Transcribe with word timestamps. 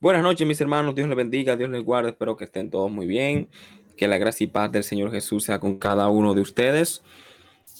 Buenas 0.00 0.22
noches, 0.22 0.46
mis 0.46 0.60
hermanos. 0.60 0.94
Dios 0.94 1.08
les 1.08 1.16
bendiga, 1.16 1.56
Dios 1.56 1.70
les 1.70 1.82
guarde. 1.82 2.10
Espero 2.10 2.36
que 2.36 2.44
estén 2.44 2.70
todos 2.70 2.88
muy 2.88 3.04
bien. 3.04 3.48
Que 3.96 4.06
la 4.06 4.16
gracia 4.16 4.44
y 4.44 4.46
paz 4.46 4.70
del 4.70 4.84
Señor 4.84 5.10
Jesús 5.10 5.42
sea 5.42 5.58
con 5.58 5.76
cada 5.76 6.08
uno 6.08 6.34
de 6.34 6.40
ustedes. 6.40 7.02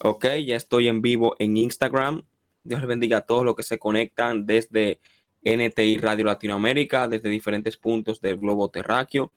Ok, 0.03 0.27
ya 0.45 0.57
estoy 0.57 0.89
en 0.89 1.01
vivo 1.01 1.37
en 1.39 1.57
Instagram. 1.57 2.25
Dios 2.65 2.81
les 2.81 2.89
bendiga 2.89 3.19
a 3.19 3.21
todos 3.21 3.45
los 3.45 3.55
que 3.55 3.63
se 3.63 3.79
conectan 3.79 4.47
desde 4.47 4.99
NTI 5.45 5.99
Radio 5.99 6.25
Latinoamérica, 6.25 7.07
desde 7.07 7.29
diferentes 7.29 7.77
puntos 7.77 8.21
del 8.21 8.39
globo 8.39 8.69
terráqueo. 8.69 9.33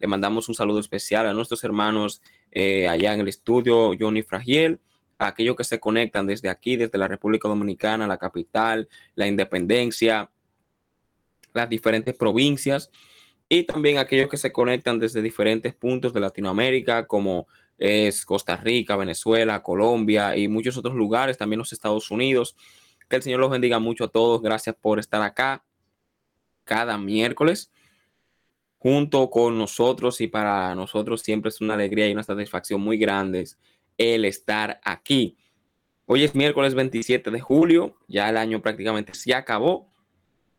Le 0.00 0.08
mandamos 0.08 0.48
un 0.48 0.56
saludo 0.56 0.80
especial 0.80 1.28
a 1.28 1.32
nuestros 1.34 1.62
hermanos 1.62 2.20
eh, 2.50 2.88
allá 2.88 3.14
en 3.14 3.20
el 3.20 3.28
estudio, 3.28 3.92
Johnny 3.96 4.24
Fragiel, 4.24 4.80
a 5.18 5.28
aquellos 5.28 5.54
que 5.54 5.62
se 5.62 5.78
conectan 5.78 6.26
desde 6.26 6.48
aquí, 6.48 6.74
desde 6.74 6.98
la 6.98 7.06
República 7.06 7.46
Dominicana, 7.46 8.08
la 8.08 8.18
capital, 8.18 8.88
la 9.14 9.28
Independencia, 9.28 10.32
las 11.54 11.68
diferentes 11.68 12.14
provincias 12.14 12.90
y 13.48 13.64
también 13.64 13.98
aquellos 13.98 14.28
que 14.28 14.36
se 14.36 14.52
conectan 14.52 14.98
desde 14.98 15.22
diferentes 15.22 15.74
puntos 15.74 16.12
de 16.12 16.20
Latinoamérica, 16.20 17.06
como 17.06 17.46
es 17.78 18.24
Costa 18.24 18.56
Rica, 18.56 18.96
Venezuela, 18.96 19.62
Colombia 19.62 20.36
y 20.36 20.48
muchos 20.48 20.76
otros 20.76 20.94
lugares, 20.94 21.38
también 21.38 21.58
los 21.58 21.72
Estados 21.72 22.10
Unidos. 22.10 22.56
Que 23.08 23.16
el 23.16 23.22
Señor 23.22 23.40
los 23.40 23.50
bendiga 23.50 23.78
mucho 23.78 24.04
a 24.04 24.08
todos. 24.08 24.40
Gracias 24.42 24.74
por 24.80 24.98
estar 24.98 25.22
acá 25.22 25.64
cada 26.64 26.98
miércoles 26.98 27.70
junto 28.78 29.30
con 29.30 29.56
nosotros 29.56 30.20
y 30.20 30.28
para 30.28 30.74
nosotros 30.74 31.22
siempre 31.22 31.48
es 31.48 31.60
una 31.60 31.74
alegría 31.74 32.08
y 32.08 32.12
una 32.12 32.22
satisfacción 32.22 32.80
muy 32.80 32.98
grande 32.98 33.46
el 33.96 34.24
estar 34.24 34.80
aquí. 34.84 35.36
Hoy 36.06 36.24
es 36.24 36.34
miércoles 36.34 36.74
27 36.74 37.30
de 37.30 37.40
julio, 37.40 37.96
ya 38.08 38.28
el 38.28 38.36
año 38.36 38.60
prácticamente 38.60 39.14
se 39.14 39.34
acabó 39.34 39.90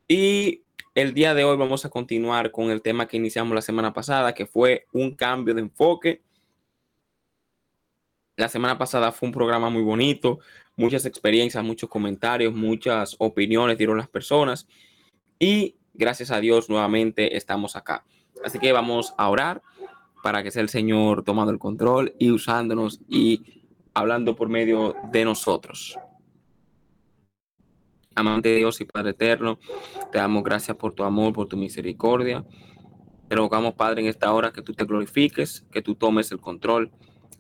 y 0.08 0.65
el 0.96 1.14
día 1.14 1.34
de 1.34 1.44
hoy 1.44 1.58
vamos 1.58 1.84
a 1.84 1.90
continuar 1.90 2.52
con 2.52 2.72
el 2.72 2.82
tema 2.82 3.06
que 3.06 3.18
iniciamos 3.18 3.54
la 3.54 3.62
semana 3.62 3.92
pasada, 3.92 4.34
que 4.34 4.46
fue 4.46 4.88
un 4.94 5.14
cambio 5.14 5.54
de 5.54 5.60
enfoque. 5.60 6.24
La 8.38 8.48
semana 8.48 8.78
pasada 8.78 9.12
fue 9.12 9.28
un 9.28 9.34
programa 9.34 9.70
muy 9.70 9.82
bonito, 9.84 10.40
muchas 10.78 11.06
experiencias, 11.06 11.62
muchos 11.66 11.90
comentarios, 11.90 12.54
muchas 12.54 13.18
opiniones 13.20 13.78
dieron 13.78 13.98
las 13.98 14.08
personas 14.08 14.68
y 15.38 15.76
gracias 15.94 16.32
a 16.32 16.40
Dios 16.40 16.70
nuevamente 16.70 17.36
estamos 17.36 17.76
acá. 17.76 18.06
Así 18.46 18.58
que 18.58 18.72
vamos 18.72 19.14
a 19.18 19.30
orar 19.30 19.62
para 20.24 20.44
que 20.44 20.52
sea 20.52 20.62
el 20.62 20.70
Señor 20.70 21.24
tomando 21.24 21.52
el 21.52 21.60
control 21.60 22.16
y 22.20 22.32
usándonos 22.32 23.02
y 23.10 23.64
hablando 23.94 24.38
por 24.38 24.48
medio 24.48 24.96
de 25.12 25.26
nosotros. 25.26 26.00
Amante 28.16 28.56
Dios 28.56 28.80
y 28.80 28.86
Padre 28.86 29.12
eterno, 29.12 29.60
te 30.10 30.20
damos 30.20 30.42
gracias 30.42 30.78
por 30.78 30.94
tu 30.94 31.04
amor, 31.04 31.34
por 31.34 31.48
tu 31.48 31.58
misericordia. 31.58 32.46
Te 33.28 33.36
rogamos, 33.36 33.74
Padre, 33.74 34.04
en 34.04 34.08
esta 34.08 34.32
hora 34.32 34.54
que 34.54 34.62
tú 34.62 34.74
te 34.74 34.86
glorifiques, 34.86 35.66
que 35.70 35.82
tú 35.82 35.96
tomes 35.96 36.32
el 36.32 36.40
control, 36.40 36.92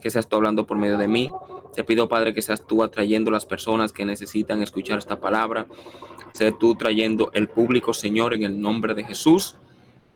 que 0.02 0.09
seas 0.09 0.28
tú 0.28 0.36
hablando 0.36 0.66
por 0.66 0.78
medio 0.78 0.98
de 0.98 1.08
mí. 1.08 1.32
Te 1.73 1.86
pido, 1.86 2.09
Padre, 2.09 2.34
que 2.34 2.42
seas 2.42 2.67
tú 2.67 2.84
atrayendo 2.84 3.32
las 3.32 3.45
personas 3.45 3.94
que 3.94 4.04
necesitan 4.04 4.62
escuchar 4.62 4.98
esta 4.98 5.17
palabra. 5.17 5.66
Sé 6.34 6.52
tú 6.52 6.76
trayendo 6.76 7.32
el 7.34 7.48
público, 7.48 7.94
Señor, 7.94 8.34
en 8.34 8.44
el 8.44 8.60
nombre 8.60 8.94
de 8.94 9.06
Jesús. 9.06 9.56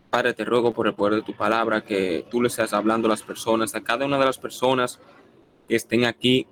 Padre, 0.10 0.34
te 0.34 0.44
ruego 0.44 0.74
por 0.74 0.88
el 0.88 0.94
poder 0.94 1.16
de 1.16 1.22
tu 1.22 1.38
palabra 1.38 1.86
que 1.86 2.26
tú 2.30 2.42
le 2.42 2.50
seas 2.50 2.74
hablando 2.74 3.08
a 3.08 3.12
las 3.12 3.24
personas, 3.24 3.76
a 3.76 3.82
cada 3.82 4.06
una 4.06 4.20
de 4.20 4.26
las 4.26 4.40
personas 4.40 5.00
que 5.70 5.76
estén 5.76 6.04
aquí 6.04 6.48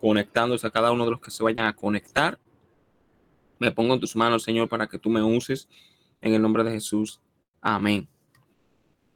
conectándose, 0.00 0.66
a 0.66 0.70
cada 0.70 0.90
uno 0.90 1.04
de 1.04 1.12
los 1.12 1.20
que 1.20 1.30
se 1.30 1.44
vayan 1.44 1.66
a 1.66 1.76
conectar 1.76 2.40
me 3.58 3.70
pongo 3.70 3.94
en 3.94 4.00
tus 4.00 4.16
manos, 4.16 4.42
Señor, 4.42 4.68
para 4.68 4.86
que 4.86 4.98
tú 4.98 5.10
me 5.10 5.22
uses 5.22 5.68
en 6.20 6.34
el 6.34 6.42
nombre 6.42 6.64
de 6.64 6.72
Jesús. 6.72 7.20
Amén. 7.60 8.08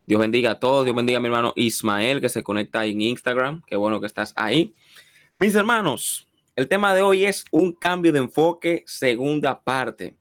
Dios 0.07 0.21
bendiga 0.21 0.53
a 0.53 0.59
todos. 0.59 0.85
Dios 0.85 0.97
bendiga 0.97 1.19
a 1.19 1.21
mi 1.21 1.27
hermano 1.27 1.53
Ismael 1.57 2.21
que 2.21 2.29
se 2.29 2.43
conecta 2.43 2.85
en 2.85 3.01
Instagram. 3.01 3.63
Qué 3.67 3.77
bueno 3.77 4.01
que 4.01 4.07
estás 4.07 4.33
ahí. 4.37 4.75
Mis 5.39 5.55
hermanos, 5.55 6.29
el 6.55 6.69
tema 6.69 6.95
de 6.95 7.03
hoy 7.03 7.25
es 7.25 7.45
un 7.51 7.73
cambio 7.73 8.13
de 8.13 8.19
enfoque, 8.19 8.85
segunda 8.87 9.63
parte. 9.63 10.17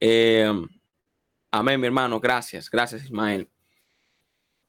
Eh, 0.00 0.50
amén, 1.50 1.80
mi 1.80 1.86
hermano. 1.86 2.20
Gracias. 2.20 2.70
Gracias, 2.70 3.04
Ismael. 3.04 3.48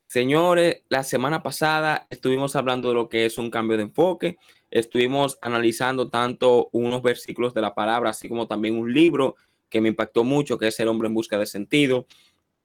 Señores, 0.10 0.82
la 0.90 1.04
semana 1.04 1.44
pasada 1.44 2.08
estuvimos 2.10 2.56
hablando 2.56 2.90
de 2.90 2.96
lo 2.96 3.10
que 3.10 3.28
es 3.28 3.38
un 3.38 3.52
cambio 3.52 3.78
de 3.78 3.84
enfoque. 3.84 4.40
Estuvimos 4.72 5.38
analizando 5.40 6.10
tanto 6.10 6.70
unos 6.72 7.04
versículos 7.04 7.54
de 7.54 7.62
la 7.62 7.76
palabra, 7.76 8.10
así 8.10 8.28
como 8.28 8.48
también 8.48 8.76
un 8.76 8.92
libro 8.92 9.36
que 9.70 9.82
me 9.82 9.90
impactó 9.90 10.24
mucho, 10.24 10.58
que 10.58 10.70
es 10.70 10.80
El 10.80 10.88
hombre 10.88 11.10
en 11.10 11.14
busca 11.14 11.38
de 11.38 11.46
sentido. 11.46 12.08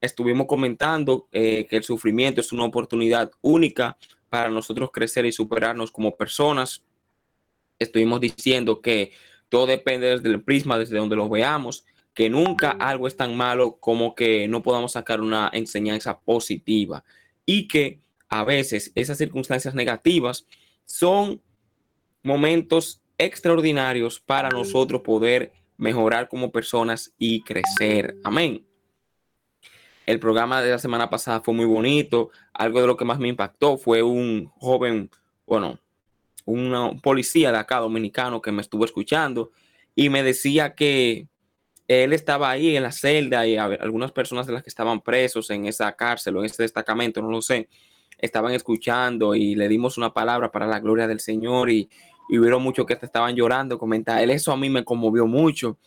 Estuvimos 0.01 0.47
comentando 0.47 1.29
eh, 1.33 1.67
que 1.69 1.77
el 1.77 1.83
sufrimiento 1.83 2.41
es 2.41 2.51
una 2.51 2.65
oportunidad 2.65 3.31
única 3.43 3.99
para 4.31 4.49
nosotros 4.49 4.89
crecer 4.91 5.27
y 5.27 5.33
superarnos 5.33 5.91
como 5.91 6.17
personas. 6.17 6.83
Estuvimos 7.79 8.23
diciendo 8.23 8.81
que 8.81 9.13
todo 9.51 9.67
depende 9.67 10.07
desde 10.07 10.31
el 10.31 10.43
prisma, 10.43 10.79
desde 10.79 10.97
donde 10.97 11.17
lo 11.17 11.29
veamos, 11.29 11.85
que 12.15 12.31
nunca 12.31 12.71
algo 12.71 13.07
es 13.07 13.19
tan 13.19 13.37
malo 13.37 13.77
como 13.81 14.15
que 14.15 14.49
no 14.49 14.63
podamos 14.63 14.93
sacar 14.93 15.21
una 15.21 15.51
enseñanza 15.53 16.19
positiva 16.21 17.05
y 17.47 17.69
que 17.69 18.01
a 18.29 18.45
veces 18.45 18.93
esas 18.95 19.19
circunstancias 19.19 19.75
negativas 19.75 20.47
son 20.85 21.41
momentos 22.23 23.01
extraordinarios 23.19 24.21
para 24.21 24.49
nosotros 24.49 25.03
poder 25.03 25.53
mejorar 25.77 26.29
como 26.29 26.51
personas 26.51 27.13
y 27.19 27.43
crecer. 27.43 28.17
Amén. 28.25 28.67
El 30.07 30.21
programa 30.21 30.63
de 30.63 30.71
la 30.71 30.79
semana 30.79 31.09
pasada 31.09 31.41
fue 31.41 31.55
muy 31.55 31.65
bonito. 31.65 32.31
Algo 32.53 32.81
de 32.81 32.87
lo 32.87 32.97
que 32.97 33.05
más 33.05 33.19
me 33.19 33.29
impactó 33.29 33.79
fue 33.79 34.03
un 34.03 34.51
joven, 34.59 35.11
bueno, 35.47 35.79
un 36.45 37.01
policía 37.03 37.51
de 37.53 37.59
acá 37.59 37.79
dominicano 37.79 38.43
que 38.43 38.53
me 38.53 38.63
estuvo 38.63 38.85
escuchando 38.85 39.51
y 39.95 40.11
me 40.11 40.23
decía 40.23 40.75
que 40.75 41.29
él 41.87 42.13
estaba 42.13 42.51
ahí 42.51 42.77
en 42.77 42.83
la 42.83 42.93
celda 42.93 43.47
y 43.47 43.57
algunas 43.57 44.13
personas 44.13 44.47
de 44.47 44.53
las 44.55 44.63
que 44.63 44.71
estaban 44.71 45.01
presos 45.01 45.51
en 45.51 45.67
esa 45.67 45.93
cárcel 45.93 46.37
o 46.37 46.41
en 46.41 46.47
ese 46.47 46.63
destacamento, 46.63 47.21
no 47.21 47.31
lo 47.31 47.43
sé, 47.43 47.69
estaban 48.19 48.55
escuchando 48.55 49.35
y 49.35 49.55
le 49.55 49.69
dimos 49.69 49.99
una 49.99 50.13
palabra 50.15 50.51
para 50.51 50.67
la 50.67 50.81
gloria 50.81 51.07
del 51.07 51.21
Señor 51.21 51.71
y, 51.71 51.91
y 52.29 52.39
vieron 52.39 52.63
mucho 52.63 52.87
que 52.87 52.95
estaban 52.95 53.35
llorando, 53.35 53.79
comenta 53.79 54.23
él, 54.23 54.31
eso 54.31 54.53
a 54.53 54.57
mí 54.57 54.71
me 54.71 54.85
conmovió 54.85 55.27
mucho 55.27 55.79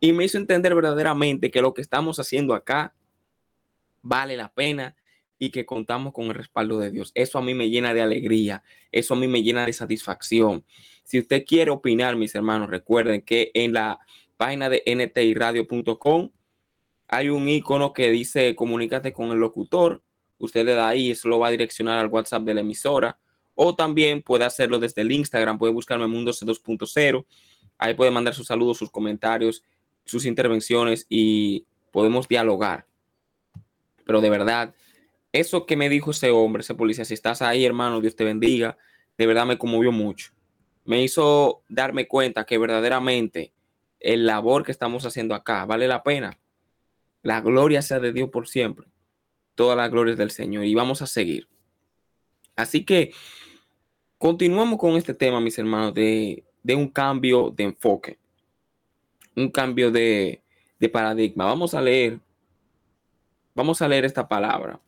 y 0.00 0.12
me 0.12 0.24
hizo 0.24 0.38
entender 0.38 0.74
verdaderamente 0.74 1.50
que 1.50 1.62
lo 1.62 1.74
que 1.74 1.82
estamos 1.82 2.18
haciendo 2.18 2.54
acá 2.54 2.94
vale 4.02 4.36
la 4.36 4.52
pena 4.52 4.96
y 5.38 5.50
que 5.50 5.64
contamos 5.64 6.12
con 6.12 6.26
el 6.26 6.34
respaldo 6.34 6.78
de 6.78 6.90
Dios. 6.90 7.12
Eso 7.14 7.38
a 7.38 7.42
mí 7.42 7.54
me 7.54 7.70
llena 7.70 7.94
de 7.94 8.02
alegría, 8.02 8.62
eso 8.90 9.14
a 9.14 9.16
mí 9.16 9.28
me 9.28 9.42
llena 9.42 9.64
de 9.64 9.72
satisfacción. 9.72 10.64
Si 11.04 11.18
usted 11.18 11.44
quiere 11.46 11.70
opinar, 11.70 12.16
mis 12.16 12.34
hermanos, 12.34 12.68
recuerden 12.68 13.22
que 13.22 13.50
en 13.54 13.72
la 13.72 13.98
página 14.38 14.70
de 14.70 14.82
ntiradio.com 14.86 16.30
hay 17.08 17.30
un 17.30 17.48
icono 17.48 17.92
que 17.92 18.10
dice 18.10 18.54
comunícate 18.54 19.12
con 19.12 19.30
el 19.30 19.38
locutor. 19.38 20.02
Usted 20.38 20.64
le 20.66 20.74
da 20.74 20.88
ahí, 20.88 21.10
eso 21.10 21.28
lo 21.28 21.38
va 21.38 21.48
a 21.48 21.50
direccionar 21.50 21.98
al 21.98 22.08
WhatsApp 22.08 22.42
de 22.42 22.54
la 22.54 22.60
emisora. 22.60 23.18
O 23.54 23.74
también 23.74 24.22
puede 24.22 24.44
hacerlo 24.44 24.78
desde 24.78 25.02
el 25.02 25.10
Instagram, 25.10 25.58
puede 25.58 25.72
buscarme 25.72 26.06
Mundo 26.06 26.32
C2.0. 26.32 27.26
Ahí 27.78 27.94
puede 27.94 28.10
mandar 28.10 28.34
sus 28.34 28.46
saludos, 28.46 28.78
sus 28.78 28.90
comentarios, 28.90 29.64
sus 30.04 30.26
intervenciones 30.26 31.06
y 31.08 31.64
podemos 31.90 32.28
dialogar. 32.28 32.86
Pero 34.04 34.20
de 34.20 34.30
verdad, 34.30 34.74
eso 35.32 35.66
que 35.66 35.76
me 35.76 35.88
dijo 35.88 36.10
ese 36.10 36.30
hombre, 36.30 36.60
ese 36.60 36.74
policía, 36.74 37.04
si 37.04 37.14
estás 37.14 37.42
ahí, 37.42 37.64
hermano, 37.64 38.00
Dios 38.00 38.14
te 38.14 38.24
bendiga, 38.24 38.76
de 39.16 39.26
verdad 39.26 39.46
me 39.46 39.58
conmovió 39.58 39.92
mucho. 39.92 40.32
Me 40.84 41.02
hizo 41.02 41.62
darme 41.68 42.06
cuenta 42.06 42.44
que 42.44 42.58
verdaderamente 42.58 43.52
el 44.00 44.26
labor 44.26 44.64
que 44.64 44.72
estamos 44.72 45.04
haciendo 45.04 45.34
acá 45.34 45.64
vale 45.64 45.88
la 45.88 46.02
pena. 46.02 46.38
La 47.22 47.40
gloria 47.40 47.82
sea 47.82 47.98
de 48.00 48.12
Dios 48.12 48.30
por 48.30 48.48
siempre. 48.48 48.86
Toda 49.54 49.74
la 49.74 49.88
gloria 49.88 50.12
es 50.12 50.18
del 50.18 50.30
Señor 50.30 50.64
y 50.64 50.74
vamos 50.74 51.02
a 51.02 51.06
seguir. 51.06 51.48
Así 52.54 52.84
que 52.84 53.12
continuamos 54.18 54.78
con 54.78 54.96
este 54.96 55.14
tema, 55.14 55.40
mis 55.40 55.58
hermanos, 55.58 55.94
de, 55.94 56.44
un 56.76 56.88
cambio 56.88 57.50
de 57.50 57.64
enfoque, 57.64 58.18
un 59.34 59.50
cambio 59.50 59.90
de, 59.90 60.42
de 60.78 60.88
paradigma. 60.88 61.44
Vamos 61.44 61.74
a 61.74 61.80
leer, 61.80 62.20
vamos 63.54 63.82
a 63.82 63.88
leer 63.88 64.04
esta 64.04 64.28
palabra. 64.28 64.80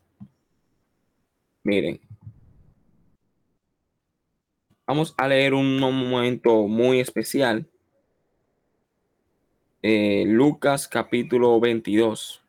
Miren, 1.63 2.01
vamos 4.87 5.15
a 5.17 5.29
leer 5.29 5.55
un 5.55 5.79
momento 5.79 6.67
muy 6.67 7.01
especial 7.01 7.69
eh, 9.83 10.25
Lucas 10.27 10.89
capítulo 10.89 11.59
22, 11.61 12.43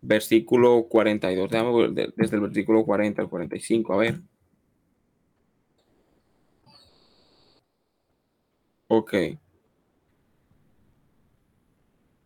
versículo 0.00 0.86
42. 0.88 1.50
Déjame 1.50 1.72
ver 1.72 2.12
desde 2.16 2.36
el 2.36 2.42
versículo 2.42 2.84
40 2.84 3.22
al 3.22 3.28
45, 3.28 3.92
a 3.94 3.96
ver. 3.96 4.20
Ok. 8.88 9.14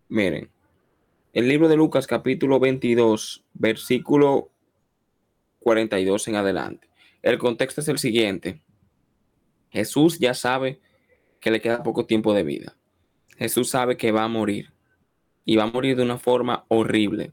Miren, 0.08 0.50
el 1.32 1.48
libro 1.48 1.68
de 1.68 1.76
Lucas 1.76 2.06
capítulo 2.06 2.60
22, 2.60 3.44
versículo 3.54 4.50
42 5.60 6.28
en 6.28 6.36
adelante. 6.36 6.88
El 7.22 7.38
contexto 7.38 7.80
es 7.80 7.88
el 7.88 7.98
siguiente. 7.98 8.60
Jesús 9.70 10.18
ya 10.18 10.34
sabe 10.34 10.80
que 11.42 11.50
le 11.50 11.60
queda 11.60 11.82
poco 11.82 12.06
tiempo 12.06 12.32
de 12.32 12.44
vida. 12.44 12.76
Jesús 13.36 13.68
sabe 13.68 13.98
que 13.98 14.12
va 14.12 14.24
a 14.24 14.28
morir 14.28 14.72
y 15.44 15.56
va 15.56 15.64
a 15.64 15.66
morir 15.66 15.96
de 15.96 16.04
una 16.04 16.16
forma 16.16 16.64
horrible. 16.68 17.32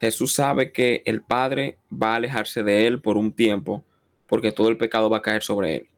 Jesús 0.00 0.34
sabe 0.34 0.70
que 0.70 1.02
el 1.06 1.22
Padre 1.22 1.78
va 1.90 2.12
a 2.12 2.16
alejarse 2.16 2.62
de 2.62 2.86
él 2.86 3.00
por 3.00 3.16
un 3.16 3.32
tiempo 3.32 3.84
porque 4.28 4.52
todo 4.52 4.68
el 4.68 4.76
pecado 4.76 5.10
va 5.10 5.16
a 5.16 5.22
caer 5.22 5.42
sobre 5.42 5.74
él. 5.74 5.88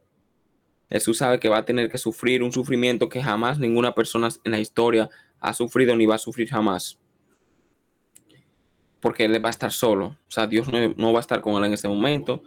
Jesús 0.89 1.17
sabe 1.17 1.39
que 1.39 1.49
va 1.49 1.59
a 1.59 1.65
tener 1.65 1.89
que 1.89 1.97
sufrir 1.97 2.43
un 2.43 2.51
sufrimiento 2.51 3.09
que 3.09 3.21
jamás 3.21 3.59
ninguna 3.59 3.93
persona 3.93 4.29
en 4.43 4.51
la 4.51 4.59
historia 4.59 5.09
ha 5.39 5.53
sufrido 5.53 5.95
ni 5.95 6.05
va 6.05 6.15
a 6.15 6.17
sufrir 6.17 6.49
jamás. 6.49 6.97
Porque 9.01 9.25
él 9.25 9.43
va 9.43 9.49
a 9.49 9.51
estar 9.51 9.71
solo. 9.71 10.05
O 10.05 10.31
sea, 10.31 10.47
Dios 10.47 10.67
no, 10.69 11.13
va 11.13 11.19
a 11.19 11.21
estar 11.21 11.41
con 11.41 11.55
él 11.55 11.65
en 11.65 11.73
ese 11.73 11.87
momento. 11.87 12.41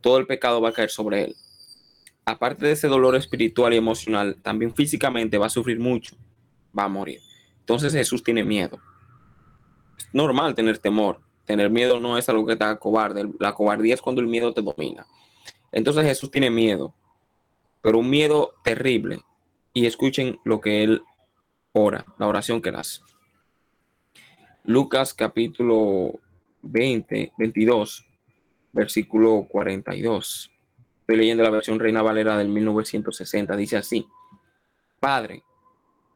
Todo 0.00 0.18
el 0.18 0.26
pecado 0.26 0.60
va 0.60 0.70
a 0.70 0.72
caer 0.72 0.90
sobre 0.90 1.24
él. 1.24 1.36
Aparte 2.28 2.66
de 2.66 2.72
ese 2.72 2.88
dolor 2.88 3.16
espiritual 3.16 3.72
y 3.72 3.78
emocional, 3.78 4.36
también 4.42 4.74
físicamente 4.74 5.38
va 5.38 5.46
a 5.46 5.48
sufrir 5.48 5.80
mucho. 5.80 6.14
Va 6.78 6.84
a 6.84 6.88
morir. 6.88 7.22
Entonces 7.60 7.90
Jesús 7.94 8.22
tiene 8.22 8.44
miedo. 8.44 8.78
Es 9.96 10.10
normal 10.12 10.54
tener 10.54 10.76
temor. 10.76 11.22
Tener 11.46 11.70
miedo 11.70 11.98
no 12.00 12.18
es 12.18 12.28
algo 12.28 12.44
que 12.44 12.54
te 12.54 12.78
cobarde. 12.78 13.30
La 13.40 13.54
cobardía 13.54 13.94
es 13.94 14.02
cuando 14.02 14.20
el 14.20 14.26
miedo 14.26 14.52
te 14.52 14.60
domina. 14.60 15.06
Entonces 15.72 16.04
Jesús 16.04 16.30
tiene 16.30 16.50
miedo, 16.50 16.94
pero 17.80 18.00
un 18.00 18.10
miedo 18.10 18.52
terrible. 18.62 19.20
Y 19.72 19.86
escuchen 19.86 20.38
lo 20.44 20.60
que 20.60 20.84
él 20.84 21.00
ora, 21.72 22.04
la 22.18 22.26
oración 22.26 22.60
que 22.60 22.68
hace. 22.68 23.00
Lucas 24.64 25.14
capítulo 25.14 26.20
20, 26.60 27.32
22, 27.38 28.04
versículo 28.74 29.46
42. 29.48 30.50
Estoy 31.08 31.20
leyendo 31.20 31.42
la 31.42 31.48
versión 31.48 31.80
Reina 31.80 32.02
Valera 32.02 32.36
del 32.36 32.48
1960. 32.48 33.56
Dice 33.56 33.78
así, 33.78 34.06
Padre, 35.00 35.42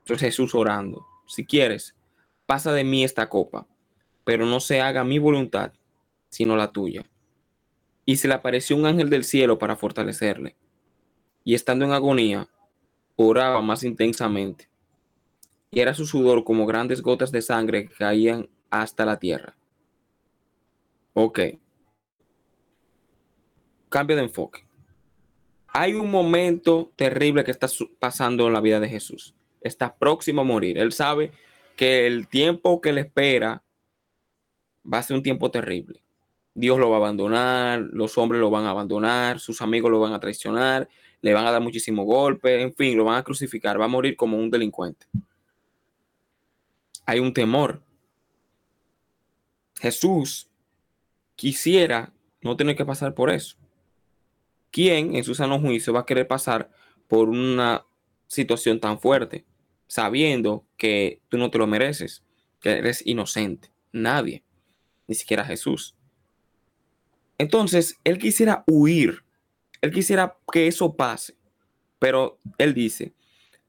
entonces 0.01 0.21
Jesús 0.21 0.55
orando, 0.55 1.07
si 1.27 1.47
quieres, 1.47 1.97
pasa 2.45 2.75
de 2.75 2.85
mí 2.85 3.03
esta 3.03 3.31
copa, 3.31 3.67
pero 4.25 4.45
no 4.45 4.61
se 4.61 4.83
haga 4.83 5.03
mi 5.03 5.19
voluntad, 5.19 5.73
sino 6.29 6.57
la 6.57 6.73
tuya. 6.73 7.07
Y 8.05 8.17
se 8.17 8.29
le 8.29 8.35
apareció 8.35 8.77
un 8.77 8.85
ángel 8.85 9.09
del 9.09 9.25
cielo 9.25 9.59
para 9.59 9.77
fortalecerle. 9.77 10.57
Y 11.43 11.55
estando 11.55 11.87
en 11.87 11.93
agonía, 11.93 12.51
oraba 13.17 13.63
más 13.63 13.85
intensamente. 13.85 14.69
Y 15.71 15.81
era 15.81 15.95
su 15.95 16.05
sudor 16.05 16.45
como 16.45 16.67
grandes 16.67 17.01
gotas 17.01 17.33
de 17.33 17.41
sangre 17.41 17.89
que 17.89 17.95
caían 17.95 18.51
hasta 18.69 19.07
la 19.07 19.19
tierra. 19.19 19.57
Ok. 21.15 21.41
Cambio 23.89 24.17
de 24.17 24.25
enfoque. 24.25 24.67
Hay 25.73 25.95
un 25.95 26.11
momento 26.11 26.93
terrible 26.97 27.45
que 27.45 27.51
está 27.51 27.67
pasando 27.99 28.47
en 28.47 28.53
la 28.53 28.61
vida 28.61 28.79
de 28.79 28.89
Jesús. 28.89 29.35
Está 29.63 29.97
próximo 29.97 30.43
a 30.43 30.45
morir. 30.45 30.77
Él 30.77 30.93
sabe 30.93 31.33
que 31.77 32.07
el 32.07 32.29
tiempo 32.29 32.81
que 32.81 32.93
le 32.93 33.03
espera 33.03 33.63
va 34.91 34.99
a 34.99 35.03
ser 35.03 35.17
un 35.17 35.23
tiempo 35.23 35.51
terrible. 35.51 36.03
Dios 36.55 36.79
lo 36.79 36.91
va 36.91 36.97
a 36.97 36.99
abandonar, 36.99 37.81
los 37.81 38.19
hombres 38.19 38.41
lo 38.41 38.51
van 38.51 38.67
a 38.67 38.71
abandonar, 38.71 39.41
sus 39.41 39.63
amigos 39.63 39.91
lo 39.91 40.01
van 40.01 40.13
a 40.13 40.21
traicionar, 40.21 40.89
le 41.23 41.33
van 41.33 41.47
a 41.47 41.51
dar 41.51 41.63
muchísimo 41.63 42.05
golpe, 42.05 42.61
en 42.61 42.75
fin, 42.75 42.97
lo 42.97 43.05
van 43.05 43.17
a 43.17 43.25
crucificar, 43.25 43.81
va 43.81 43.87
a 43.87 43.89
morir 43.89 44.17
como 44.17 44.37
un 44.37 44.51
delincuente. 44.51 45.07
Hay 47.07 47.21
un 47.21 47.33
temor. 47.33 47.83
Jesús 49.81 50.51
quisiera 51.35 52.13
no 52.43 52.57
tener 52.57 52.77
que 52.77 52.85
pasar 52.85 53.15
por 53.15 53.31
eso. 53.31 53.57
¿Quién 54.73 55.15
en 55.15 55.23
su 55.23 55.35
sano 55.35 55.61
juicio 55.61 55.93
va 55.93 56.01
a 56.01 56.07
querer 56.07 56.27
pasar 56.27 56.71
por 57.07 57.29
una 57.29 57.85
situación 58.27 58.81
tan 58.81 58.99
fuerte, 58.99 59.45
sabiendo 59.87 60.65
que 60.79 61.21
tú 61.29 61.37
no 61.37 61.51
te 61.51 61.59
lo 61.59 61.67
mereces, 61.67 62.25
que 62.59 62.71
eres 62.71 63.07
inocente? 63.07 63.71
Nadie, 63.93 64.43
ni 65.07 65.15
siquiera 65.15 65.45
Jesús. 65.45 65.95
Entonces, 67.37 67.99
él 68.03 68.19
quisiera 68.19 68.65
huir, 68.67 69.25
él 69.83 69.93
quisiera 69.93 70.39
que 70.51 70.67
eso 70.67 70.97
pase, 70.97 71.37
pero 71.99 72.39
él 72.57 72.73
dice, 72.73 73.13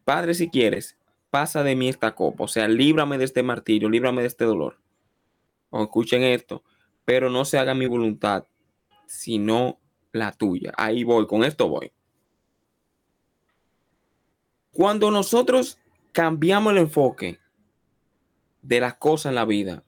Padre, 0.06 0.34
si 0.34 0.50
quieres, 0.50 0.98
pasa 1.30 1.64
de 1.64 1.76
mí 1.76 1.90
esta 1.90 2.16
copa, 2.16 2.46
o 2.46 2.48
sea, 2.48 2.70
líbrame 2.70 3.18
de 3.18 3.26
este 3.26 3.44
martirio, 3.44 3.90
líbrame 3.90 4.22
de 4.22 4.28
este 4.30 4.46
dolor. 4.46 4.80
Escuchen 5.70 6.24
esto, 6.24 6.64
pero 7.04 7.30
no 7.30 7.44
se 7.44 7.58
haga 7.58 7.74
mi 7.74 7.88
voluntad, 7.88 8.46
sino 9.06 9.80
la 10.14 10.32
tuya. 10.32 10.74
Ahí 10.78 11.04
voy, 11.04 11.28
con 11.28 11.44
esto 11.44 11.68
voy. 11.68 11.92
Cuando 14.72 15.12
nosotros 15.12 15.78
cambiamos 16.14 16.72
el 16.72 16.80
enfoque 16.80 17.40
de 18.62 18.80
las 18.80 18.96
cosas 18.96 19.32
en 19.32 19.36
la 19.36 19.46
vida, 19.46 19.84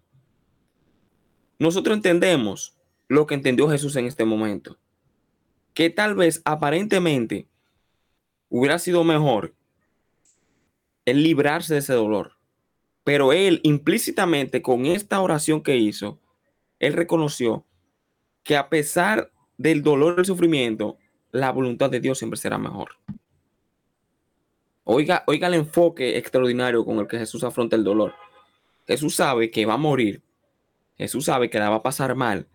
nosotros 1.57 1.95
entendemos 1.95 2.77
lo 3.07 3.25
que 3.25 3.35
entendió 3.35 3.69
Jesús 3.69 3.95
en 3.95 4.05
este 4.05 4.25
momento. 4.25 4.77
Que 5.73 5.89
tal 5.89 6.15
vez 6.15 6.41
aparentemente 6.43 7.47
hubiera 8.49 8.79
sido 8.79 9.03
mejor 9.03 9.55
el 11.05 11.23
librarse 11.23 11.73
de 11.73 11.79
ese 11.79 11.93
dolor. 11.93 12.33
Pero 13.03 13.33
él 13.33 13.59
implícitamente 13.63 14.61
con 14.61 14.87
esta 14.87 15.21
oración 15.21 15.61
que 15.61 15.77
hizo, 15.77 16.19
él 16.79 16.93
reconoció 16.93 17.65
que 18.43 18.57
a 18.57 18.69
pesar 18.69 19.31
del 19.57 19.81
dolor 19.81 20.15
y 20.17 20.19
el 20.19 20.25
sufrimiento, 20.25 20.97
la 21.31 21.51
voluntad 21.51 21.89
de 21.89 21.99
Dios 21.99 22.17
siempre 22.17 22.39
será 22.39 22.57
mejor. 22.57 22.91
Oiga, 24.83 25.23
oiga 25.27 25.47
el 25.47 25.55
enfoque 25.55 26.17
extraordinario 26.17 26.85
con 26.85 26.99
el 26.99 27.07
que 27.07 27.17
Jesús 27.17 27.43
afronta 27.43 27.75
el 27.75 27.83
dolor. 27.83 28.13
Jesús 28.87 29.15
sabe 29.15 29.49
que 29.49 29.65
va 29.65 29.73
a 29.73 29.77
morir. 29.77 30.21
Jesús 30.97 31.25
sabe 31.25 31.49
que 31.49 31.59
la 31.59 31.69
va 31.69 31.77
a 31.77 31.83
pasar 31.83 32.15
mal. 32.15 32.47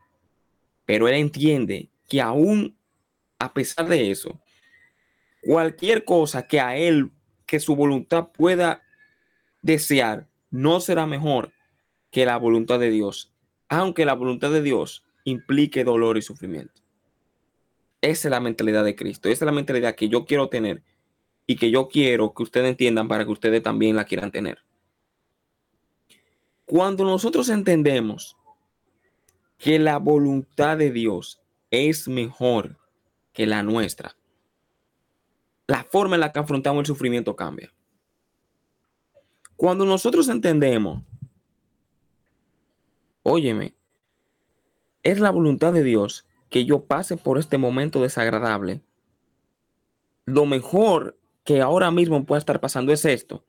Pero 0.87 1.08
él 1.08 1.14
entiende 1.14 1.91
que 2.08 2.20
aún 2.20 2.76
a 3.41 3.55
pesar 3.55 3.88
de 3.88 4.11
eso, 4.11 4.38
cualquier 5.43 6.05
cosa 6.05 6.47
que 6.47 6.61
a 6.61 6.76
él, 6.76 7.11
que 7.47 7.58
su 7.58 7.75
voluntad 7.75 8.29
pueda 8.32 8.82
desear, 9.62 10.28
no 10.50 10.80
será 10.80 11.07
mejor 11.07 11.52
que 12.11 12.26
la 12.26 12.37
voluntad 12.37 12.78
de 12.78 12.90
Dios, 12.90 13.33
aunque 13.69 14.04
la 14.04 14.12
voluntad 14.12 14.50
de 14.50 14.62
Dios 14.62 15.04
implique 15.25 15.85
dolor 15.85 16.19
y 16.19 16.23
sufrimiento. 16.23 16.79
Esa 18.02 18.28
es 18.28 18.30
la 18.30 18.40
mentalidad 18.40 18.85
de 18.85 18.97
Cristo, 18.97 19.28
esa 19.28 19.45
es 19.45 19.47
la 19.47 19.52
mentalidad 19.52 19.95
que 19.95 20.09
yo 20.09 20.25
quiero 20.25 20.49
tener 20.49 20.83
y 21.47 21.57
que 21.57 21.71
yo 21.71 21.88
quiero 21.88 22.33
que 22.33 22.42
ustedes 22.42 22.71
entiendan 22.71 23.09
para 23.09 23.25
que 23.25 23.30
ustedes 23.30 23.62
también 23.62 23.97
la 23.97 24.04
quieran 24.04 24.30
tener. 24.30 24.59
Cuando 26.64 27.04
nosotros 27.04 27.49
entendemos 27.49 28.37
que 29.59 29.78
la 29.78 29.99
voluntad 29.99 30.78
de 30.78 30.90
Dios 30.90 31.42
es 31.71 32.09
mejor 32.09 32.78
que 33.33 33.47
la 33.47 33.62
nuestra, 33.62 34.16
la 35.66 35.85
forma 35.85 36.16
en 36.16 36.21
la 36.21 36.33
que 36.33 36.38
afrontamos 36.38 36.80
el 36.80 36.87
sufrimiento 36.87 37.37
cambia. 37.37 37.73
Cuando 39.57 39.85
nosotros 39.85 40.28
entendemos, 40.28 41.02
óyeme, 43.23 43.75
es 45.02 45.21
la 45.21 45.30
voluntad 45.30 45.73
de 45.73 45.83
Dios 45.83 46.26
que 46.50 46.64
yo 46.64 46.85
pase 46.85 47.16
por 47.16 47.38
este 47.38 47.57
momento 47.57 48.02
desagradable, 48.02 48.83
lo 50.26 50.47
mejor 50.47 51.19
que 51.45 51.61
ahora 51.61 51.90
mismo 51.90 52.25
puede 52.26 52.40
estar 52.40 52.61
pasando 52.61 52.92
es 52.92 53.04
esto. 53.04 53.45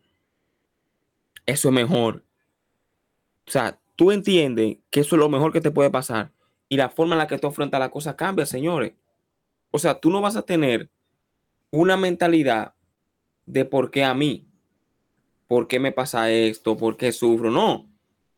Eso 1.45 1.69
es 1.69 1.73
mejor. 1.73 2.23
O 3.47 3.51
sea, 3.51 3.79
tú 3.95 4.11
entiendes 4.11 4.77
que 4.89 5.01
eso 5.01 5.15
es 5.15 5.19
lo 5.19 5.29
mejor 5.29 5.51
que 5.51 5.61
te 5.61 5.71
puede 5.71 5.89
pasar 5.89 6.31
y 6.69 6.77
la 6.77 6.89
forma 6.89 7.15
en 7.15 7.19
la 7.19 7.27
que 7.27 7.37
tú 7.37 7.47
afrontas 7.47 7.79
la 7.79 7.91
cosa 7.91 8.15
cambia, 8.15 8.45
señores. 8.45 8.93
O 9.71 9.79
sea, 9.79 9.99
tú 9.99 10.09
no 10.09 10.21
vas 10.21 10.35
a 10.35 10.43
tener 10.43 10.89
una 11.71 11.97
mentalidad 11.97 12.75
de 13.45 13.65
por 13.65 13.91
qué 13.91 14.03
a 14.03 14.13
mí, 14.13 14.47
por 15.47 15.67
qué 15.67 15.79
me 15.79 15.91
pasa 15.91 16.31
esto, 16.31 16.77
por 16.77 16.97
qué 16.97 17.11
sufro. 17.11 17.49
No, 17.49 17.89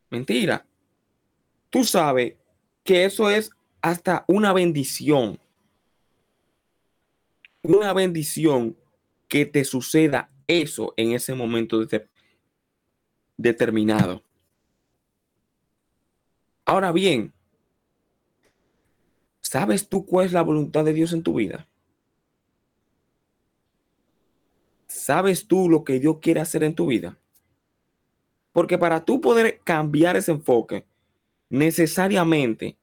mentira. 0.09 0.65
Tú 1.69 1.83
sabes 1.83 2.35
que 2.83 3.05
eso 3.05 3.29
es 3.29 3.51
hasta 3.83 4.23
una 4.29 4.53
bendición. 4.53 5.39
Una 7.61 7.93
bendición 7.93 8.77
que 9.27 9.45
te 9.45 9.65
suceda 9.65 10.31
eso 10.47 10.93
en 10.95 11.11
ese 11.11 11.35
momento 11.35 11.85
determinado. 13.37 14.23
Ahora 16.65 16.93
bien, 16.93 17.33
¿sabes 19.41 19.87
tú 19.89 20.05
cuál 20.05 20.27
es 20.27 20.31
la 20.31 20.43
voluntad 20.43 20.85
de 20.85 20.93
Dios 20.93 21.11
en 21.11 21.21
tu 21.21 21.35
vida? 21.35 21.67
¿Sabes 24.87 25.45
tú 25.45 25.69
lo 25.69 25.83
que 25.83 25.99
Dios 25.99 26.19
quiere 26.21 26.39
hacer 26.39 26.63
en 26.63 26.73
tu 26.73 26.85
vida? 26.85 27.17
Porque 28.53 28.77
para 28.77 29.03
tú 29.03 29.19
poder 29.19 29.59
cambiar 29.65 30.15
ese 30.15 30.31
enfoque, 30.31 30.85
necesariamente 31.49 32.77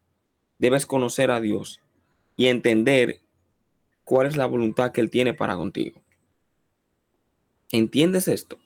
debes 0.60 0.86
conocer 0.86 1.30
a 1.30 1.40
Dios 1.40 1.80
y 2.36 2.46
entender 2.46 3.20
cuál 4.04 4.26
es 4.26 4.36
la 4.36 4.46
voluntad 4.46 4.92
que 4.92 5.00
Él 5.00 5.10
tiene 5.10 5.34
para 5.34 5.56
contigo. 5.56 6.00
¿Entiendes 7.72 8.28
esto? 8.28 8.58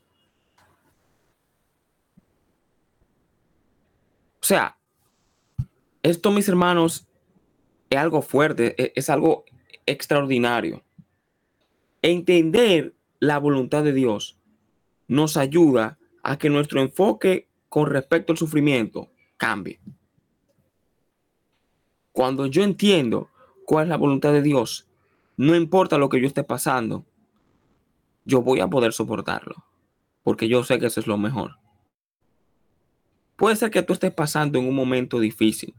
O 4.40 4.46
sea, 4.46 4.76
esto, 6.02 6.30
mis 6.30 6.48
hermanos, 6.48 7.06
es 7.88 7.98
algo 7.98 8.22
fuerte, 8.22 8.74
e-, 8.76 8.92
es, 8.94 9.08
algo 9.08 9.44
extraordinario. 9.86 10.82
Entender 12.02 12.94
la 13.20 13.38
voluntad 13.38 13.84
de 13.84 13.92
Dios 13.92 14.36
nos 15.06 15.36
ayuda 15.36 15.98
a 16.22 16.38
que 16.38 16.50
nuestro 16.50 16.80
enfoque 16.80 17.48
con 17.68 17.88
respecto 17.88 18.32
al 18.32 18.38
sufrimiento 18.38 19.10
cambie. 19.36 19.80
Cuando 22.14 22.46
yo 22.46 22.62
entiendo 22.62 23.28
cuál 23.66 23.86
es 23.86 23.88
la 23.88 23.96
voluntad 23.96 24.32
de 24.32 24.40
Dios, 24.40 24.86
no 25.36 25.56
importa 25.56 25.98
lo 25.98 26.08
que 26.08 26.20
yo 26.20 26.28
esté 26.28 26.44
pasando, 26.44 27.04
yo 28.24 28.40
voy 28.40 28.60
a 28.60 28.68
poder 28.68 28.92
soportarlo, 28.92 29.64
porque 30.22 30.46
yo 30.46 30.62
sé 30.62 30.78
que 30.78 30.86
eso 30.86 31.00
es 31.00 31.08
lo 31.08 31.18
mejor. 31.18 31.56
Puede 33.34 33.56
ser 33.56 33.72
que 33.72 33.82
tú 33.82 33.94
estés 33.94 34.14
pasando 34.14 34.60
en 34.60 34.68
un 34.68 34.76
momento 34.76 35.18
difícil. 35.18 35.74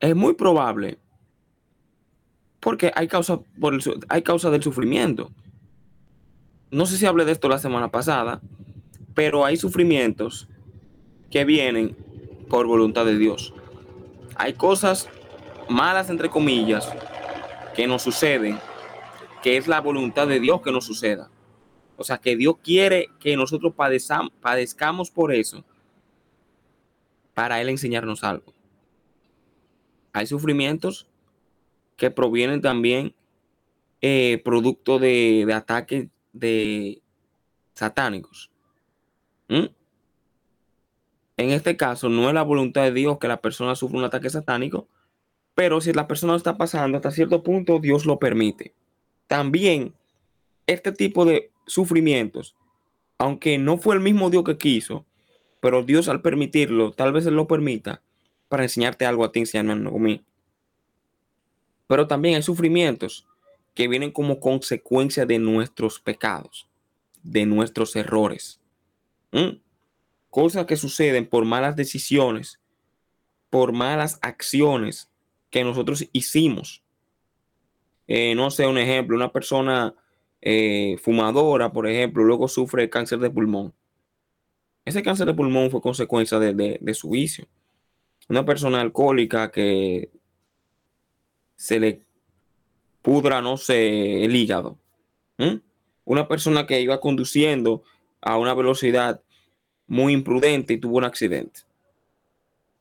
Es 0.00 0.16
muy 0.16 0.32
probable, 0.32 0.98
porque 2.58 2.90
hay 2.94 3.08
causa, 3.08 3.38
hay 4.08 4.22
causa 4.22 4.50
del 4.50 4.62
sufrimiento. 4.62 5.30
No 6.70 6.86
sé 6.86 6.96
si 6.96 7.04
hablé 7.04 7.26
de 7.26 7.32
esto 7.32 7.50
la 7.50 7.58
semana 7.58 7.90
pasada, 7.90 8.40
pero 9.12 9.44
hay 9.44 9.58
sufrimientos 9.58 10.48
que 11.30 11.44
vienen 11.44 11.94
por 12.48 12.66
voluntad 12.66 13.04
de 13.04 13.18
Dios. 13.18 13.52
Hay 14.36 14.54
cosas 14.54 15.08
malas, 15.68 16.10
entre 16.10 16.28
comillas, 16.28 16.88
que 17.74 17.86
nos 17.86 18.02
suceden, 18.02 18.58
que 19.42 19.56
es 19.56 19.66
la 19.66 19.80
voluntad 19.80 20.26
de 20.26 20.40
Dios 20.40 20.62
que 20.62 20.72
nos 20.72 20.84
suceda. 20.84 21.30
O 21.96 22.04
sea, 22.04 22.18
que 22.18 22.36
Dios 22.36 22.56
quiere 22.62 23.08
que 23.20 23.36
nosotros 23.36 23.74
padezcamos 24.40 25.10
por 25.10 25.32
eso, 25.32 25.64
para 27.34 27.60
Él 27.60 27.68
enseñarnos 27.68 28.24
algo. 28.24 28.52
Hay 30.12 30.26
sufrimientos 30.26 31.06
que 31.96 32.10
provienen 32.10 32.60
también 32.60 33.14
eh, 34.00 34.42
producto 34.44 34.98
de, 34.98 35.50
ataques 35.54 36.08
de 36.32 37.00
satánicos. 37.74 38.50
¿Mm? 39.48 39.66
En 41.36 41.50
este 41.50 41.76
caso, 41.76 42.08
no 42.08 42.28
es 42.28 42.34
la 42.34 42.42
voluntad 42.42 42.82
de 42.82 42.92
Dios 42.92 43.18
que 43.18 43.28
la 43.28 43.40
persona 43.40 43.74
sufra 43.74 43.98
un 43.98 44.04
ataque 44.04 44.30
satánico, 44.30 44.88
pero 45.54 45.80
si 45.80 45.92
la 45.92 46.06
persona 46.06 46.36
está 46.36 46.56
pasando 46.56 46.96
hasta 46.96 47.10
cierto 47.10 47.42
punto, 47.42 47.78
Dios 47.78 48.06
lo 48.06 48.18
permite. 48.18 48.74
También 49.26 49.94
este 50.66 50.92
tipo 50.92 51.24
de 51.24 51.50
sufrimientos, 51.66 52.54
aunque 53.18 53.58
no 53.58 53.78
fue 53.78 53.94
el 53.94 54.00
mismo 54.00 54.30
Dios 54.30 54.44
que 54.44 54.58
quiso, 54.58 55.06
pero 55.60 55.82
Dios 55.82 56.08
al 56.08 56.22
permitirlo, 56.22 56.92
tal 56.92 57.12
vez 57.12 57.24
lo 57.26 57.46
permita 57.46 58.02
para 58.48 58.64
enseñarte 58.64 59.06
algo 59.06 59.24
a 59.24 59.32
ti, 59.32 59.40
enseñarme 59.40 59.88
a 59.88 59.92
mí. 59.92 60.24
Pero 61.86 62.06
también 62.06 62.36
hay 62.36 62.42
sufrimientos 62.42 63.26
que 63.74 63.88
vienen 63.88 64.10
como 64.10 64.40
consecuencia 64.40 65.24
de 65.24 65.38
nuestros 65.38 66.00
pecados, 66.00 66.68
de 67.22 67.46
nuestros 67.46 67.96
errores. 67.96 68.60
Cosas 70.32 70.64
que 70.64 70.76
suceden 70.76 71.26
por 71.26 71.44
malas 71.44 71.76
decisiones, 71.76 72.58
por 73.50 73.74
malas 73.74 74.18
acciones 74.22 75.10
que 75.50 75.62
nosotros 75.62 76.08
hicimos. 76.10 76.82
Eh, 78.06 78.34
no 78.34 78.50
sé, 78.50 78.66
un 78.66 78.78
ejemplo, 78.78 79.14
una 79.14 79.30
persona 79.30 79.94
eh, 80.40 80.96
fumadora, 81.02 81.70
por 81.70 81.86
ejemplo, 81.86 82.24
luego 82.24 82.48
sufre 82.48 82.88
cáncer 82.88 83.18
de 83.18 83.28
pulmón. 83.28 83.74
Ese 84.86 85.02
cáncer 85.02 85.26
de 85.26 85.34
pulmón 85.34 85.70
fue 85.70 85.82
consecuencia 85.82 86.38
de, 86.38 86.94
su 86.94 87.10
vicio. 87.10 87.46
Una 88.30 88.42
persona 88.46 88.80
alcohólica 88.80 89.50
que 89.50 90.12
se 91.56 91.78
le 91.78 92.06
pudra, 93.02 93.42
no 93.42 93.58
sé, 93.58 94.24
el 94.24 94.34
hígado. 94.34 94.78
Una 96.06 96.26
persona 96.26 96.66
que 96.66 96.80
iba 96.80 97.00
conduciendo 97.00 97.82
a 98.22 98.38
una 98.38 98.54
velocidad 98.54 99.20
muy 99.92 100.14
imprudente 100.14 100.72
y 100.72 100.78
tuvo 100.78 100.96
un 100.96 101.04
accidente. 101.04 101.60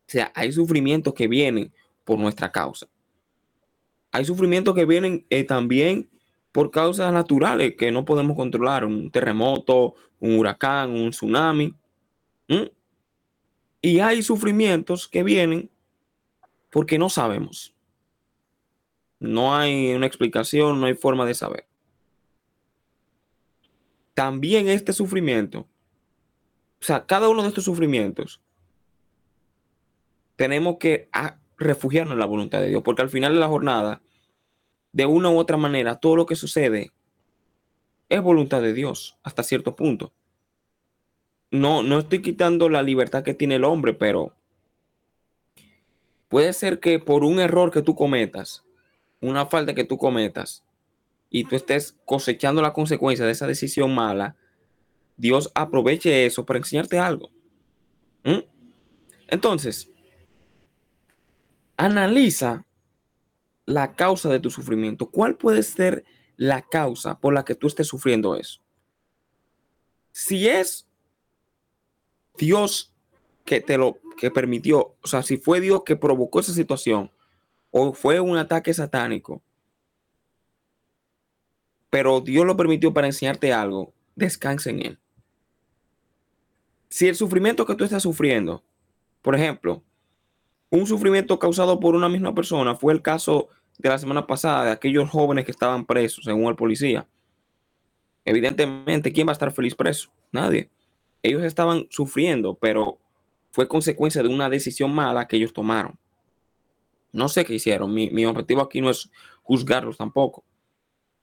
O 0.08 0.12
sea, 0.12 0.32
hay 0.34 0.50
sufrimientos 0.54 1.14
que 1.14 1.28
vienen 1.28 1.74
por 2.06 2.18
nuestra 2.18 2.50
causa. 2.50 2.88
Hay 4.14 4.24
sufrimientos 4.24 4.74
que 4.74 4.86
vienen 4.86 5.26
eh, 5.30 5.44
también 5.44 6.10
por 6.54 6.72
causas 6.72 7.12
naturales 7.12 7.76
que 7.78 7.92
no 7.92 8.06
podemos 8.06 8.38
controlar, 8.38 8.86
un 8.86 9.12
terremoto, 9.12 9.96
un 10.22 10.40
huracán, 10.40 10.92
un 10.92 11.10
tsunami. 11.10 11.76
Y 13.82 14.00
hay 14.00 14.24
sufrimientos 14.24 15.06
que 15.10 15.24
vienen 15.24 15.70
porque 16.70 16.98
no 16.98 17.10
sabemos. 17.10 17.76
No 19.20 19.54
hay 19.54 19.92
una 19.96 20.08
explicación, 20.08 20.80
no 20.80 20.86
hay 20.86 20.94
forma 20.94 21.26
de 21.26 21.34
saber. 21.34 21.68
También 24.14 24.70
este 24.70 24.94
sufrimiento, 24.94 25.68
o 26.82 26.86
sea, 26.86 27.06
cada 27.06 27.30
uno 27.30 27.44
de 27.44 27.50
estos 27.50 27.66
sufrimientos, 27.66 28.42
tenemos 30.36 30.78
que 30.78 31.10
refugiarnos 31.58 32.14
en 32.14 32.20
la 32.20 32.26
voluntad 32.26 32.60
de 32.60 32.70
Dios, 32.70 32.82
porque 32.84 33.04
al 33.04 33.10
final 33.10 33.34
de 33.34 33.40
la 33.40 33.48
jornada, 33.48 34.02
de 34.92 35.06
una 35.06 35.30
u 35.30 35.38
otra 35.38 35.58
manera, 35.58 35.98
todo 35.98 36.16
lo 36.16 36.26
que 36.26 36.36
sucede 36.36 36.92
es 38.10 38.22
voluntad 38.22 38.62
de 38.62 38.74
Dios 38.74 39.18
hasta 39.24 39.44
cierto 39.44 39.76
punto. 39.76 40.12
No, 41.52 41.84
no 41.84 42.00
estoy 42.00 42.22
quitando 42.22 42.68
la 42.68 42.82
libertad 42.82 43.24
que 43.24 43.34
tiene 43.34 43.56
el 43.56 43.64
hombre, 43.64 43.94
pero 43.94 44.36
puede 46.30 46.54
ser 46.54 46.80
que 46.80 46.98
por 46.98 47.24
un 47.24 47.40
error 47.40 47.72
que 47.72 47.84
tú 47.84 47.96
cometas, 47.96 48.64
una 49.20 49.46
falta 49.46 49.76
que 49.76 49.84
tú 49.84 49.98
cometas, 49.98 50.64
y 51.30 51.46
tú 51.46 51.56
estés 51.56 51.98
cosechando 52.06 52.62
la 52.62 52.74
consecuencia 52.74 53.26
de 53.26 53.32
esa 53.32 53.48
decisión 53.48 53.94
mala, 53.94 54.36
Dios 55.18 55.52
aproveche 55.54 56.26
eso 56.26 56.46
para 56.46 56.60
enseñarte 56.60 57.00
algo. 57.00 57.30
Entonces, 59.28 59.90
analiza 61.78 62.66
la 63.66 63.96
causa 63.96 64.30
de 64.30 64.40
tu 64.40 64.50
sufrimiento. 64.50 65.10
¿Cuál 65.10 65.36
puede 65.36 65.64
ser 65.64 66.04
la 66.36 66.62
causa 66.62 67.20
por 67.20 67.34
la 67.34 67.46
que 67.46 67.56
tú 67.56 67.68
estés 67.68 67.88
sufriendo 67.88 68.36
eso? 68.36 68.62
Si 70.12 70.48
es 70.48 70.88
Dios 72.38 72.94
que 73.46 73.62
te 73.62 73.78
lo 73.78 74.00
que 74.18 74.30
permitió, 74.32 74.96
o 75.02 75.08
sea, 75.08 75.24
si 75.24 75.38
fue 75.38 75.62
Dios 75.62 75.84
que 75.84 75.96
provocó 75.96 76.42
esa 76.42 76.54
situación 76.54 77.12
o 77.72 77.94
fue 77.94 78.20
un 78.20 78.38
ataque 78.38 78.74
satánico, 78.74 79.42
pero 81.90 82.22
Dios 82.22 82.46
lo 82.46 82.56
permitió 82.56 82.94
para 82.94 83.08
enseñarte 83.08 83.52
algo, 83.54 83.94
descansa 84.16 84.70
en 84.70 84.86
él. 84.86 85.00
Si 86.90 87.08
el 87.08 87.16
sufrimiento 87.16 87.66
que 87.66 87.76
tú 87.76 87.84
estás 87.84 88.04
sufriendo, 88.04 88.64
por 89.22 89.36
ejemplo, 89.36 89.84
un 90.70 90.88
sufrimiento 90.88 91.38
causado 91.40 91.80
por 91.80 91.96
una 91.96 92.10
misma 92.10 92.34
persona, 92.34 92.76
fue 92.76 92.94
el 92.94 93.02
caso 93.02 93.50
de 93.78 93.90
la 93.90 93.98
semana 93.98 94.28
pasada 94.28 94.66
de 94.66 94.72
aquellos 94.72 95.10
jóvenes 95.10 95.46
que 95.46 95.52
estaban 95.52 95.86
presos, 95.86 96.24
según 96.24 96.46
el 96.46 96.56
policía. 96.56 97.08
Evidentemente, 98.26 99.12
¿quién 99.12 99.28
va 99.28 99.32
a 99.32 99.34
estar 99.34 99.52
feliz 99.52 99.76
preso? 99.76 100.12
Nadie. 100.32 100.70
Ellos 101.24 101.44
estaban 101.44 101.88
sufriendo, 101.90 102.56
pero 102.56 103.00
fue 103.52 103.68
consecuencia 103.68 104.24
de 104.24 104.30
una 104.30 104.50
decisión 104.50 104.94
mala 104.94 105.28
que 105.28 105.38
ellos 105.38 105.54
tomaron. 105.54 105.98
No 107.12 107.28
sé 107.28 107.46
qué 107.46 107.56
hicieron. 107.56 107.94
Mi, 107.94 108.26
objetivo 108.26 108.62
aquí 108.62 108.82
no 108.82 108.90
es 108.90 109.10
juzgarlos 109.44 109.98
tampoco. 109.98 110.44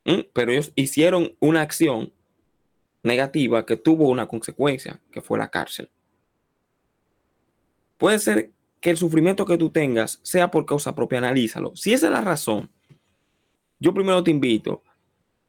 ¿Mm? 0.05 0.21
Pero 0.33 0.53
ellos 0.53 0.73
hicieron 0.75 1.35
una 1.41 1.63
acción 1.63 2.13
negativa 3.09 3.67
que 3.67 3.77
tuvo 3.77 4.09
una 4.09 4.29
consecuencia, 4.29 5.01
que 5.11 5.21
fue 5.21 5.39
la 5.39 5.51
cárcel. 5.51 5.91
Puede 7.97 8.21
ser 8.21 8.53
que 8.81 8.91
el 8.91 8.97
sufrimiento 8.97 9.45
que 9.45 9.59
tú 9.59 9.71
tengas 9.71 10.21
sea 10.23 10.51
por 10.51 10.65
causa 10.65 10.95
propia, 10.95 11.19
analízalo. 11.19 11.75
Si 11.75 11.93
esa 11.93 12.07
es 12.07 12.13
la 12.13 12.21
razón, 12.21 12.71
yo 13.81 13.93
primero 13.93 14.23
te 14.23 14.31
invito 14.31 14.83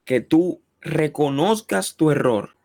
que 0.03 0.21
tú 0.21 0.61
reconozcas 0.81 1.95
tu 1.95 2.09
error, 2.09 2.55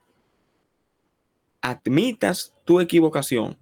admitas 1.61 2.55
tu 2.65 2.81
equivocación, 2.81 3.59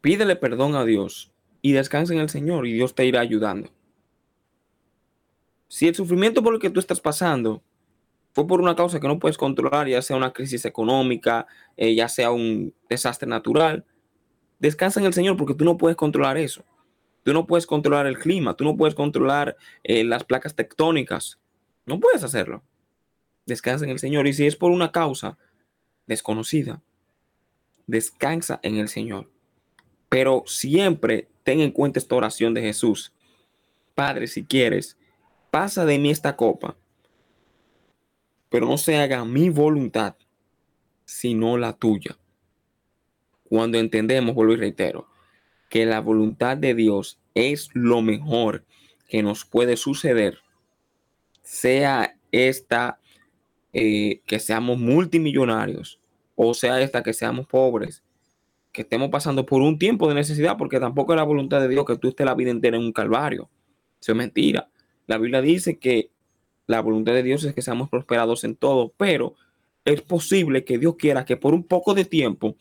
pídele 0.00 0.36
perdón 0.36 0.76
a 0.76 0.84
Dios 0.84 1.32
y 1.62 1.72
descansa 1.72 2.12
en 2.12 2.20
el 2.20 2.28
Señor 2.28 2.66
y 2.66 2.72
Dios 2.74 2.94
te 2.94 3.06
irá 3.06 3.20
ayudando. 3.20 3.70
Si 5.66 5.88
el 5.88 5.94
sufrimiento 5.94 6.42
por 6.42 6.54
el 6.54 6.60
que 6.60 6.70
tú 6.70 6.78
estás 6.78 7.00
pasando 7.00 7.62
fue 8.34 8.48
por 8.48 8.60
una 8.60 8.74
causa 8.74 8.98
que 8.98 9.06
no 9.06 9.20
puedes 9.20 9.38
controlar, 9.38 9.86
ya 9.88 10.02
sea 10.02 10.16
una 10.16 10.32
crisis 10.32 10.64
económica, 10.64 11.46
eh, 11.76 11.94
ya 11.94 12.08
sea 12.08 12.32
un 12.32 12.74
desastre 12.88 13.28
natural, 13.28 13.84
descansa 14.58 14.98
en 14.98 15.06
el 15.06 15.14
Señor 15.14 15.36
porque 15.36 15.54
tú 15.54 15.64
no 15.64 15.78
puedes 15.78 15.96
controlar 15.96 16.36
eso. 16.36 16.64
Tú 17.22 17.32
no 17.32 17.46
puedes 17.46 17.64
controlar 17.64 18.06
el 18.06 18.18
clima, 18.18 18.54
tú 18.54 18.64
no 18.64 18.76
puedes 18.76 18.96
controlar 18.96 19.56
eh, 19.84 20.02
las 20.02 20.24
placas 20.24 20.54
tectónicas. 20.56 21.38
No 21.86 22.00
puedes 22.00 22.24
hacerlo. 22.24 22.64
Descansa 23.46 23.84
en 23.84 23.92
el 23.92 24.00
Señor. 24.00 24.26
Y 24.26 24.32
si 24.32 24.46
es 24.46 24.56
por 24.56 24.72
una 24.72 24.90
causa 24.90 25.38
desconocida, 26.06 26.82
descansa 27.86 28.58
en 28.62 28.76
el 28.76 28.88
Señor. 28.88 29.30
Pero 30.08 30.42
siempre 30.46 31.28
ten 31.44 31.60
en 31.60 31.70
cuenta 31.70 32.00
esta 32.00 32.16
oración 32.16 32.52
de 32.52 32.62
Jesús. 32.62 33.12
Padre, 33.94 34.26
si 34.26 34.44
quieres, 34.44 34.98
pasa 35.52 35.84
de 35.84 35.98
mí 36.00 36.10
esta 36.10 36.36
copa, 36.36 36.76
pero 38.54 38.68
no 38.68 38.78
se 38.78 38.96
haga 38.98 39.24
mi 39.24 39.50
voluntad, 39.50 40.14
sino 41.04 41.58
la 41.58 41.72
tuya. 41.72 42.16
Cuando 43.42 43.78
entendemos, 43.78 44.32
vuelvo 44.32 44.52
y 44.52 44.58
reitero, 44.58 45.08
que 45.68 45.84
la 45.84 46.00
voluntad 46.00 46.56
de 46.56 46.72
Dios 46.72 47.20
es 47.34 47.68
lo 47.72 48.00
mejor 48.00 48.64
que 49.08 49.24
nos 49.24 49.44
puede 49.44 49.76
suceder, 49.76 50.38
sea 51.42 52.16
esta 52.30 53.00
eh, 53.72 54.20
que 54.24 54.38
seamos 54.38 54.78
multimillonarios 54.78 55.98
o 56.36 56.54
sea 56.54 56.80
esta 56.80 57.02
que 57.02 57.12
seamos 57.12 57.48
pobres, 57.48 58.04
que 58.70 58.82
estemos 58.82 59.08
pasando 59.08 59.44
por 59.44 59.62
un 59.62 59.80
tiempo 59.80 60.08
de 60.08 60.14
necesidad, 60.14 60.56
porque 60.56 60.78
tampoco 60.78 61.12
es 61.12 61.16
la 61.16 61.24
voluntad 61.24 61.60
de 61.60 61.66
Dios 61.66 61.84
que 61.84 61.98
tú 61.98 62.10
estés 62.10 62.24
la 62.24 62.36
vida 62.36 62.52
entera 62.52 62.76
en 62.76 62.84
un 62.84 62.92
calvario. 62.92 63.50
Eso 64.00 64.12
es 64.12 64.16
mentira. 64.16 64.70
La 65.08 65.18
Biblia 65.18 65.40
dice 65.40 65.76
que 65.76 66.13
la 66.66 66.80
voluntad 66.80 67.12
de 67.12 67.22
Dios 67.22 67.44
es 67.44 67.54
que 67.54 67.62
seamos 67.62 67.88
prosperados 67.88 68.44
en 68.44 68.56
todo, 68.56 68.92
pero 68.96 69.34
es 69.84 70.00
posible 70.02 70.64
que 70.64 70.78
Dios 70.78 70.96
quiera 70.96 71.24
que 71.24 71.36
por 71.36 71.54
un 71.54 71.64
poco 71.64 71.94
de 71.94 72.04
tiempo 72.04 72.56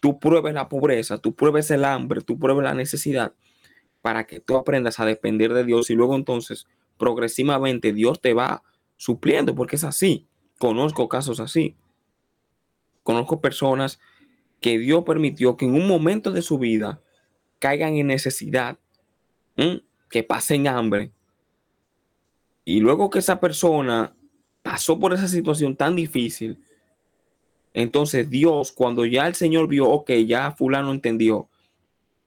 tú 0.00 0.18
pruebes 0.18 0.54
la 0.54 0.68
pobreza, 0.68 1.18
tú 1.18 1.34
pruebes 1.34 1.70
el 1.70 1.84
hambre, 1.84 2.20
tú 2.20 2.38
pruebes 2.38 2.64
la 2.64 2.74
necesidad, 2.74 3.32
para 4.02 4.26
que 4.26 4.38
tú 4.38 4.56
aprendas 4.56 5.00
a 5.00 5.06
depender 5.06 5.54
de 5.54 5.64
Dios 5.64 5.90
y 5.90 5.94
luego 5.94 6.14
entonces 6.14 6.66
progresivamente 6.98 7.92
Dios 7.92 8.20
te 8.20 8.34
va 8.34 8.62
supliendo, 8.96 9.54
porque 9.54 9.76
es 9.76 9.84
así. 9.84 10.28
Conozco 10.58 11.08
casos 11.08 11.40
así. 11.40 11.76
Conozco 13.02 13.40
personas 13.40 13.98
que 14.60 14.78
Dios 14.78 15.04
permitió 15.04 15.56
que 15.56 15.64
en 15.64 15.74
un 15.74 15.88
momento 15.88 16.30
de 16.30 16.42
su 16.42 16.58
vida 16.58 17.02
caigan 17.58 17.96
en 17.96 18.06
necesidad, 18.06 18.78
que 20.08 20.22
pasen 20.22 20.68
hambre. 20.68 21.10
Y 22.64 22.80
luego 22.80 23.10
que 23.10 23.18
esa 23.18 23.40
persona 23.40 24.14
pasó 24.62 24.98
por 24.98 25.12
esa 25.12 25.28
situación 25.28 25.76
tan 25.76 25.94
difícil, 25.94 26.58
entonces 27.74 28.30
Dios, 28.30 28.72
cuando 28.72 29.04
ya 29.04 29.26
el 29.26 29.34
Señor 29.34 29.68
vio, 29.68 29.88
ok, 29.90 30.10
ya 30.26 30.52
fulano 30.52 30.92
entendió, 30.92 31.48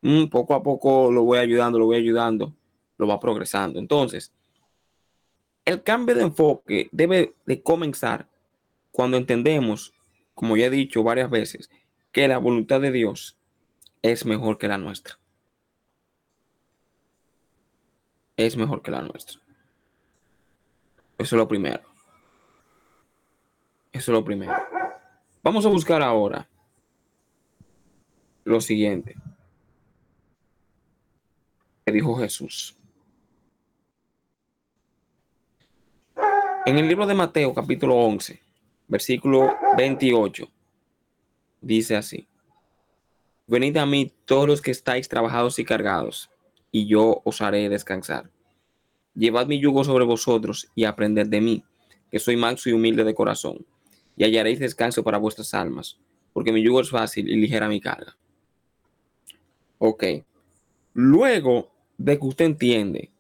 mm, 0.01 0.25
poco 0.25 0.53
a 0.53 0.61
poco 0.61 1.11
lo 1.11 1.23
voy 1.23 1.39
ayudando, 1.39 1.79
lo 1.79 1.85
voy 1.85 1.97
ayudando, 1.97 2.53
lo 2.97 3.07
va 3.07 3.19
progresando. 3.19 3.79
Entonces, 3.79 4.31
el 5.65 5.83
cambio 5.83 6.15
de 6.15 6.23
enfoque 6.23 6.89
debe 6.91 7.33
de 7.45 7.61
comenzar 7.61 8.27
cuando 8.91 9.17
entendemos, 9.17 9.93
como 10.33 10.57
ya 10.57 10.67
he 10.67 10.69
dicho 10.69 11.03
varias 11.03 11.29
veces, 11.29 11.69
que 12.11 12.27
la 12.27 12.37
voluntad 12.37 12.81
de 12.81 12.91
Dios 12.91 13.37
es 14.01 14.25
mejor 14.25 14.57
que 14.57 14.67
la 14.67 14.77
nuestra. 14.77 15.19
Es 18.35 18.55
mejor 18.55 18.81
que 18.81 18.91
la 18.91 19.01
nuestra. 19.01 19.46
Eso 21.17 21.35
es 21.35 21.39
lo 21.39 21.47
primero. 21.47 21.81
Eso 23.91 24.11
es 24.11 24.15
lo 24.15 24.23
primero. 24.23 24.53
Vamos 25.41 25.65
a 25.65 25.69
buscar 25.69 26.01
ahora 26.01 26.47
lo 28.43 28.61
siguiente 28.61 29.15
que 31.85 31.91
dijo 31.91 32.15
Jesús. 32.15 32.75
En 36.65 36.77
el 36.77 36.87
libro 36.87 37.07
de 37.07 37.13
Mateo 37.13 37.53
capítulo 37.53 37.95
11, 37.95 38.41
versículo 38.87 39.55
28, 39.77 40.47
dice 41.61 41.95
así. 41.95 42.27
Venid 43.47 43.77
a 43.77 43.85
mí 43.85 44.13
todos 44.25 44.47
los 44.47 44.61
que 44.61 44.71
estáis 44.71 45.07
trabajados 45.07 45.59
y 45.59 45.63
cargados, 45.63 46.29
y 46.71 46.85
yo 46.85 47.21
os 47.23 47.41
haré 47.41 47.69
descansar. 47.69 48.29
Llevad 49.17 49.47
mi 49.47 49.59
yugo 49.59 49.83
sobre 49.83 50.05
vosotros 50.05 50.69
y 50.75 50.83
aprended 50.83 51.27
de 51.27 51.41
mí, 51.41 51.63
que 52.11 52.19
soy 52.19 52.37
manso 52.37 52.69
y 52.69 52.73
humilde 52.73 53.03
de 53.03 53.15
corazón 53.15 53.65
y 54.17 54.23
hallaréis 54.23 54.59
descanso 54.59 55.03
para 55.03 55.19
vuestras 55.19 55.53
almas, 55.53 55.97
porque 56.33 56.51
mi 56.51 56.63
yugo 56.63 56.81
es 56.81 56.89
fácil 56.89 57.29
y 57.29 57.35
ligera 57.35 57.69
mi 57.69 57.79
carga. 57.79 58.17
Ok. 59.77 60.03
Luego 60.93 61.71
de 61.97 62.19
que 62.19 62.25
usted 62.25 62.45
entiende 62.45 63.11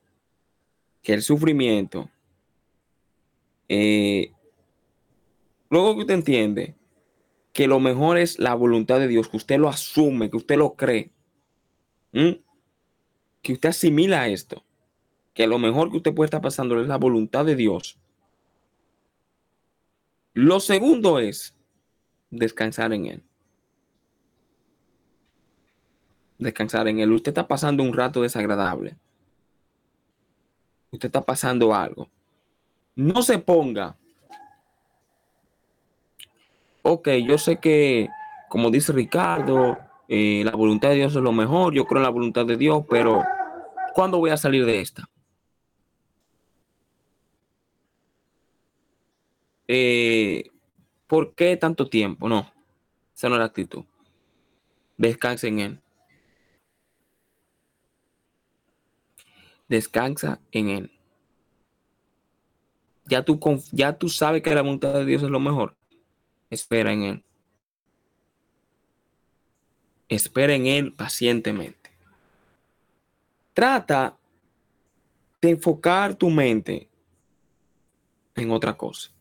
que 1.03 1.13
el 1.13 1.21
sufrimiento, 1.21 2.09
eh, 3.69 4.31
luego 5.69 5.93
que 5.95 6.01
usted 6.01 6.15
entiende 6.15 6.75
que 7.53 7.67
lo 7.67 7.79
mejor 7.79 8.17
es 8.17 8.39
la 8.39 8.55
voluntad 8.55 8.99
de 8.99 9.07
Dios, 9.07 9.29
que 9.29 9.37
usted 9.37 9.59
lo 9.59 9.69
asume, 9.69 10.29
que 10.31 10.37
usted 10.37 10.57
lo 10.57 10.73
cree, 10.73 11.11
que 12.11 13.53
usted 13.53 13.69
asimila 13.69 14.27
esto, 14.27 14.63
que 15.37 15.47
lo 15.47 15.57
mejor 15.57 15.89
que 15.89 15.97
usted 15.97 16.13
puede 16.13 16.25
estar 16.25 16.41
pasando 16.41 16.81
es 16.81 16.87
la 16.89 16.97
voluntad 16.97 17.45
de 17.45 17.55
Dios 17.55 17.97
lo 20.37 20.59
segundo 20.59 21.17
es 21.17 21.55
descansar 22.29 22.93
en 22.93 23.07
Él. 23.07 23.23
Descansar 26.37 26.87
en 26.87 26.99
Él. 26.99 27.11
Usted 27.11 27.31
está 27.31 27.47
pasando 27.47 27.81
un 27.81 27.91
rato 27.91 28.21
desagradable. 28.21 28.95
Usted 30.91 31.07
está 31.07 31.21
pasando 31.21 31.73
algo. 31.73 32.07
No 32.93 33.23
se 33.23 33.39
ponga. 33.39 33.97
Ok, 36.83 37.09
yo 37.27 37.39
sé 37.39 37.57
que, 37.57 38.07
como 38.47 38.69
dice 38.69 38.93
Ricardo, 38.93 39.79
eh, 40.07 40.43
la 40.45 40.51
voluntad 40.51 40.89
de 40.89 40.97
Dios 40.97 41.15
es 41.15 41.21
lo 41.23 41.31
mejor. 41.31 41.73
Yo 41.73 41.85
creo 41.85 41.97
en 41.97 42.03
la 42.03 42.09
voluntad 42.09 42.45
de 42.45 42.57
Dios, 42.57 42.85
pero 42.87 43.23
¿cuándo 43.95 44.19
voy 44.19 44.29
a 44.29 44.37
salir 44.37 44.67
de 44.67 44.81
esta? 44.81 45.09
Eh, 49.67 50.49
¿por 51.07 51.35
qué 51.35 51.57
tanto 51.57 51.89
tiempo? 51.89 52.29
No, 52.29 52.51
esa 53.13 53.27
no 53.27 53.35
es 53.35 53.39
la 53.39 53.45
actitud. 53.45 53.83
Descansa 54.97 55.47
en 55.47 55.59
Él. 55.59 55.81
Descansa 59.67 60.39
en 60.51 60.69
Él. 60.69 60.91
Ya 63.05 63.23
tú, 63.23 63.39
ya 63.71 63.97
tú 63.97 64.09
sabes 64.09 64.41
que 64.41 64.55
la 64.55 64.61
voluntad 64.61 64.93
de 64.93 65.05
Dios 65.05 65.23
es 65.23 65.29
lo 65.29 65.39
mejor. 65.39 65.75
Espera 66.49 66.93
en 66.93 67.03
Él. 67.03 67.23
Espera 70.07 70.55
en 70.55 70.65
Él 70.65 70.93
pacientemente. 70.93 71.91
Trata 73.53 74.17
de 75.41 75.49
enfocar 75.49 76.15
tu 76.15 76.29
mente 76.29 76.89
en 78.35 78.51
otra 78.51 78.77
cosa 78.77 79.16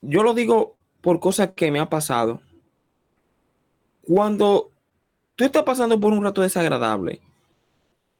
yo 0.00 0.22
lo 0.22 0.34
digo 0.34 0.76
por 1.00 1.20
cosas 1.20 1.52
que 1.54 1.70
me 1.70 1.80
ha 1.80 1.88
pasado. 1.88 2.40
Cuando 4.02 4.70
tú 5.36 5.44
estás 5.44 5.62
pasando 5.62 6.00
por 6.00 6.12
un 6.12 6.24
rato 6.24 6.42
desagradable 6.42 7.20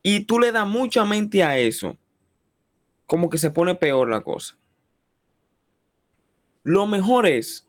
y 0.02 0.20
tú 0.24 0.38
le 0.38 0.52
das 0.52 0.66
mucha 0.66 1.04
mente 1.04 1.42
a 1.42 1.58
eso, 1.58 1.96
como 3.06 3.30
que 3.30 3.38
se 3.38 3.50
pone 3.50 3.74
peor 3.74 4.08
la 4.10 4.20
cosa. 4.20 4.56
Lo 6.62 6.86
mejor 6.86 7.26
es 7.26 7.66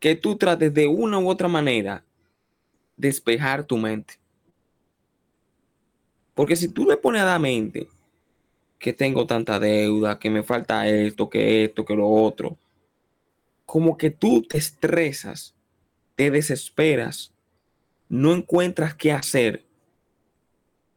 que 0.00 0.16
tú 0.16 0.36
trates 0.36 0.74
de 0.74 0.88
una 0.88 1.18
u 1.18 1.28
otra 1.28 1.48
manera 1.48 2.04
despejar 2.96 3.64
tu 3.64 3.76
mente. 3.76 4.14
Porque 6.34 6.56
si 6.56 6.68
tú 6.68 6.84
le 6.84 6.96
pones 6.96 7.22
a 7.22 7.26
la 7.26 7.38
mente 7.38 7.88
que 8.78 8.92
tengo 8.92 9.26
tanta 9.26 9.60
deuda, 9.60 10.18
que 10.18 10.30
me 10.30 10.42
falta 10.42 10.88
esto, 10.88 11.30
que 11.30 11.64
esto, 11.64 11.84
que 11.84 11.94
lo 11.94 12.08
otro, 12.08 12.58
como 13.64 13.96
que 13.96 14.10
tú 14.10 14.42
te 14.42 14.58
estresas, 14.58 15.54
te 16.16 16.30
desesperas, 16.30 17.32
no 18.08 18.32
encuentras 18.32 18.94
qué 18.94 19.12
hacer, 19.12 19.64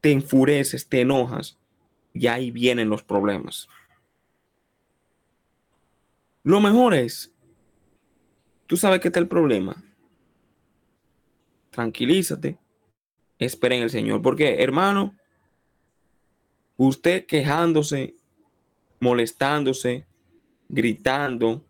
te 0.00 0.12
enfureces, 0.12 0.88
te 0.88 1.00
enojas 1.00 1.58
y 2.12 2.26
ahí 2.26 2.50
vienen 2.50 2.88
los 2.88 3.02
problemas. 3.02 3.68
Lo 6.42 6.60
mejor 6.60 6.94
es, 6.94 7.32
tú 8.66 8.76
sabes 8.76 9.00
que 9.00 9.08
está 9.08 9.20
el 9.20 9.28
problema. 9.28 9.82
Tranquilízate, 11.70 12.58
espera 13.38 13.76
en 13.76 13.82
el 13.82 13.90
Señor, 13.90 14.22
porque 14.22 14.62
hermano, 14.62 15.16
usted 16.76 17.26
quejándose 17.26 18.18
molestándose, 19.00 20.06
gritando, 20.68 21.64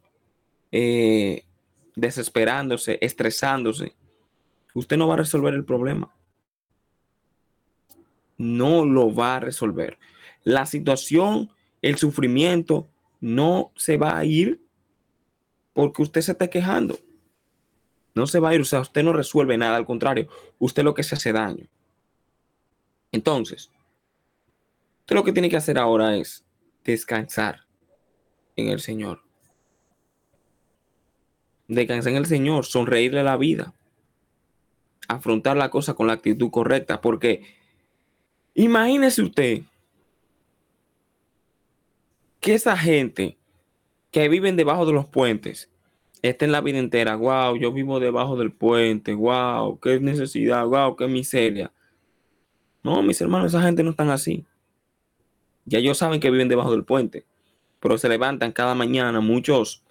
eh, 0.72 1.44
desesperándose, 1.96 2.98
estresándose, 3.00 3.94
usted 4.74 4.96
no 4.96 5.08
va 5.08 5.14
a 5.14 5.18
resolver 5.18 5.54
el 5.54 5.64
problema. 5.64 6.14
No 8.36 8.84
lo 8.84 9.14
va 9.14 9.36
a 9.36 9.40
resolver. 9.40 9.98
La 10.44 10.66
situación, 10.66 11.50
el 11.82 11.96
sufrimiento, 11.96 12.88
no 13.20 13.72
se 13.76 13.96
va 13.96 14.16
a 14.16 14.24
ir 14.24 14.60
porque 15.72 16.02
usted 16.02 16.20
se 16.20 16.32
está 16.32 16.48
quejando. 16.48 16.98
No 18.14 18.26
se 18.26 18.40
va 18.40 18.50
a 18.50 18.54
ir, 18.54 18.60
o 18.60 18.64
sea, 18.64 18.80
usted 18.80 19.02
no 19.02 19.12
resuelve 19.12 19.56
nada, 19.58 19.76
al 19.76 19.86
contrario, 19.86 20.28
usted 20.58 20.82
lo 20.82 20.94
que 20.94 21.02
se 21.02 21.14
hace 21.14 21.32
daño. 21.32 21.68
Entonces, 23.12 23.70
usted 25.00 25.16
lo 25.16 25.24
que 25.24 25.32
tiene 25.32 25.48
que 25.48 25.56
hacer 25.56 25.78
ahora 25.78 26.16
es 26.16 26.44
descansar 26.84 27.66
en 28.56 28.68
el 28.68 28.80
Señor. 28.80 29.27
Descansar 31.68 32.12
en 32.12 32.18
el 32.18 32.26
Señor, 32.26 32.64
sonreírle 32.64 33.22
la 33.22 33.36
vida, 33.36 33.74
afrontar 35.06 35.56
la 35.56 35.70
cosa 35.70 35.94
con 35.94 36.06
la 36.06 36.14
actitud 36.14 36.50
correcta, 36.50 37.00
porque 37.00 37.44
imagínese 38.54 39.22
usted 39.22 39.62
que 42.40 42.54
esa 42.54 42.76
gente 42.76 43.36
que 44.10 44.28
viven 44.28 44.56
debajo 44.56 44.86
de 44.86 44.92
los 44.92 45.06
puentes 45.06 45.70
estén 46.22 46.52
la 46.52 46.60
vida 46.60 46.78
entera, 46.78 47.16
wow, 47.16 47.56
yo 47.56 47.72
vivo 47.72 48.00
debajo 48.00 48.36
del 48.36 48.52
puente, 48.52 49.14
wow, 49.14 49.78
qué 49.78 50.00
necesidad, 50.00 50.66
wow, 50.66 50.96
qué 50.96 51.06
miseria. 51.06 51.72
No, 52.82 53.02
mis 53.02 53.20
hermanos, 53.20 53.52
esa 53.52 53.62
gente 53.62 53.82
no 53.82 53.90
están 53.90 54.10
así. 54.10 54.44
Ya 55.64 55.78
ellos 55.78 55.98
saben 55.98 56.20
que 56.20 56.30
viven 56.30 56.48
debajo 56.48 56.72
del 56.72 56.84
puente, 56.84 57.26
pero 57.80 57.98
se 57.98 58.08
levantan 58.08 58.52
cada 58.52 58.74
mañana 58.74 59.20
muchos 59.20 59.84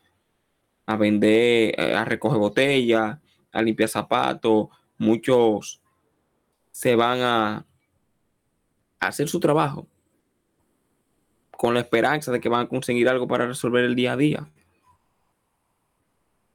a 0.87 0.95
vender, 0.95 1.75
eh, 1.77 1.93
a 1.95 2.03
recoger 2.05 2.39
botellas, 2.39 3.19
a 3.51 3.61
limpiar 3.61 3.89
zapatos, 3.89 4.69
muchos 4.97 5.81
se 6.71 6.95
van 6.95 7.19
a, 7.21 7.65
hacer 8.99 9.29
su 9.29 9.39
trabajo 9.39 9.87
con 11.51 11.73
la 11.73 11.81
esperanza 11.81 12.31
de 12.31 12.39
que 12.39 12.49
van 12.49 12.65
a 12.65 12.69
conseguir 12.69 13.07
algo 13.09 13.27
para 13.27 13.45
resolver 13.45 13.83
el 13.83 13.95
día 13.95 14.13
a 14.13 14.17
día. 14.17 14.51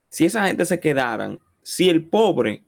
Si 0.09 0.25
esa 0.25 0.47
gente 0.47 0.65
se 0.65 0.81
quedaran, 0.81 1.39
si 1.63 1.89
el 1.89 2.05
pobre, 2.05 2.65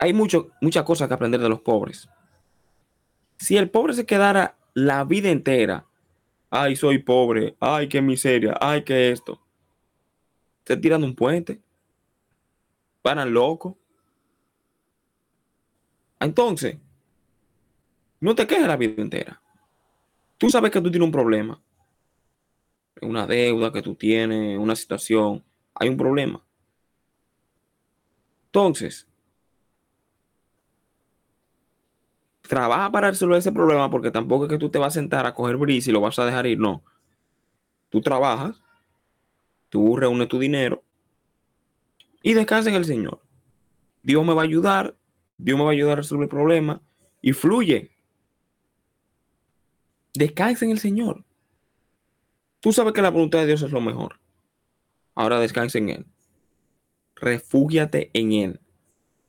hay 0.00 0.12
mucho, 0.12 0.50
muchas 0.60 0.84
cosas 0.84 1.08
que 1.08 1.14
aprender 1.14 1.40
de 1.40 1.48
los 1.48 1.60
pobres. 1.60 2.08
Si 3.36 3.56
el 3.56 3.70
pobre 3.70 3.94
se 3.94 4.06
quedara 4.06 4.56
la 4.74 5.04
vida 5.04 5.30
entera, 5.30 5.86
ay, 6.50 6.76
soy 6.76 6.98
pobre, 6.98 7.56
ay, 7.60 7.88
qué 7.88 8.00
miseria, 8.00 8.56
ay, 8.60 8.82
qué 8.82 9.10
esto. 9.10 9.40
Se 10.68 10.76
tiran 10.76 11.02
un 11.02 11.14
puente, 11.14 11.62
van 13.02 13.32
locos. 13.32 13.74
Entonces, 16.20 16.76
no 18.20 18.34
te 18.34 18.46
quejes 18.46 18.66
la 18.66 18.76
vida 18.76 19.00
entera. 19.00 19.40
Tú 20.36 20.50
sabes 20.50 20.70
que 20.70 20.82
tú 20.82 20.90
tienes 20.90 21.06
un 21.06 21.10
problema, 21.10 21.58
una 23.00 23.26
deuda 23.26 23.72
que 23.72 23.80
tú 23.80 23.94
tienes, 23.94 24.58
una 24.58 24.76
situación, 24.76 25.42
hay 25.74 25.88
un 25.88 25.96
problema. 25.96 26.44
Entonces, 28.48 29.08
trabaja 32.42 32.92
para 32.92 33.08
resolver 33.08 33.38
ese 33.38 33.52
problema 33.52 33.90
porque 33.90 34.10
tampoco 34.10 34.44
es 34.44 34.50
que 34.50 34.58
tú 34.58 34.68
te 34.68 34.78
vas 34.78 34.88
a 34.88 35.00
sentar 35.00 35.24
a 35.24 35.32
coger 35.32 35.56
brisa 35.56 35.88
y 35.88 35.94
lo 35.94 36.02
vas 36.02 36.18
a 36.18 36.26
dejar 36.26 36.46
ir, 36.46 36.58
no. 36.58 36.84
Tú 37.88 38.02
trabajas, 38.02 38.62
tú 39.68 39.96
reúnes 39.96 40.28
tu 40.28 40.38
dinero 40.38 40.82
y 42.22 42.34
descansa 42.34 42.70
en 42.70 42.76
el 42.76 42.84
Señor. 42.84 43.20
Dios 44.02 44.24
me 44.24 44.34
va 44.34 44.42
a 44.42 44.44
ayudar, 44.44 44.96
Dios 45.36 45.58
me 45.58 45.64
va 45.64 45.70
a 45.70 45.72
ayudar 45.72 45.92
a 45.92 45.96
resolver 45.96 46.24
el 46.24 46.30
problema 46.30 46.82
y 47.20 47.32
fluye. 47.32 47.90
Descansa 50.14 50.64
en 50.64 50.72
el 50.72 50.78
Señor. 50.78 51.24
Tú 52.60 52.72
sabes 52.72 52.92
que 52.92 53.02
la 53.02 53.10
voluntad 53.10 53.40
de 53.40 53.46
Dios 53.46 53.62
es 53.62 53.70
lo 53.70 53.80
mejor. 53.80 54.18
Ahora 55.14 55.40
descansa 55.40 55.78
en 55.78 55.90
Él. 55.90 56.06
Refúgiate 57.14 58.10
en 58.14 58.32
Él. 58.32 58.60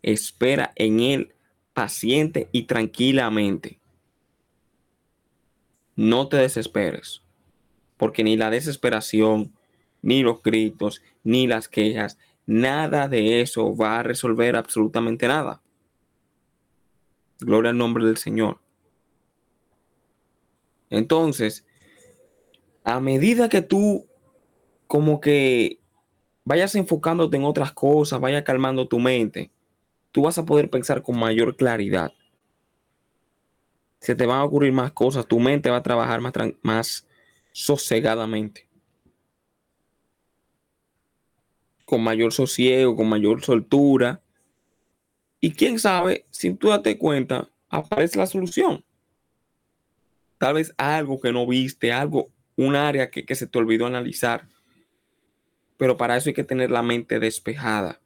Espera 0.01 0.71
en 0.75 0.99
Él 0.99 1.35
paciente 1.73 2.49
y 2.51 2.63
tranquilamente. 2.63 3.79
No 5.95 6.27
te 6.27 6.37
desesperes, 6.37 7.21
porque 7.97 8.23
ni 8.23 8.35
la 8.35 8.49
desesperación, 8.49 9.53
ni 10.01 10.23
los 10.23 10.41
gritos, 10.41 11.01
ni 11.23 11.47
las 11.47 11.67
quejas, 11.67 12.17
nada 12.45 13.07
de 13.07 13.41
eso 13.41 13.75
va 13.75 13.99
a 13.99 14.03
resolver 14.03 14.55
absolutamente 14.55 15.27
nada. 15.27 15.61
Gloria 17.39 17.71
al 17.71 17.77
nombre 17.77 18.05
del 18.05 18.17
Señor. 18.17 18.59
Entonces, 20.89 21.65
a 22.83 22.99
medida 22.99 23.49
que 23.49 23.61
tú 23.61 24.07
como 24.87 25.21
que 25.21 25.79
vayas 26.43 26.73
enfocándote 26.73 27.37
en 27.37 27.43
otras 27.43 27.71
cosas, 27.71 28.19
vaya 28.19 28.43
calmando 28.43 28.87
tu 28.87 28.97
mente, 28.97 29.51
tú 30.11 30.23
vas 30.23 30.37
a 30.39 30.45
poder 30.45 30.69
pensar 30.69 31.03
con 31.03 31.19
mayor 31.19 31.55
claridad. 31.55 32.11
Se 33.99 34.15
te 34.15 34.25
van 34.25 34.39
a 34.39 34.45
ocurrir 34.45 34.73
más 34.73 34.91
cosas, 34.91 35.27
tu 35.27 35.39
mente 35.39 35.69
va 35.69 35.77
a 35.77 35.83
trabajar 35.83 36.21
más, 36.21 36.33
más 36.63 37.07
sosegadamente. 37.51 38.68
Con 41.89 42.03
mayor 42.03 42.31
sosiego, 42.31 42.95
con 42.95 43.09
mayor 43.09 43.41
soltura. 43.41 44.21
Y 45.41 45.53
quién 45.53 45.79
sabe, 45.79 46.27
si 46.29 46.53
tú 46.53 46.69
date 46.69 46.99
cuenta, 46.99 47.49
aparece 47.67 48.19
la 48.19 48.27
solución. 48.27 48.85
Tal 50.37 50.53
vez 50.53 50.71
algo 50.77 51.19
que 51.19 51.31
no 51.31 51.47
viste, 51.47 51.91
algo, 51.91 52.29
un 52.55 52.75
área 52.75 53.09
que, 53.09 53.25
que 53.25 53.33
se 53.33 53.47
te 53.47 53.57
olvidó 53.57 53.87
analizar. 53.87 54.47
Pero 55.77 55.97
para 55.97 56.15
eso 56.15 56.29
hay 56.29 56.35
que 56.35 56.43
tener 56.43 56.69
la 56.69 56.83
mente 56.83 57.19
despejada 57.19 57.99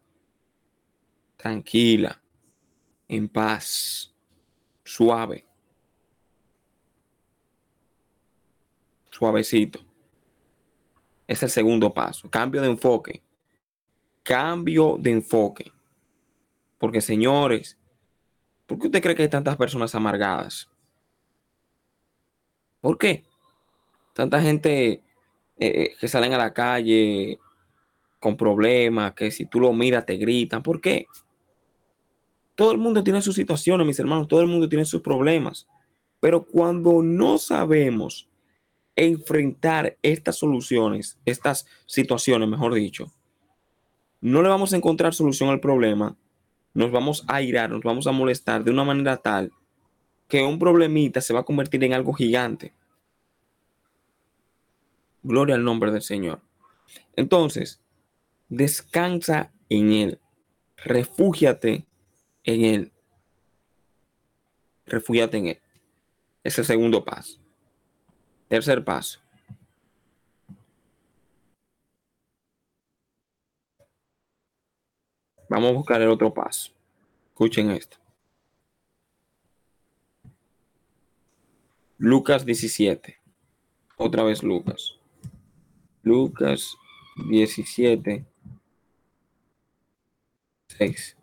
tranquila, 1.35 2.21
en 3.09 3.27
paz, 3.27 4.15
suave, 4.85 5.45
suavecito. 9.11 9.81
Es 11.27 11.43
el 11.43 11.49
segundo 11.49 11.93
paso. 11.93 12.29
Cambio 12.29 12.61
de 12.61 12.69
enfoque. 12.69 13.21
Cambio 14.23 14.97
de 14.99 15.11
enfoque. 15.11 15.71
Porque 16.77 17.01
señores, 17.01 17.77
¿por 18.65 18.79
qué 18.79 18.87
usted 18.87 19.01
cree 19.01 19.15
que 19.15 19.23
hay 19.23 19.29
tantas 19.29 19.57
personas 19.57 19.93
amargadas? 19.95 20.69
¿Por 22.81 22.97
qué? 22.97 23.23
Tanta 24.13 24.41
gente 24.41 24.91
eh, 24.91 25.01
eh, 25.57 25.95
que 25.99 26.07
salen 26.07 26.33
a 26.33 26.37
la 26.37 26.53
calle 26.53 27.39
con 28.19 28.37
problemas, 28.37 29.13
que 29.13 29.31
si 29.31 29.45
tú 29.45 29.59
lo 29.59 29.73
miras 29.73 30.05
te 30.05 30.17
gritan. 30.17 30.63
¿Por 30.63 30.81
qué? 30.81 31.07
Todo 32.55 32.71
el 32.71 32.77
mundo 32.77 33.03
tiene 33.03 33.21
sus 33.21 33.35
situaciones, 33.35 33.85
mis 33.85 33.99
hermanos, 33.99 34.27
todo 34.27 34.41
el 34.41 34.47
mundo 34.47 34.69
tiene 34.69 34.85
sus 34.85 35.01
problemas. 35.01 35.67
Pero 36.19 36.45
cuando 36.45 37.01
no 37.01 37.37
sabemos 37.37 38.29
enfrentar 38.95 39.97
estas 40.01 40.37
soluciones, 40.37 41.17
estas 41.25 41.65
situaciones, 41.85 42.47
mejor 42.47 42.73
dicho, 42.73 43.11
no 44.23 44.41
le 44.41 44.47
vamos 44.47 44.71
a 44.71 44.77
encontrar 44.77 45.13
solución 45.13 45.49
al 45.49 45.59
problema, 45.59 46.15
nos 46.73 46.91
vamos 46.91 47.25
a 47.27 47.41
irar, 47.41 47.69
nos 47.69 47.81
vamos 47.81 48.07
a 48.07 48.13
molestar 48.13 48.63
de 48.63 48.71
una 48.71 48.85
manera 48.85 49.17
tal 49.17 49.51
que 50.29 50.41
un 50.41 50.57
problemita 50.57 51.19
se 51.19 51.33
va 51.33 51.41
a 51.41 51.45
convertir 51.45 51.83
en 51.83 51.93
algo 51.93 52.13
gigante. 52.13 52.73
Gloria 55.23 55.55
al 55.55 55.65
nombre 55.65 55.91
del 55.91 56.01
Señor. 56.01 56.39
Entonces, 57.17 57.81
descansa 58.47 59.51
en 59.67 59.91
Él, 59.91 60.19
refúgiate 60.77 61.85
en 62.45 62.63
Él. 62.63 62.91
Refúgiate 64.85 65.37
en 65.37 65.47
Él. 65.47 65.61
Es 66.45 66.57
el 66.57 66.63
segundo 66.63 67.03
paso. 67.03 67.41
Tercer 68.47 68.85
paso. 68.85 69.22
Vamos 75.53 75.69
a 75.69 75.73
buscar 75.73 76.01
el 76.01 76.09
otro 76.09 76.33
paso. 76.33 76.71
Escuchen 77.27 77.69
esto. 77.69 77.97
Lucas 81.99 82.43
17. 82.43 83.19
Otra 83.97 84.23
vez 84.23 84.41
Lucas. 84.41 84.95
Lucas 86.01 86.75
17. 87.29 88.25
6. 90.69 91.17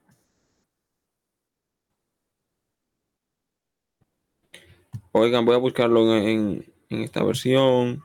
Oigan, 5.11 5.45
voy 5.45 5.57
a 5.57 5.59
buscarlo 5.59 6.17
en, 6.17 6.73
en 6.89 7.03
esta 7.03 7.25
versión. 7.25 8.05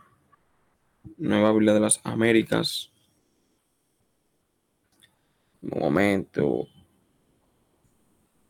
Nueva 1.18 1.52
Biblia 1.52 1.76
de 1.76 1.82
las 1.82 2.02
Américas. 2.04 2.92
Un 5.72 5.80
momento. 5.80 6.68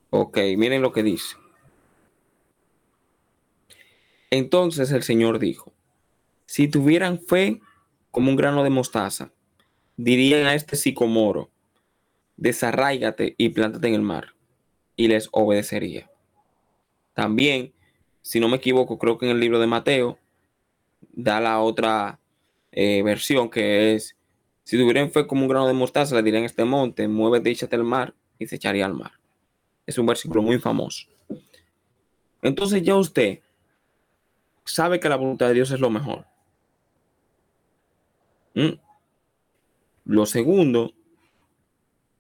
Ok, 0.10 0.38
miren 0.58 0.82
lo 0.82 0.91
que 0.91 1.04
dice. 1.04 1.36
Entonces 4.30 4.91
el 4.91 5.04
Señor 5.04 5.39
dijo, 5.39 5.71
si 6.45 6.67
tuvieran 6.67 7.19
fe 7.19 7.62
como 8.12 8.30
un 8.30 8.36
grano 8.36 8.63
de 8.63 8.69
mostaza, 8.69 9.32
dirían 9.97 10.45
a 10.45 10.56
este 10.56 10.75
sicomoro, 10.75 11.49
desarráigate 12.36 13.36
y 13.38 13.49
plántate 13.49 13.88
en 13.88 13.93
el 13.93 14.01
mar, 14.01 14.34
y 14.95 15.08
les 15.08 15.30
obedecería. 15.32 16.10
También, 17.13 17.73
si 18.21 18.39
no 18.39 18.49
me 18.49 18.58
equivoco, 18.58 18.97
creo 18.97 19.17
que 19.17 19.25
en 19.25 19.32
el 19.32 19.39
libro 19.39 19.60
de 19.60 19.67
Mateo 19.67 20.19
da 21.13 21.39
la 21.39 21.62
otra 21.62 22.19
eh, 22.71 23.04
versión 23.04 23.49
que 23.49 23.95
es, 23.95 24.17
si 24.65 24.78
tuvieran 24.80 25.12
fe 25.12 25.28
como 25.28 25.43
un 25.43 25.47
grano 25.47 25.67
de 25.67 25.73
mostaza, 25.73 26.15
le 26.15 26.23
dirían 26.23 26.41
a 26.41 26.47
este 26.47 26.65
monte, 26.65 27.08
muévete 27.08 27.49
y 27.49 27.54
échate 27.54 27.75
al 27.75 27.84
mar, 27.84 28.15
y 28.39 28.47
se 28.47 28.56
echaría 28.56 28.88
al 28.88 28.95
mar. 28.95 29.12
Es 29.86 29.99
un 29.99 30.08
versículo 30.08 30.41
muy 30.41 30.58
famoso. 30.58 31.06
Entonces 32.41 32.82
ya 32.82 32.95
usted 32.95 33.41
sabe 34.65 34.99
que 34.99 35.08
la 35.08 35.17
voluntad 35.17 35.47
de 35.47 35.54
Dios 35.54 35.69
es 35.69 35.80
lo 35.80 35.91
mejor. 35.91 36.25
¿Mm? 38.56 38.80
Lo 40.06 40.25
segundo, 40.25 40.93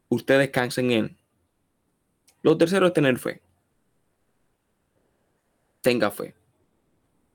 usted 0.09 0.37
descansa 0.37 0.81
en 0.81 0.91
Él. 0.91 1.17
Lo 2.43 2.59
tercero 2.59 2.85
es 2.85 2.93
tener 2.93 3.17
fe. 3.17 3.41
Tenga 5.81 6.11
fe. 6.11 6.35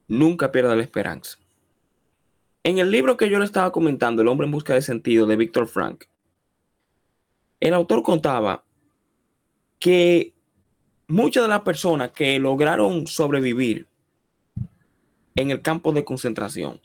Nunca 0.07 0.53
pierda 0.53 0.77
la 0.77 0.85
esperanza. 0.85 1.40
En 2.63 2.79
el 2.79 2.91
libro 2.91 3.17
que 3.17 3.31
yo 3.31 3.39
le 3.39 3.47
estaba 3.47 3.73
comentando, 3.73 4.21
El 4.21 4.29
hombre 4.29 4.45
en 4.45 4.53
busca 4.53 4.75
de 4.75 4.83
sentido, 4.83 5.27
de 5.27 5.37
Víctor 5.37 5.67
Frank, 5.67 6.05
el 7.59 7.73
autor 7.73 8.03
contaba 8.03 8.65
que 9.79 10.35
muchas 11.09 11.45
de 11.45 11.49
las 11.49 11.63
personas 11.63 12.11
que 12.11 12.39
lograron 12.39 13.07
sobrevivir 13.07 13.87
en 15.37 15.51
el 15.51 15.63
campo 15.63 15.93
de 15.93 16.05
concentración, 16.05 16.81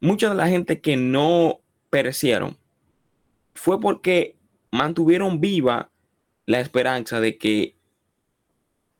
mucha 0.00 0.28
de 0.28 0.34
la 0.34 0.48
gente 0.48 0.80
que 0.80 0.96
no 0.96 1.60
perecieron, 1.88 2.58
fue 3.54 3.80
porque 3.80 4.36
mantuvieron 4.70 5.40
viva 5.40 5.90
la 6.44 6.60
esperanza 6.60 7.20
de 7.20 7.38
que 7.38 7.74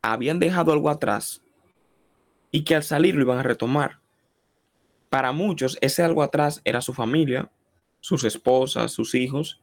habían 0.01 0.39
dejado 0.39 0.73
algo 0.73 0.89
atrás 0.89 1.43
y 2.51 2.65
que 2.65 2.75
al 2.75 2.83
salir 2.83 3.15
lo 3.15 3.23
iban 3.23 3.39
a 3.39 3.43
retomar. 3.43 3.98
Para 5.09 5.33
muchos 5.33 5.79
ese 5.81 6.03
algo 6.03 6.23
atrás 6.23 6.61
era 6.65 6.81
su 6.81 6.93
familia, 6.93 7.51
sus 8.01 8.25
esposas, 8.25 8.93
sus 8.93 9.15
hijos. 9.15 9.61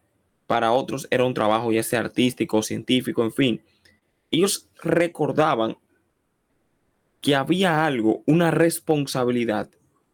Para 0.48 0.72
otros 0.72 1.08
era 1.12 1.26
un 1.26 1.34
trabajo 1.34 1.72
ya 1.72 1.84
sea 1.84 2.02
artístico, 2.02 2.62
científico, 2.62 3.24
en 3.24 3.32
fin. 3.32 3.62
Ellos 4.32 4.70
recordaban 4.82 5.78
que 7.22 7.36
había 7.36 7.86
algo, 7.86 8.24
una 8.26 8.52
responsabilidad, 8.52 9.70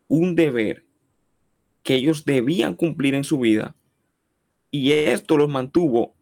un 0.08 0.36
deber 0.36 0.86
que 1.84 1.96
ellos 1.96 2.26
debían 2.26 2.76
cumplir 2.76 3.15
en 3.15 3.24
su 3.24 3.39
vida 3.39 3.76
y 4.70 4.94
esto 4.94 5.38
los 5.38 5.50
mantuvo 5.50 6.13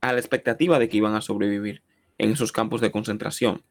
a 0.00 0.12
la 0.12 0.18
expectativa 0.18 0.78
de 0.78 0.88
que 0.88 0.98
iban 0.98 1.14
a 1.14 1.22
sobrevivir 1.22 1.82
en 2.18 2.30
esos 2.30 2.52
campos 2.52 2.80
de 2.80 2.90
concentración. 2.90 3.62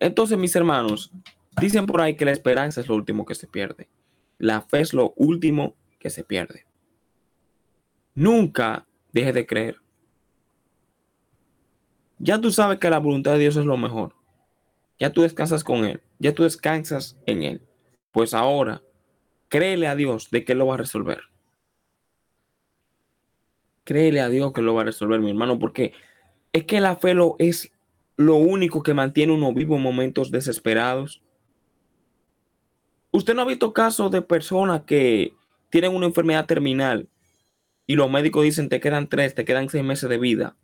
Entonces, 0.00 0.38
mis 0.38 0.56
hermanos, 0.56 1.12
dicen 1.60 1.86
por 1.86 2.00
ahí 2.00 2.16
que 2.16 2.24
la 2.24 2.32
esperanza 2.32 2.80
es 2.80 2.88
lo 2.88 2.94
último 2.94 3.24
que 3.24 3.34
se 3.34 3.46
pierde. 3.46 3.88
La 4.38 4.62
fe 4.62 4.80
es 4.80 4.92
lo 4.92 5.12
último 5.16 5.76
que 5.98 6.10
se 6.10 6.24
pierde. 6.24 6.66
Nunca 8.14 8.86
deje 9.12 9.32
de 9.32 9.46
creer. 9.46 9.76
Ya 12.18 12.40
tú 12.40 12.50
sabes 12.50 12.78
que 12.78 12.90
la 12.90 12.98
voluntad 12.98 13.32
de 13.32 13.40
Dios 13.40 13.56
es 13.56 13.64
lo 13.64 13.76
mejor. 13.76 14.14
Ya 14.98 15.12
tú 15.12 15.22
descansas 15.22 15.64
con 15.64 15.84
Él. 15.84 16.00
Ya 16.18 16.34
tú 16.34 16.44
descansas 16.44 17.16
en 17.26 17.42
Él. 17.42 17.62
Pues 18.12 18.34
ahora, 18.34 18.82
créele 19.48 19.88
a 19.88 19.96
Dios 19.96 20.30
de 20.30 20.44
que 20.44 20.54
lo 20.54 20.66
va 20.66 20.74
a 20.74 20.78
resolver. 20.78 21.22
Créele 23.84 24.20
a 24.20 24.28
Dios 24.28 24.52
que 24.52 24.62
lo 24.62 24.74
va 24.74 24.82
a 24.82 24.84
resolver, 24.84 25.20
mi 25.20 25.30
hermano, 25.30 25.58
porque 25.58 25.92
es 26.52 26.64
que 26.64 26.80
la 26.80 26.96
fe 26.96 27.14
lo, 27.14 27.34
es 27.38 27.72
lo 28.16 28.36
único 28.36 28.82
que 28.82 28.94
mantiene 28.94 29.32
uno 29.32 29.52
vivo 29.52 29.76
en 29.76 29.82
momentos 29.82 30.30
desesperados. 30.30 31.22
Usted 33.12 33.34
no 33.34 33.42
ha 33.42 33.46
visto 33.46 33.72
casos 33.72 34.10
de 34.10 34.22
personas 34.22 34.82
que 34.82 35.34
tienen 35.70 35.94
una 35.94 36.06
enfermedad 36.06 36.46
terminal 36.46 37.08
y 37.86 37.94
los 37.94 38.10
médicos 38.10 38.42
dicen 38.42 38.68
te 38.68 38.80
quedan 38.80 39.08
tres, 39.08 39.34
te 39.34 39.44
quedan 39.44 39.68
seis 39.68 39.84
meses 39.84 40.08
de 40.10 40.18
vida. 40.18 40.56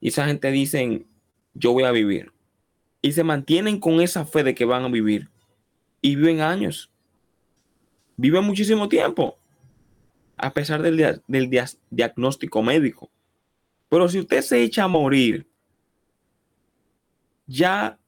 Y 0.00 0.08
esa 0.08 0.26
gente 0.26 0.50
dicen 0.52 1.06
yo 1.54 1.72
voy 1.72 1.84
a 1.84 1.90
vivir. 1.90 2.32
Y 3.02 3.12
se 3.12 3.24
mantienen 3.24 3.80
con 3.80 4.00
esa 4.00 4.24
fe 4.24 4.44
de 4.44 4.54
que 4.54 4.64
van 4.64 4.84
a 4.84 4.88
vivir. 4.88 5.30
Y 6.00 6.16
viven 6.16 6.40
años. 6.40 6.90
Viven 8.16 8.44
muchísimo 8.44 8.88
tiempo 8.88 9.38
a 10.36 10.52
pesar 10.52 10.82
del, 10.82 11.20
diagnóstico 11.90 12.62
médico. 12.62 13.10
Pero 13.88 14.08
si 14.08 14.20
usted 14.20 14.42
se 14.42 14.62
echa 14.62 14.84
a 14.84 14.88
morir, 14.88 15.46
ya 17.46 17.98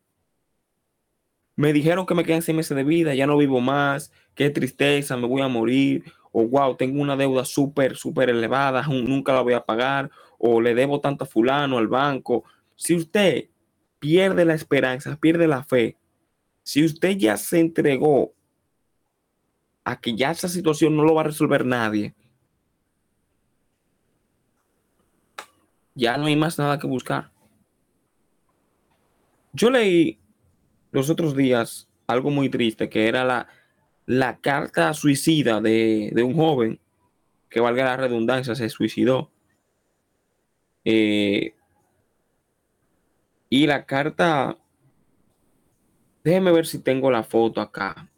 me 1.58 1.72
dijeron 1.72 2.06
que 2.06 2.14
me 2.14 2.22
quedan 2.22 2.40
seis 2.40 2.54
meses 2.54 2.76
de 2.76 2.84
vida, 2.84 3.16
ya 3.16 3.26
no 3.26 3.36
vivo 3.36 3.60
más, 3.60 4.12
qué 4.36 4.48
tristeza, 4.48 5.16
me 5.16 5.26
voy 5.26 5.42
a 5.42 5.48
morir, 5.48 6.04
o 6.30 6.46
wow, 6.46 6.76
tengo 6.76 7.02
una 7.02 7.16
deuda 7.16 7.44
súper, 7.44 7.96
súper 7.96 8.30
elevada, 8.30 8.82
nunca 8.88 9.32
la 9.32 9.40
voy 9.40 9.54
a 9.54 9.64
pagar, 9.64 10.08
o 10.38 10.60
le 10.60 10.72
debo 10.72 11.00
tanto 11.00 11.24
a 11.24 11.26
fulano, 11.26 11.78
al 11.78 11.88
banco. 11.88 12.44
Si 12.76 12.94
usted 12.94 13.48
pierde 13.98 14.44
la 14.44 14.54
esperanza, 14.54 15.16
pierde 15.16 15.48
la 15.48 15.64
fe, 15.64 15.96
si 16.62 16.84
usted 16.84 17.16
ya 17.16 17.36
se 17.36 17.58
entregó 17.58 18.32
a 19.82 20.00
que 20.00 20.14
ya 20.14 20.30
esa 20.30 20.48
situación 20.48 20.96
no 20.96 21.02
lo 21.02 21.14
va 21.16 21.22
a 21.22 21.24
resolver 21.24 21.66
nadie, 21.66 22.14
ya 25.96 26.16
no 26.18 26.26
hay 26.26 26.36
más 26.36 26.56
nada 26.56 26.78
que 26.78 26.86
buscar. 26.86 27.32
Yo 29.52 29.70
leí 29.70 30.20
los 30.90 31.10
otros 31.10 31.36
días 31.36 31.88
algo 32.06 32.30
muy 32.30 32.48
triste, 32.48 32.88
que 32.88 33.06
era 33.06 33.24
la, 33.24 33.48
la 34.06 34.38
carta 34.40 34.94
suicida 34.94 35.60
de, 35.60 36.10
un 36.24 36.34
joven, 36.34 36.80
que 37.50 37.60
valga 37.60 37.84
la 37.84 37.96
redundancia, 37.96 38.54
se 38.54 38.68
suicidó. 38.70 39.30
Eh, 40.84 41.54
y 43.50 43.66
la 43.66 43.84
carta, 43.84 44.56
déjeme 46.24 46.52
ver 46.52 46.66
si 46.66 46.78
tengo 46.78 47.10
la 47.10 47.22
foto 47.22 47.60
acá. 47.60 48.08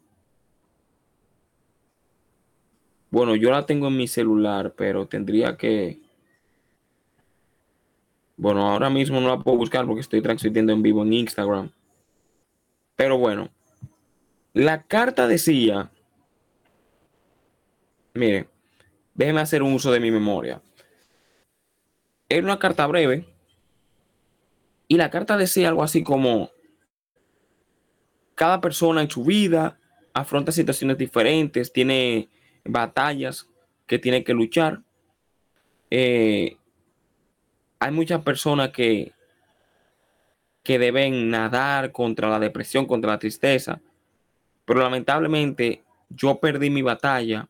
Bueno, 3.09 3.35
yo 3.35 3.51
la 3.51 3.65
tengo 3.65 3.89
en 3.89 3.97
mi 3.97 4.07
celular, 4.07 4.73
pero 4.77 5.07
tendría 5.07 5.57
que... 5.57 5.99
Bueno, 8.37 8.65
ahora 8.65 8.89
mismo 8.89 9.19
no 9.19 9.27
la 9.27 9.39
puedo 9.39 9.57
buscar 9.57 9.85
porque 9.85 9.99
estoy 9.99 10.21
transmitiendo 10.21 10.71
en 10.71 10.81
vivo 10.81 11.03
en 11.03 11.13
Instagram. 11.13 11.71
Pero 12.95 13.17
bueno, 13.17 13.49
la 14.53 14.83
carta 14.83 15.27
decía, 15.27 15.91
miren, 18.13 18.47
déjenme 19.13 19.41
hacer 19.41 19.63
un 19.63 19.73
uso 19.73 19.91
de 19.91 19.99
mi 19.99 20.11
memoria. 20.11 20.61
Era 22.29 22.43
una 22.43 22.59
carta 22.59 22.85
breve 22.87 23.25
y 24.87 24.97
la 24.97 25.09
carta 25.09 25.37
decía 25.37 25.69
algo 25.69 25.83
así 25.83 26.03
como, 26.03 26.51
cada 28.35 28.59
persona 28.59 29.01
en 29.01 29.09
su 29.09 29.23
vida 29.23 29.79
afronta 30.13 30.51
situaciones 30.51 30.97
diferentes, 30.97 31.71
tiene 31.71 32.29
batallas 32.65 33.47
que 33.85 33.99
tiene 33.99 34.23
que 34.23 34.33
luchar. 34.33 34.81
Eh, 35.89 36.57
hay 37.79 37.91
muchas 37.91 38.21
personas 38.23 38.69
que, 38.71 39.13
que 40.63 40.79
deben 40.79 41.29
nadar 41.29 41.91
contra 41.91 42.29
la 42.29 42.39
depresión, 42.39 42.85
contra 42.85 43.11
la 43.11 43.19
tristeza, 43.19 43.81
pero 44.65 44.81
lamentablemente 44.81 45.83
yo 46.09 46.39
perdí 46.39 46.69
mi 46.69 46.81
batalla 46.81 47.49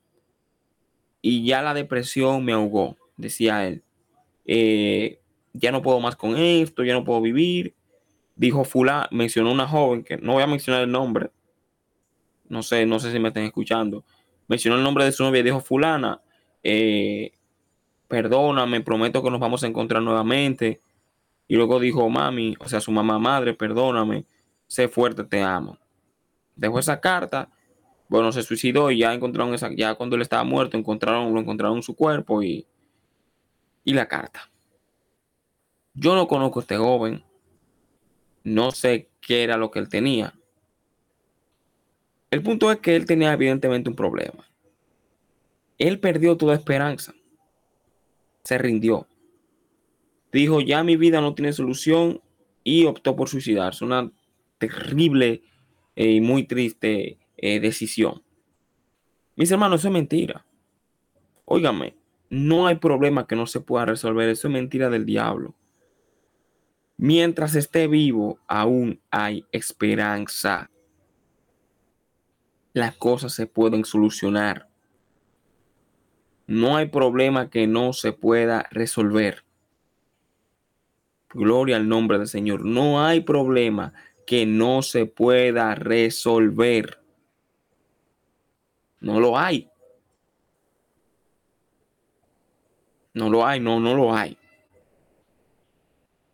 y 1.21 1.45
ya 1.45 1.61
la 1.61 1.73
depresión 1.73 2.43
me 2.43 2.53
ahogó, 2.53 2.97
decía 3.17 3.67
él. 3.67 3.83
Eh, 4.45 5.19
ya 5.53 5.71
no 5.71 5.81
puedo 5.81 5.99
más 5.99 6.15
con 6.15 6.37
esto, 6.37 6.83
ya 6.83 6.93
no 6.93 7.03
puedo 7.03 7.21
vivir. 7.21 7.75
Dijo 8.35 8.63
Fula, 8.63 9.07
mencionó 9.11 9.51
una 9.51 9.67
joven 9.67 10.03
que 10.03 10.17
no 10.17 10.33
voy 10.33 10.43
a 10.43 10.47
mencionar 10.47 10.81
el 10.83 10.91
nombre. 10.91 11.29
No 12.47 12.63
sé, 12.63 12.85
no 12.85 12.99
sé 12.99 13.11
si 13.11 13.19
me 13.19 13.27
están 13.27 13.43
escuchando 13.43 14.03
mencionó 14.51 14.75
el 14.75 14.83
nombre 14.83 15.05
de 15.05 15.13
su 15.13 15.23
novia 15.23 15.39
y 15.39 15.43
dijo, 15.43 15.61
fulana, 15.61 16.19
eh, 16.61 17.31
perdóname, 18.09 18.81
prometo 18.81 19.23
que 19.23 19.31
nos 19.31 19.39
vamos 19.39 19.63
a 19.63 19.67
encontrar 19.67 20.03
nuevamente. 20.03 20.81
Y 21.47 21.55
luego 21.55 21.79
dijo, 21.79 22.09
mami, 22.09 22.55
o 22.59 22.69
sea, 22.69 22.79
su 22.79 22.91
mamá 22.91 23.19
madre, 23.19 23.53
perdóname, 23.53 24.25
sé 24.67 24.87
fuerte, 24.87 25.23
te 25.23 25.41
amo. 25.41 25.77
Dejó 26.55 26.79
esa 26.79 26.99
carta, 26.99 27.49
bueno, 28.07 28.31
se 28.31 28.43
suicidó 28.43 28.91
y 28.91 28.99
ya 28.99 29.13
encontraron 29.13 29.53
esa, 29.53 29.69
ya 29.73 29.95
cuando 29.95 30.15
él 30.15 30.21
estaba 30.21 30.43
muerto, 30.43 30.77
encontraron, 30.77 31.33
lo 31.33 31.39
encontraron 31.39 31.81
su 31.83 31.95
cuerpo 31.95 32.41
y, 32.43 32.65
y 33.83 33.93
la 33.93 34.07
carta. 34.07 34.49
Yo 35.93 36.15
no 36.15 36.27
conozco 36.27 36.59
a 36.59 36.61
este 36.61 36.77
joven, 36.77 37.23
no 38.43 38.71
sé 38.71 39.09
qué 39.19 39.43
era 39.43 39.57
lo 39.57 39.71
que 39.71 39.79
él 39.79 39.89
tenía. 39.89 40.33
El 42.31 42.41
punto 42.41 42.71
es 42.71 42.79
que 42.79 42.95
él 42.95 43.05
tenía 43.05 43.33
evidentemente 43.33 43.89
un 43.89 43.95
problema. 43.95 44.49
Él 45.77 45.99
perdió 45.99 46.37
toda 46.37 46.55
esperanza. 46.55 47.13
Se 48.43 48.57
rindió. 48.57 49.07
Dijo, 50.31 50.61
ya 50.61 50.83
mi 50.83 50.95
vida 50.95 51.21
no 51.21 51.35
tiene 51.35 51.53
solución 51.53 52.21
y 52.63 52.85
optó 52.85 53.15
por 53.15 53.27
suicidarse. 53.27 53.83
Una 53.83 54.11
terrible 54.57 55.43
eh, 55.95 56.11
y 56.11 56.21
muy 56.21 56.43
triste 56.43 57.17
eh, 57.37 57.59
decisión. 57.59 58.23
Mis 59.35 59.51
hermanos, 59.51 59.81
eso 59.81 59.87
es 59.89 59.93
mentira. 59.93 60.45
Óigame, 61.45 61.95
no 62.29 62.67
hay 62.67 62.75
problema 62.75 63.27
que 63.27 63.35
no 63.35 63.45
se 63.45 63.59
pueda 63.59 63.85
resolver. 63.85 64.29
Eso 64.29 64.47
es 64.47 64.53
mentira 64.53 64.89
del 64.89 65.05
diablo. 65.05 65.55
Mientras 66.97 67.55
esté 67.55 67.87
vivo, 67.87 68.39
aún 68.47 69.01
hay 69.09 69.45
esperanza. 69.51 70.69
Las 72.73 72.95
cosas 72.95 73.33
se 73.33 73.47
pueden 73.47 73.83
solucionar. 73.83 74.69
No 76.45 76.77
hay 76.77 76.87
problema 76.87 77.49
que 77.49 77.65
no 77.65 77.91
se 77.91 78.13
pueda 78.13 78.67
resolver. 78.71 79.43
Gloria 81.33 81.77
al 81.77 81.87
nombre 81.87 82.17
del 82.17 82.27
Señor. 82.27 82.65
No 82.65 83.03
hay 83.03 83.21
problema 83.21 83.93
que 84.25 84.45
no 84.45 84.81
se 84.81 85.05
pueda 85.05 85.75
resolver. 85.75 87.01
No 88.99 89.19
lo 89.19 89.37
hay. 89.37 89.69
No 93.13 93.29
lo 93.29 93.45
hay, 93.45 93.59
no, 93.59 93.79
no 93.79 93.95
lo 93.95 94.13
hay. 94.13 94.37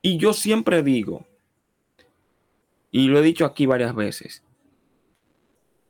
Y 0.01 0.17
yo 0.17 0.33
siempre 0.33 0.83
digo, 0.83 1.25
y 2.91 3.07
lo 3.07 3.19
he 3.19 3.23
dicho 3.23 3.45
aquí 3.45 3.65
varias 3.65 3.95
veces, 3.95 4.43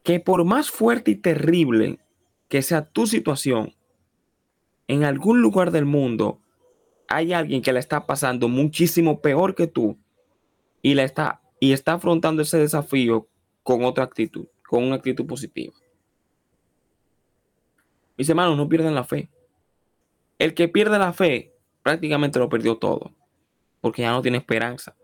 que 0.03 0.19
por 0.19 0.45
más 0.45 0.71
fuerte 0.71 1.11
y 1.11 1.15
terrible 1.15 1.99
que 2.47 2.61
sea 2.61 2.85
tu 2.85 3.05
situación, 3.05 3.75
en 4.87 5.03
algún 5.03 5.41
lugar 5.41 5.71
del 5.71 5.85
mundo 5.85 6.39
hay 7.07 7.33
alguien 7.33 7.61
que 7.61 7.73
la 7.73 7.79
está 7.79 8.05
pasando 8.05 8.47
muchísimo 8.47 9.21
peor 9.21 9.55
que 9.55 9.67
tú 9.67 9.97
y 10.81 10.93
la 10.93 11.03
está 11.03 11.41
y 11.59 11.71
está 11.71 11.93
afrontando 11.93 12.41
ese 12.41 12.57
desafío 12.57 13.27
con 13.63 13.83
otra 13.83 14.03
actitud, 14.03 14.47
con 14.67 14.83
una 14.83 14.95
actitud 14.95 15.25
positiva. 15.25 15.73
Mis 18.17 18.29
hermanos, 18.29 18.57
no 18.57 18.67
pierdan 18.67 18.95
la 18.95 19.03
fe. 19.03 19.29
El 20.39 20.53
que 20.53 20.67
pierde 20.67 20.99
la 20.99 21.13
fe 21.13 21.53
prácticamente 21.83 22.39
lo 22.39 22.49
perdió 22.49 22.77
todo, 22.77 23.13
porque 23.81 24.03
ya 24.03 24.11
no 24.11 24.21
tiene 24.21 24.37
esperanza. 24.37 24.95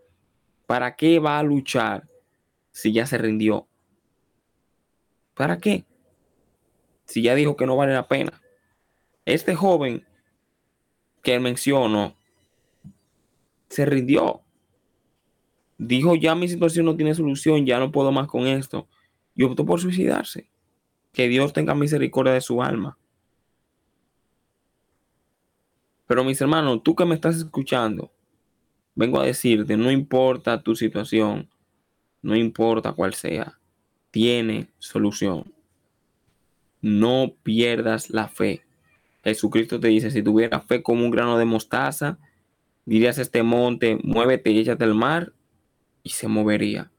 ¿Para 0.66 0.96
qué 0.96 1.18
va 1.18 1.38
a 1.38 1.42
luchar 1.42 2.08
si 2.72 2.92
ya 2.92 3.06
se 3.06 3.18
rindió? 3.18 3.68
¿Para 5.34 5.58
qué? 5.58 5.84
Si 7.04 7.22
ya 7.22 7.34
dijo 7.34 7.56
que 7.56 7.66
no 7.66 7.76
vale 7.76 7.92
la 7.92 8.08
pena. 8.08 8.40
Este 9.24 9.54
joven 9.54 10.06
que 11.24 11.40
menciono 11.40 12.14
se 13.68 13.84
rindió. 13.86 14.42
Dijo, 15.78 16.14
ya 16.14 16.36
mi 16.36 16.48
situación 16.48 16.86
no 16.86 16.94
tiene 16.94 17.14
solución, 17.14 17.66
ya 17.66 17.80
no 17.80 17.90
puedo 17.90 18.12
más 18.12 18.28
con 18.28 18.46
esto. 18.46 18.86
Y 19.34 19.42
optó 19.42 19.66
por 19.66 19.80
suicidarse. 19.80 20.48
Que 21.12 21.28
Dios 21.28 21.52
tenga 21.52 21.74
misericordia 21.74 22.34
de 22.34 22.40
su 22.40 22.62
alma. 22.62 22.96
Pero 26.06 26.22
mis 26.22 26.40
hermanos, 26.40 26.82
tú 26.84 26.94
que 26.94 27.06
me 27.06 27.14
estás 27.14 27.36
escuchando, 27.36 28.12
vengo 28.94 29.18
a 29.18 29.24
decirte, 29.24 29.76
no 29.76 29.90
importa 29.90 30.62
tu 30.62 30.76
situación, 30.76 31.48
no 32.20 32.36
importa 32.36 32.92
cuál 32.92 33.14
sea, 33.14 33.58
tiene 34.10 34.68
solución. 34.78 35.52
No 36.82 37.34
pierdas 37.42 38.10
la 38.10 38.28
fe. 38.28 38.62
Jesucristo 39.24 39.80
te 39.80 39.88
dice, 39.88 40.10
si 40.10 40.22
tuviera 40.22 40.60
fe 40.60 40.82
como 40.82 41.04
un 41.04 41.10
grano 41.10 41.38
de 41.38 41.46
mostaza, 41.46 42.18
dirías 42.84 43.18
a 43.18 43.22
este 43.22 43.42
monte, 43.42 43.98
muévete 44.02 44.50
y 44.50 44.60
échate 44.60 44.84
al 44.84 44.94
mar, 44.94 45.32
y 46.02 46.10
se 46.10 46.28
movería. 46.28 46.92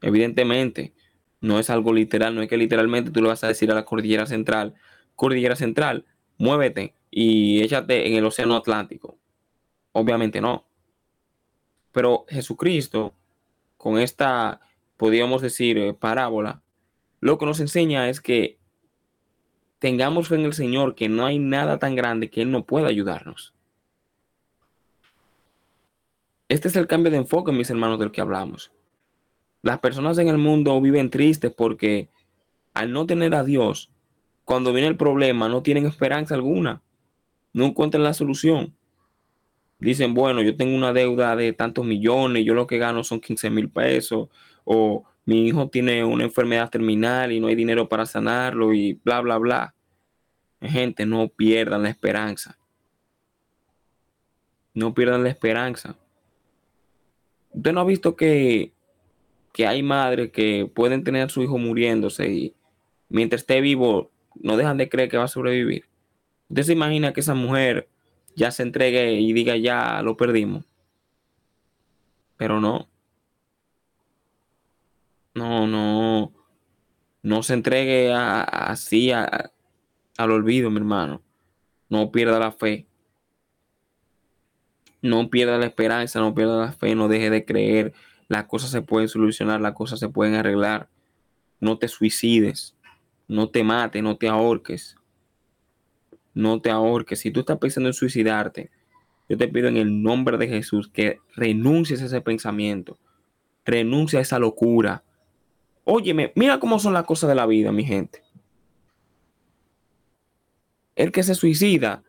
Evidentemente, 0.00 0.94
no 1.40 1.58
es 1.58 1.68
algo 1.68 1.92
literal, 1.92 2.34
no 2.34 2.42
es 2.42 2.48
que 2.48 2.56
literalmente 2.56 3.10
tú 3.10 3.20
le 3.20 3.28
vas 3.28 3.42
a 3.44 3.48
decir 3.48 3.70
a 3.70 3.74
la 3.74 3.84
cordillera 3.84 4.26
central, 4.26 4.74
cordillera 5.16 5.56
central, 5.56 6.04
muévete 6.38 6.94
y 7.10 7.62
échate 7.62 8.06
en 8.06 8.14
el 8.14 8.24
océano 8.24 8.56
Atlántico. 8.56 9.18
Obviamente 9.92 10.40
no. 10.40 10.66
Pero 11.92 12.26
Jesucristo, 12.28 13.14
con 13.76 13.98
esta, 13.98 14.60
podríamos 14.96 15.42
decir, 15.42 15.78
eh, 15.78 15.94
parábola, 15.94 16.62
lo 17.20 17.38
que 17.38 17.46
nos 17.46 17.60
enseña 17.60 18.08
es 18.08 18.20
que 18.20 18.58
tengamos 19.78 20.28
fe 20.28 20.36
en 20.36 20.44
el 20.44 20.52
Señor, 20.52 20.94
que 20.94 21.08
no 21.08 21.26
hay 21.26 21.38
nada 21.38 21.78
tan 21.78 21.94
grande 21.94 22.30
que 22.30 22.42
Él 22.42 22.50
no 22.50 22.64
pueda 22.64 22.88
ayudarnos. 22.88 23.54
Este 26.48 26.68
es 26.68 26.76
el 26.76 26.86
cambio 26.86 27.10
de 27.10 27.18
enfoque, 27.18 27.52
mis 27.52 27.70
hermanos, 27.70 27.98
del 27.98 28.12
que 28.12 28.20
hablamos. 28.20 28.70
Las 29.62 29.80
personas 29.80 30.16
en 30.18 30.28
el 30.28 30.38
mundo 30.38 30.80
viven 30.80 31.10
tristes 31.10 31.52
porque 31.52 32.08
al 32.72 32.92
no 32.92 33.06
tener 33.06 33.34
a 33.34 33.42
Dios, 33.42 33.90
cuando 34.44 34.72
viene 34.72 34.86
el 34.86 34.96
problema, 34.96 35.48
no 35.48 35.62
tienen 35.62 35.86
esperanza 35.86 36.34
alguna, 36.34 36.82
no 37.52 37.64
encuentran 37.64 38.04
la 38.04 38.14
solución. 38.14 38.76
Dicen, 39.78 40.14
bueno, 40.14 40.40
yo 40.40 40.56
tengo 40.56 40.76
una 40.76 40.92
deuda 40.92 41.34
de 41.34 41.52
tantos 41.52 41.84
millones, 41.84 42.44
yo 42.44 42.54
lo 42.54 42.66
que 42.66 42.78
gano 42.78 43.02
son 43.02 43.20
15 43.20 43.50
mil 43.50 43.68
pesos, 43.68 44.28
o 44.64 45.04
mi 45.26 45.48
hijo 45.48 45.68
tiene 45.68 46.04
una 46.04 46.24
enfermedad 46.24 46.70
terminal 46.70 47.32
y 47.32 47.40
no 47.40 47.48
hay 47.48 47.56
dinero 47.56 47.88
para 47.88 48.06
sanarlo 48.06 48.72
y 48.72 48.94
bla, 49.04 49.20
bla, 49.20 49.38
bla. 49.38 49.74
Gente, 50.62 51.04
no 51.04 51.28
pierdan 51.28 51.82
la 51.82 51.90
esperanza. 51.90 52.56
No 54.72 54.94
pierdan 54.94 55.24
la 55.24 55.30
esperanza. 55.30 55.96
Usted 57.50 57.72
no 57.72 57.80
ha 57.80 57.84
visto 57.84 58.14
que, 58.14 58.72
que 59.52 59.66
hay 59.66 59.82
madres 59.82 60.30
que 60.30 60.70
pueden 60.72 61.02
tener 61.02 61.22
a 61.22 61.28
su 61.28 61.42
hijo 61.42 61.58
muriéndose 61.58 62.30
y 62.30 62.54
mientras 63.08 63.42
esté 63.42 63.60
vivo 63.60 64.12
no 64.34 64.56
dejan 64.56 64.76
de 64.76 64.88
creer 64.88 65.08
que 65.08 65.18
va 65.18 65.24
a 65.24 65.28
sobrevivir. 65.28 65.86
Usted 66.48 66.62
se 66.62 66.72
imagina 66.72 67.12
que 67.12 67.20
esa 67.20 67.34
mujer 67.34 67.88
ya 68.36 68.52
se 68.52 68.62
entregue 68.62 69.14
y 69.14 69.32
diga 69.32 69.56
ya 69.56 70.02
lo 70.02 70.16
perdimos. 70.16 70.64
Pero 72.36 72.60
no. 72.60 72.88
No, 75.36 75.66
no. 75.66 76.32
No 77.22 77.42
se 77.42 77.52
entregue 77.52 78.10
así 78.10 79.12
al 79.12 80.30
olvido, 80.30 80.70
mi 80.70 80.78
hermano. 80.78 81.22
No 81.90 82.10
pierda 82.10 82.38
la 82.38 82.52
fe. 82.52 82.86
No 85.02 85.28
pierda 85.28 85.58
la 85.58 85.66
esperanza, 85.66 86.20
no 86.20 86.34
pierda 86.34 86.56
la 86.56 86.72
fe, 86.72 86.94
no 86.94 87.08
deje 87.08 87.28
de 87.28 87.44
creer. 87.44 87.92
Las 88.28 88.46
cosas 88.46 88.70
se 88.70 88.80
pueden 88.80 89.08
solucionar, 89.08 89.60
las 89.60 89.74
cosas 89.74 90.00
se 90.00 90.08
pueden 90.08 90.34
arreglar. 90.36 90.88
No 91.60 91.76
te 91.76 91.88
suicides, 91.88 92.74
no 93.28 93.50
te 93.50 93.62
mates, 93.62 94.02
no 94.02 94.16
te 94.16 94.28
ahorques. 94.28 94.96
No 96.32 96.62
te 96.62 96.70
ahorques. 96.70 97.20
Si 97.20 97.30
tú 97.30 97.40
estás 97.40 97.58
pensando 97.58 97.90
en 97.90 97.94
suicidarte, 97.94 98.70
yo 99.28 99.36
te 99.36 99.48
pido 99.48 99.68
en 99.68 99.76
el 99.76 100.02
nombre 100.02 100.38
de 100.38 100.48
Jesús 100.48 100.88
que 100.88 101.18
renuncies 101.34 102.00
a 102.00 102.06
ese 102.06 102.22
pensamiento. 102.22 102.96
Renuncia 103.66 104.18
a 104.18 104.22
esa 104.22 104.38
locura. 104.38 105.02
Óyeme, 105.88 106.32
mira 106.34 106.58
cómo 106.58 106.80
son 106.80 106.94
las 106.94 107.04
cosas 107.04 107.28
de 107.28 107.36
la 107.36 107.46
vida, 107.46 107.70
mi 107.70 107.84
gente. 107.84 108.24
El 110.96 111.12
que 111.12 111.22
se 111.22 111.36
suicida, 111.36 112.02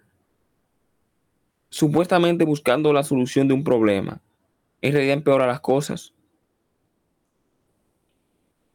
supuestamente 1.70 2.44
buscando 2.44 2.92
la 2.92 3.04
solución 3.04 3.48
de 3.48 3.54
un 3.54 3.64
problema, 3.64 4.20
en 4.82 4.94
realidad 4.94 5.14
empeora 5.14 5.46
las 5.46 5.60
cosas. 5.60 6.16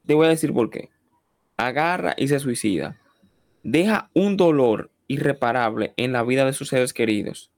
Te 0.06 0.14
voy 0.14 0.26
a 0.26 0.30
decir 0.30 0.52
por 0.52 0.70
qué. 0.70 0.90
Agarra 1.56 2.14
y 2.16 2.28
se 2.28 2.38
suicida. 2.38 3.00
Deja 3.64 4.08
un 4.14 4.36
dolor 4.36 4.92
irreparable 5.08 5.94
en 5.96 6.12
la 6.12 6.22
vida 6.22 6.44
de 6.44 6.52
sus 6.52 6.68
seres 6.68 6.92
queridos. 6.92 7.50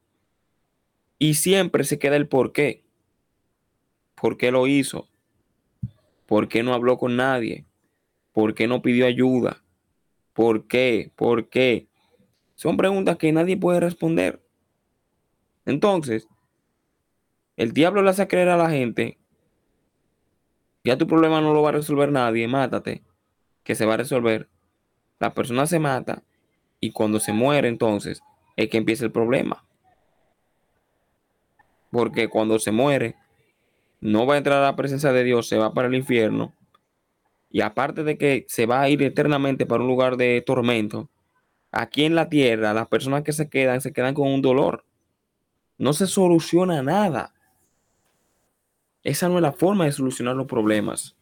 Y 1.18 1.34
siempre 1.34 1.84
se 1.84 1.98
queda 1.98 2.16
el 2.16 2.26
por 2.26 2.52
qué. 2.52 2.84
¿Por 4.14 4.38
qué 4.38 4.50
lo 4.50 4.66
hizo? 4.66 5.10
¿Por 6.34 6.48
qué 6.48 6.64
no 6.64 6.74
habló 6.74 6.98
con 6.98 7.14
nadie? 7.14 7.64
¿Por 8.32 8.54
qué 8.54 8.66
no 8.66 8.82
pidió 8.82 9.06
ayuda? 9.06 9.62
¿Por 10.32 10.66
qué? 10.66 11.12
¿Por 11.14 11.48
qué? 11.48 11.86
Son 12.56 12.76
preguntas 12.76 13.18
que 13.18 13.30
nadie 13.30 13.56
puede 13.56 13.78
responder. 13.78 14.42
Entonces, 15.64 16.26
el 17.56 17.70
diablo 17.70 18.02
le 18.02 18.10
hace 18.10 18.26
creer 18.26 18.48
a 18.48 18.56
la 18.56 18.68
gente 18.68 19.16
Ya 20.82 20.98
tu 20.98 21.06
problema 21.06 21.40
no 21.40 21.54
lo 21.54 21.62
va 21.62 21.68
a 21.68 21.74
resolver 21.74 22.10
nadie, 22.10 22.48
mátate, 22.48 23.04
que 23.62 23.76
se 23.76 23.86
va 23.86 23.94
a 23.94 23.98
resolver. 23.98 24.48
La 25.20 25.34
persona 25.34 25.66
se 25.66 25.78
mata 25.78 26.24
y 26.80 26.90
cuando 26.90 27.20
se 27.20 27.32
muere 27.32 27.68
entonces 27.68 28.24
es 28.56 28.68
que 28.70 28.78
empieza 28.78 29.04
el 29.04 29.12
problema. 29.12 29.64
Porque 31.92 32.28
cuando 32.28 32.58
se 32.58 32.72
muere, 32.72 33.14
no 34.04 34.26
va 34.26 34.34
a 34.34 34.36
entrar 34.36 34.58
a 34.58 34.66
la 34.66 34.76
presencia 34.76 35.12
de 35.12 35.24
Dios, 35.24 35.48
se 35.48 35.56
va 35.56 35.72
para 35.72 35.88
el 35.88 35.94
infierno. 35.94 36.54
Y 37.48 37.62
aparte 37.62 38.04
de 38.04 38.18
que 38.18 38.44
se 38.48 38.66
va 38.66 38.82
a 38.82 38.88
ir 38.90 39.02
eternamente 39.02 39.64
para 39.64 39.82
un 39.82 39.88
lugar 39.88 40.18
de 40.18 40.42
tormento, 40.42 41.08
aquí 41.72 42.04
en 42.04 42.14
la 42.14 42.28
tierra, 42.28 42.74
las 42.74 42.86
personas 42.88 43.22
que 43.22 43.32
se 43.32 43.48
quedan, 43.48 43.80
se 43.80 43.94
quedan 43.94 44.12
con 44.12 44.28
un 44.28 44.42
dolor. 44.42 44.84
No 45.78 45.94
se 45.94 46.06
soluciona 46.06 46.82
nada. 46.82 47.32
Esa 49.02 49.30
no 49.30 49.36
es 49.36 49.42
la 49.42 49.52
forma 49.52 49.86
de 49.86 49.92
solucionar 49.92 50.36
los 50.36 50.46
problemas. 50.46 51.16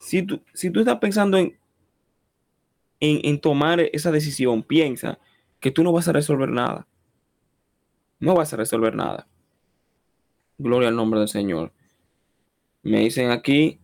Si 0.00 0.24
tú, 0.24 0.42
si 0.54 0.70
tú 0.70 0.80
estás 0.80 0.98
pensando 0.98 1.38
en, 1.38 1.56
en, 2.98 3.20
en 3.22 3.40
tomar 3.40 3.78
esa 3.78 4.10
decisión, 4.10 4.64
piensa 4.64 5.20
que 5.60 5.70
tú 5.70 5.84
no 5.84 5.92
vas 5.92 6.08
a 6.08 6.12
resolver 6.12 6.48
nada. 6.48 6.88
No 8.18 8.34
vas 8.34 8.52
a 8.52 8.56
resolver 8.56 8.96
nada. 8.96 9.27
Gloria 10.58 10.88
al 10.88 10.96
nombre 10.96 11.20
del 11.20 11.28
Señor. 11.28 11.72
Me 12.82 12.98
dicen 12.98 13.30
aquí, 13.30 13.78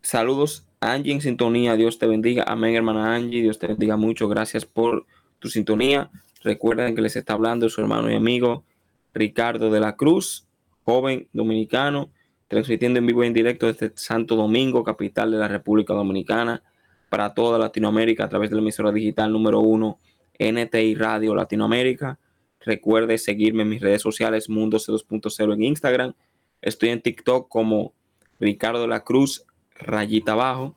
saludos 0.00 0.66
Angie 0.80 1.12
en 1.12 1.20
sintonía, 1.20 1.76
Dios 1.76 1.98
te 1.98 2.06
bendiga. 2.06 2.44
Amén, 2.46 2.74
hermana 2.74 3.14
Angie, 3.14 3.42
Dios 3.42 3.58
te 3.58 3.66
bendiga 3.66 3.98
mucho. 3.98 4.26
Gracias 4.26 4.64
por 4.64 5.04
tu 5.38 5.48
sintonía. 5.48 6.10
Recuerden 6.42 6.94
que 6.94 7.02
les 7.02 7.16
está 7.16 7.34
hablando 7.34 7.68
su 7.68 7.82
hermano 7.82 8.10
y 8.10 8.14
amigo 8.14 8.64
Ricardo 9.12 9.70
de 9.70 9.80
la 9.80 9.96
Cruz, 9.96 10.46
joven 10.82 11.28
dominicano, 11.34 12.10
transmitiendo 12.48 12.98
en 12.98 13.06
vivo 13.06 13.24
y 13.24 13.26
en 13.26 13.34
directo 13.34 13.66
desde 13.66 13.92
Santo 13.96 14.34
Domingo, 14.34 14.82
capital 14.82 15.30
de 15.30 15.38
la 15.38 15.48
República 15.48 15.92
Dominicana, 15.92 16.62
para 17.10 17.34
toda 17.34 17.58
Latinoamérica 17.58 18.24
a 18.24 18.28
través 18.30 18.48
de 18.48 18.56
la 18.56 18.62
emisora 18.62 18.92
digital 18.92 19.30
número 19.30 19.60
uno, 19.60 19.98
NTI 20.38 20.94
Radio 20.94 21.34
Latinoamérica. 21.34 22.18
Recuerde 22.66 23.16
seguirme 23.16 23.62
en 23.62 23.68
mis 23.68 23.80
redes 23.80 24.02
sociales, 24.02 24.50
Mundo 24.50 24.78
C2.0 24.78 25.54
en 25.54 25.62
Instagram. 25.62 26.14
Estoy 26.60 26.88
en 26.88 27.00
TikTok 27.00 27.48
como 27.48 27.94
Ricardo 28.40 28.88
la 28.88 29.04
Cruz, 29.04 29.46
rayita 29.76 30.32
abajo. 30.32 30.74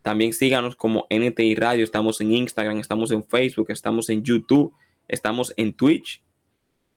También 0.00 0.32
síganos 0.32 0.74
como 0.74 1.06
NTI 1.10 1.54
Radio. 1.54 1.84
Estamos 1.84 2.22
en 2.22 2.32
Instagram, 2.32 2.78
estamos 2.78 3.10
en 3.10 3.22
Facebook, 3.22 3.66
estamos 3.68 4.08
en 4.08 4.22
YouTube, 4.22 4.72
estamos 5.06 5.52
en 5.58 5.74
Twitch. 5.74 6.22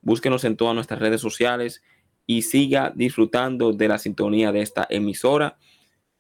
Búsquenos 0.01 0.45
en 0.45 0.55
todas 0.55 0.75
nuestras 0.75 1.01
redes 1.01 1.19
sociales 1.19 1.83
y 2.25 2.43
siga 2.43 2.93
disfrutando 2.95 3.73
de 3.73 3.89
la 3.89 3.97
sintonía 3.97 4.53
de 4.53 4.61
esta 4.61 4.87
emisora, 4.89 5.57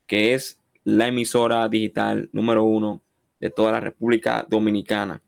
que 0.05 0.33
es 0.33 0.59
la 0.83 1.07
emisora 1.07 1.69
digital 1.69 2.29
número 2.33 2.65
uno 2.65 3.01
de 3.39 3.51
toda 3.51 3.71
la 3.71 3.79
República 3.79 4.45
Dominicana. 4.49 5.21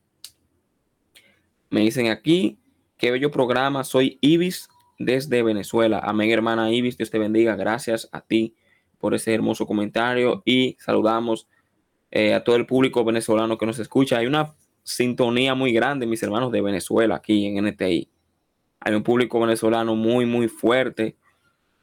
Me 1.69 1.79
dicen 1.79 2.07
aquí, 2.09 2.59
qué 3.03 3.11
bello 3.11 3.31
programa, 3.31 3.83
soy 3.83 4.17
Ibis 4.21 4.69
desde 4.97 5.43
Venezuela. 5.43 5.99
Amén, 6.01 6.31
hermana 6.31 6.71
Ibis, 6.71 6.95
Dios 6.95 7.11
te 7.11 7.19
bendiga. 7.19 7.57
Gracias 7.57 8.07
a 8.13 8.21
ti 8.21 8.55
por 8.97 9.13
ese 9.13 9.33
hermoso 9.33 9.65
comentario 9.65 10.41
y 10.45 10.77
saludamos 10.79 11.49
eh, 12.11 12.33
a 12.33 12.45
todo 12.45 12.55
el 12.55 12.65
público 12.65 13.03
venezolano 13.03 13.57
que 13.57 13.65
nos 13.65 13.77
escucha. 13.79 14.19
Hay 14.19 14.25
una 14.25 14.55
sintonía 14.83 15.53
muy 15.53 15.73
grande, 15.73 16.05
mis 16.05 16.23
hermanos 16.23 16.49
de 16.53 16.61
Venezuela, 16.61 17.15
aquí 17.15 17.45
en 17.45 17.65
NTI. 17.65 18.09
Hay 18.79 18.93
un 18.93 19.03
público 19.03 19.37
venezolano 19.37 19.97
muy, 19.97 20.25
muy 20.25 20.47
fuerte. 20.47 21.17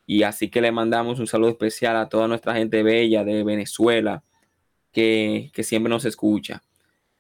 Y 0.07 0.23
así 0.23 0.49
que 0.49 0.63
le 0.63 0.73
mandamos 0.73 1.21
un 1.21 1.27
saludo 1.27 1.51
especial 1.51 1.99
a 1.99 2.09
toda 2.09 2.29
nuestra 2.29 2.55
gente 2.55 2.83
bella 2.83 3.25
de 3.25 3.45
Venezuela 3.45 4.25
que, 4.91 5.51
que 5.53 5.65
siempre 5.65 5.91
nos 5.91 6.07
escucha. 6.07 6.63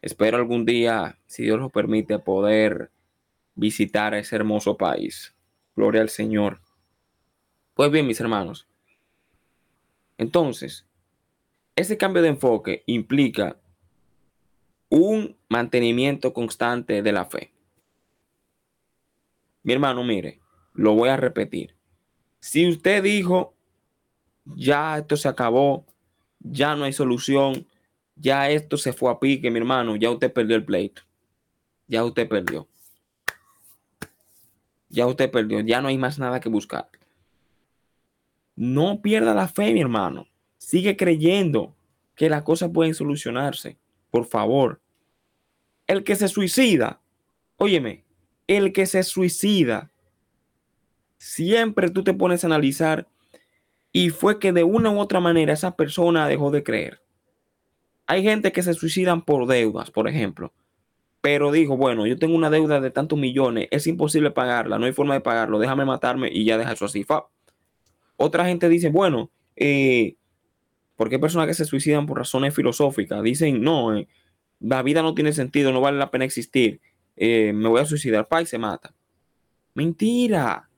Espero 0.01 0.39
algún 0.39 0.65
día, 0.65 1.19
si 1.27 1.43
Dios 1.43 1.59
lo 1.59 1.69
permite, 1.69 2.19
poder 2.19 2.91
visitar 3.61 4.15
ese 4.15 4.37
hermoso 4.37 4.79
país. 4.79 5.37
Gloria 5.77 6.01
al 6.01 6.09
Señor. 6.09 6.63
Pues 7.75 7.91
bien, 7.91 8.07
mis 8.07 8.19
hermanos. 8.19 8.67
Entonces, 10.17 10.87
ese 11.77 11.99
cambio 11.99 12.23
de 12.23 12.29
enfoque 12.29 12.83
implica 12.87 13.59
un 14.89 15.37
mantenimiento 15.51 16.33
constante 16.33 17.03
de 17.03 17.13
la 17.13 17.27
fe. 17.27 17.53
Mi 19.63 19.75
hermano, 19.75 20.03
mire, 20.05 20.41
lo 20.73 20.95
voy 20.95 21.11
a 21.11 21.19
repetir. 21.19 21.77
Si 22.41 22.67
usted 22.67 23.03
dijo, 23.03 23.55
ya 24.47 24.97
esto 24.97 25.19
se 25.19 25.29
acabó, 25.29 25.85
ya 26.39 26.75
no 26.77 26.85
hay 26.85 26.95
solución, 26.95 27.67
ya 28.17 28.49
esto 28.49 28.79
se 28.79 28.95
fue 28.95 29.13
a 29.13 29.21
pique, 29.21 29.51
mi 29.51 29.59
hermano, 29.59 29.97
ya 29.97 30.11
usted 30.11 30.33
perdió 30.33 30.57
el 30.57 30.65
pleito. 30.65 31.03
Ya 31.89 32.03
usted 32.05 32.27
perdió. 32.27 32.70
Ya 34.91 35.07
usted 35.07 35.31
perdió, 35.31 35.61
ya 35.61 35.81
no 35.81 35.89
hay 35.89 35.97
más 35.97 36.19
nada 36.19 36.41
que 36.41 36.49
buscar. 36.49 36.91
No 38.57 39.01
pierda 39.01 39.33
la 39.33 39.49
fe, 39.49 39.73
mi 39.73 39.81
hermano. 39.81 40.27
Sigue 40.59 40.97
creyendo 40.97 41.75
que 42.15 42.29
las 42.29 42.43
cosas 42.43 42.71
pueden 42.75 42.95
solucionarse. 42.95 43.79
Por 44.11 44.27
favor. 44.27 44.83
El 45.87 46.05
que 46.05 46.17
se 46.17 46.29
suicida, 46.29 47.01
óyeme, 47.57 48.05
el 48.47 48.73
que 48.73 48.87
se 48.87 49.03
suicida, 49.03 49.91
siempre 51.19 51.91
tú 51.91 52.05
te 52.05 52.15
pones 52.15 52.45
a 52.45 52.49
analizar 52.49 53.09
y 53.93 54.11
fue 54.11 54.39
que 54.39 54.53
de 54.53 54.65
una 54.65 54.91
u 54.91 54.99
otra 54.99 55.21
manera 55.21 55.53
esa 55.53 55.77
persona 55.77 56.29
dejó 56.29 56.51
de 56.51 56.63
creer. 56.63 57.03
Hay 58.07 58.23
gente 58.23 58.53
que 58.53 58.63
se 58.63 58.75
suicidan 58.75 59.23
por 59.23 59.47
deudas, 59.47 59.91
por 59.91 60.09
ejemplo, 60.09 60.53
pero 61.21 61.53
dijo, 61.53 61.77
bueno, 61.77 62.07
yo 62.07 62.19
tengo 62.19 62.35
una 62.35 62.51
deuda 62.51 62.81
de 62.81 62.91
tantos 62.91 63.19
millones, 63.19 63.69
es 63.71 63.87
imposible 63.87 64.31
pagarla, 64.31 64.79
no 64.79 64.87
hay 64.87 64.93
forma 64.93 65.15
de 65.15 65.21
pagarlo, 65.21 65.59
déjame 65.59 65.85
matarme 65.85 66.31
y 66.33 66.45
ya 66.45 66.57
deja 66.59 66.73
eso 66.73 66.87
así. 66.87 67.05
Otra 68.17 68.47
gente 68.47 68.69
dice, 68.69 68.91
bueno, 68.91 69.31
eh, 69.57 70.17
porque 70.97 71.19
personas 71.19 71.47
que 71.47 71.55
se 71.55 71.65
suicidan 71.65 72.07
por 72.07 72.19
razones 72.19 72.55
filosóficas, 72.55 73.23
dicen, 73.23 73.63
no, 73.63 73.97
eh, 73.97 74.09
la 74.61 74.83
vida 74.83 75.03
no 75.03 75.15
tiene 75.15 75.33
sentido, 75.33 75.73
no 75.73 75.81
vale 75.81 75.99
la 75.99 76.11
pena 76.11 76.25
existir, 76.25 76.81
eh, 77.17 77.53
me 77.53 77.69
voy 77.69 77.81
a 77.81 77.87
suicidar, 77.87 78.29
pa, 78.29 78.43
y 78.43 78.47
se 78.47 78.59
mata. 78.59 78.95
Mentira. 79.75 80.69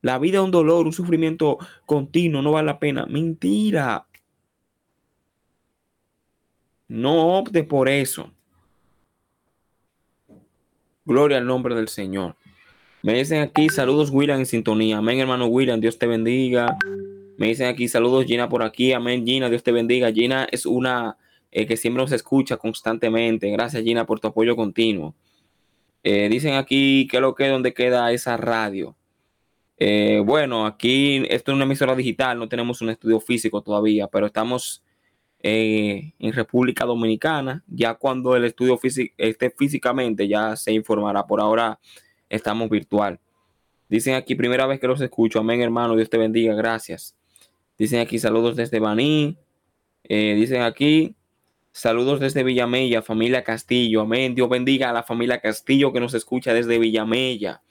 La 0.00 0.18
vida 0.18 0.38
es 0.38 0.44
un 0.44 0.50
dolor, 0.50 0.86
un 0.86 0.92
sufrimiento 0.92 1.58
continuo, 1.86 2.42
no 2.42 2.52
vale 2.52 2.66
la 2.66 2.78
pena. 2.80 3.06
Mentira. 3.06 4.06
No 6.88 7.38
opte 7.38 7.62
por 7.64 7.88
eso. 7.88 8.32
Gloria 11.04 11.38
al 11.38 11.46
nombre 11.46 11.74
del 11.74 11.88
Señor. 11.88 12.36
Me 13.02 13.14
dicen 13.14 13.40
aquí 13.42 13.68
saludos, 13.68 14.10
William, 14.10 14.38
en 14.38 14.46
sintonía. 14.46 14.98
Amén, 14.98 15.18
hermano 15.18 15.46
William, 15.46 15.80
Dios 15.80 15.98
te 15.98 16.06
bendiga. 16.06 16.76
Me 17.36 17.48
dicen 17.48 17.66
aquí 17.66 17.88
saludos, 17.88 18.24
Gina, 18.26 18.48
por 18.48 18.62
aquí. 18.62 18.92
Amén, 18.92 19.26
Gina, 19.26 19.48
Dios 19.48 19.64
te 19.64 19.72
bendiga. 19.72 20.12
Gina 20.12 20.46
es 20.50 20.66
una 20.66 21.16
eh, 21.50 21.66
que 21.66 21.76
siempre 21.76 22.02
nos 22.02 22.12
escucha 22.12 22.56
constantemente. 22.56 23.50
Gracias, 23.50 23.82
Gina, 23.82 24.06
por 24.06 24.20
tu 24.20 24.28
apoyo 24.28 24.54
continuo. 24.54 25.14
Eh, 26.04 26.28
dicen 26.28 26.54
aquí 26.54 27.08
que 27.10 27.20
lo 27.20 27.34
que 27.34 27.48
donde 27.48 27.74
queda 27.74 28.12
esa 28.12 28.36
radio. 28.36 28.96
Eh, 29.78 30.22
bueno, 30.24 30.66
aquí 30.66 31.24
esto 31.28 31.50
es 31.50 31.56
una 31.56 31.64
emisora 31.64 31.96
digital, 31.96 32.38
no 32.38 32.48
tenemos 32.48 32.80
un 32.82 32.90
estudio 32.90 33.18
físico 33.18 33.62
todavía, 33.62 34.06
pero 34.06 34.26
estamos 34.26 34.84
eh, 35.42 36.12
en 36.18 36.32
República 36.32 36.84
Dominicana. 36.84 37.64
Ya 37.66 37.94
cuando 37.94 38.36
el 38.36 38.44
estudio 38.44 38.78
esté 39.16 39.50
físicamente, 39.50 40.28
ya 40.28 40.56
se 40.56 40.72
informará. 40.72 41.26
Por 41.26 41.40
ahora 41.40 41.78
estamos 42.28 42.70
virtual. 42.70 43.18
Dicen 43.88 44.14
aquí, 44.14 44.34
primera 44.34 44.66
vez 44.66 44.80
que 44.80 44.86
los 44.86 45.00
escucho. 45.00 45.40
Amén, 45.40 45.60
hermano. 45.60 45.96
Dios 45.96 46.08
te 46.08 46.18
bendiga. 46.18 46.54
Gracias. 46.54 47.16
Dicen 47.76 48.00
aquí, 48.00 48.18
saludos 48.18 48.56
desde 48.56 48.78
Baní. 48.78 49.36
Eh, 50.04 50.34
dicen 50.34 50.62
aquí, 50.62 51.14
saludos 51.72 52.20
desde 52.20 52.44
Villamella, 52.44 53.02
familia 53.02 53.44
Castillo. 53.44 54.02
Amén. 54.02 54.34
Dios 54.34 54.48
bendiga 54.48 54.90
a 54.90 54.92
la 54.92 55.02
familia 55.02 55.40
Castillo 55.40 55.92
que 55.92 56.00
nos 56.00 56.14
escucha 56.14 56.54
desde 56.54 56.78
Villamella. 56.78 57.62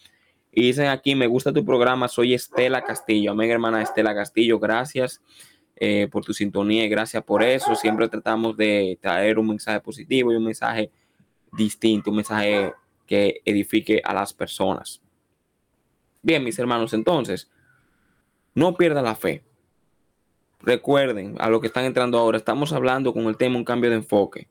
Y 0.51 0.63
dicen 0.63 0.87
aquí, 0.87 1.15
me 1.15 1.27
gusta 1.27 1.53
tu 1.53 1.63
programa, 1.63 2.07
soy 2.07 2.33
Estela 2.33 2.83
Castillo. 2.83 3.31
Amén, 3.31 3.49
hermana 3.49 3.81
Estela 3.81 4.13
Castillo, 4.13 4.59
gracias. 4.59 5.21
Eh, 5.83 6.07
por 6.11 6.23
tu 6.23 6.31
sintonía 6.31 6.85
y 6.85 6.89
gracias 6.89 7.23
por 7.23 7.41
eso. 7.41 7.73
Siempre 7.73 8.07
tratamos 8.07 8.55
de 8.55 8.99
traer 9.01 9.39
un 9.39 9.47
mensaje 9.47 9.79
positivo 9.79 10.31
y 10.31 10.35
un 10.35 10.43
mensaje 10.43 10.91
distinto, 11.51 12.11
un 12.11 12.17
mensaje 12.17 12.71
que 13.07 13.41
edifique 13.45 13.99
a 14.05 14.13
las 14.13 14.31
personas. 14.31 15.01
Bien, 16.21 16.43
mis 16.43 16.59
hermanos, 16.59 16.93
entonces, 16.93 17.49
no 18.53 18.75
pierda 18.75 19.01
la 19.01 19.15
fe. 19.15 19.43
Recuerden 20.59 21.33
a 21.39 21.49
lo 21.49 21.59
que 21.59 21.65
están 21.65 21.85
entrando 21.85 22.19
ahora, 22.19 22.37
estamos 22.37 22.73
hablando 22.73 23.11
con 23.11 23.25
el 23.25 23.35
tema 23.35 23.57
un 23.57 23.65
cambio 23.65 23.89
de 23.89 23.95
enfoque, 23.95 24.47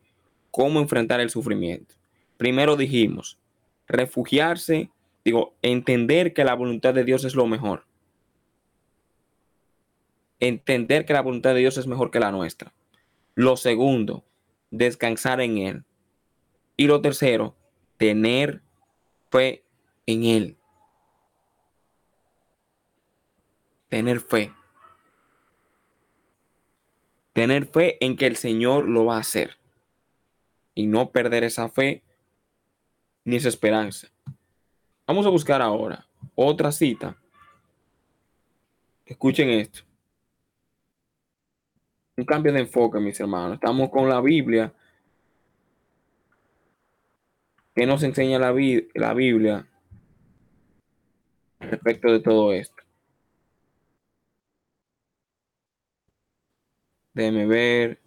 cómo 0.51 0.81
enfrentar 0.81 1.21
el 1.21 1.31
sufrimiento. 1.31 1.95
Primero 2.39 2.75
dijimos, 2.75 3.39
refugiarse, 3.87 4.91
digo, 5.25 5.55
entender 5.63 6.33
que 6.33 6.43
la 6.43 6.55
voluntad 6.55 6.93
de 6.93 7.05
Dios 7.05 7.25
es 7.25 7.37
lo 7.37 7.47
mejor 7.47 7.85
entender 10.41 11.05
que 11.05 11.13
la 11.13 11.23
voluntad 11.23 11.55
de 11.55 11.61
Dios 11.61 11.77
es 11.77 11.87
mejor 11.87 12.11
que 12.11 12.21
la 12.21 12.33
nuestra. 12.33 12.73
Lo 13.35 13.57
segundo, 13.57 14.25
descansar 14.71 15.41
en 15.41 15.59
Él. 15.59 15.85
Y 16.77 16.87
lo 16.87 17.01
tercero, 17.01 17.57
tener 17.97 18.63
fe 19.31 19.65
en 20.07 20.25
Él. 20.25 20.57
Tener 23.89 24.21
fe. 24.21 24.53
Tener 27.33 27.67
fe 27.67 28.05
en 28.05 28.17
que 28.17 28.27
el 28.27 28.37
Señor 28.37 28.89
lo 28.89 29.05
va 29.05 29.17
a 29.17 29.21
hacer. 29.21 29.59
Y 30.75 30.87
no 30.87 31.11
perder 31.11 31.45
esa 31.45 31.69
fe 31.69 32.03
ni 33.25 33.37
esa 33.37 33.49
esperanza. 33.49 34.09
Vamos 35.07 35.27
a 35.27 35.31
buscar 35.31 35.61
ahora 35.61 36.07
otra 36.35 36.73
cita. 36.73 37.17
Escuchen 39.05 39.51
esto. 39.51 39.90
Un 42.21 42.27
cambio 42.27 42.53
de 42.53 42.61
enfoque, 42.61 43.01
mis 43.01 43.19
hermanos. 43.19 43.55
Estamos 43.55 43.89
con 43.89 44.07
la 44.07 44.21
Biblia. 44.21 44.75
¿Qué 47.75 47.87
nos 47.87 48.03
enseña 48.03 48.39
la, 48.39 48.55
la 48.93 49.15
Biblia 49.15 49.67
respecto 51.61 52.13
de 52.13 52.21
todo 52.21 52.53
esto? 52.53 52.83
Déjeme 57.15 57.47
ver. 57.47 57.99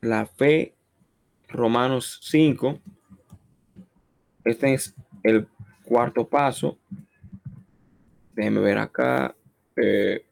La 0.00 0.26
fe, 0.26 0.74
Romanos 1.46 2.18
5. 2.24 2.80
Este 4.44 4.74
es 4.74 4.92
el 5.22 5.46
cuarto 5.84 6.28
paso. 6.28 6.76
Déjenme 8.34 8.60
ver 8.60 8.78
acá. 8.78 9.34
Eh, 9.76 10.24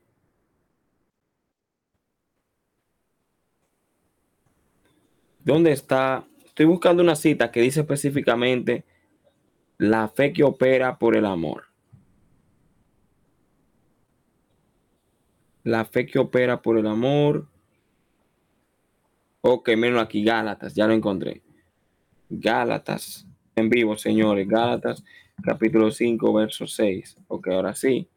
¿Dónde 5.45 5.73
está? 5.73 6.27
Estoy 6.45 6.67
buscando 6.67 7.03
una 7.03 7.17
cita 7.17 7.51
que 7.51 7.61
dice 7.61 7.81
específicamente 7.81 8.85
la 9.79 10.09
fe 10.09 10.33
que 10.33 10.45
opera 10.45 10.99
por 10.99 11.17
el 11.17 11.27
amor. 11.27 11.65
La 15.65 15.85
fe 15.85 16.07
que 16.07 16.19
opera 16.19 16.61
por 16.61 16.79
el 16.79 16.87
amor. 16.87 17.49
Ok, 19.41 19.71
menos 19.77 20.03
aquí, 20.03 20.25
Gálatas, 20.25 20.75
ya 20.75 20.87
lo 20.87 20.93
encontré. 20.93 21.43
Gálatas, 22.29 23.27
en 23.57 23.69
vivo, 23.69 23.97
señores. 23.97 24.47
Gálatas, 24.47 25.05
capítulo 25.43 25.91
5, 25.91 26.33
verso 26.33 26.67
6. 26.67 27.19
Ok, 27.29 27.49
ahora 27.49 27.75
sí. 27.75 28.09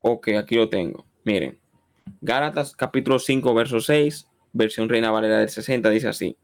Ok, 0.00 0.28
aquí 0.38 0.54
lo 0.54 0.68
tengo. 0.68 1.06
Miren. 1.24 1.58
Gálatas, 2.20 2.74
capítulo 2.74 3.18
5, 3.18 3.54
verso 3.54 3.80
6, 3.80 4.26
versión 4.52 4.88
Reina 4.88 5.10
Valera 5.10 5.38
del 5.38 5.48
60, 5.48 5.90
dice 5.90 6.08
así. 6.08 6.36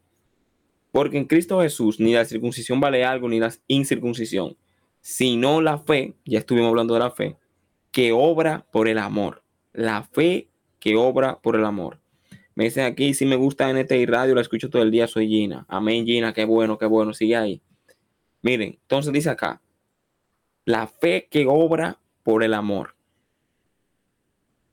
Porque 0.91 1.17
en 1.17 1.25
Cristo 1.25 1.61
Jesús 1.61 1.99
ni 1.99 2.13
la 2.13 2.25
circuncisión 2.25 2.79
vale 2.79 3.03
algo, 3.03 3.27
ni 3.27 3.39
la 3.39 3.53
incircuncisión, 3.67 4.57
sino 5.01 5.61
la 5.61 5.79
fe, 5.79 6.15
ya 6.25 6.39
estuvimos 6.39 6.69
hablando 6.69 6.93
de 6.93 6.99
la 6.99 7.11
fe, 7.11 7.37
que 7.91 8.11
obra 8.11 8.65
por 8.71 8.87
el 8.87 8.97
amor. 8.97 9.43
La 9.73 10.03
fe 10.03 10.49
que 10.79 10.95
obra 10.95 11.39
por 11.39 11.55
el 11.55 11.65
amor. 11.65 11.99
Me 12.55 12.65
dicen 12.65 12.85
aquí, 12.85 13.13
si 13.13 13.25
me 13.25 13.35
gusta 13.35 13.71
NTI 13.71 14.05
Radio, 14.07 14.33
la 14.33 14.41
escucho 14.41 14.69
todo 14.69 14.81
el 14.81 14.89
día, 14.89 15.07
soy 15.07 15.27
Gina. 15.27 15.65
Amén, 15.67 16.05
Gina, 16.05 16.33
qué 16.33 16.45
bueno, 16.45 16.77
qué 16.77 16.87
bueno, 16.87 17.13
sigue 17.13 17.35
ahí. 17.35 17.61
Miren, 18.41 18.77
entonces 18.81 19.11
dice 19.13 19.29
acá, 19.29 19.61
la 20.65 20.87
fe 20.87 21.27
que 21.29 21.45
obra 21.47 21.99
por 22.23 22.43
el 22.43 22.53
amor. 22.53 22.95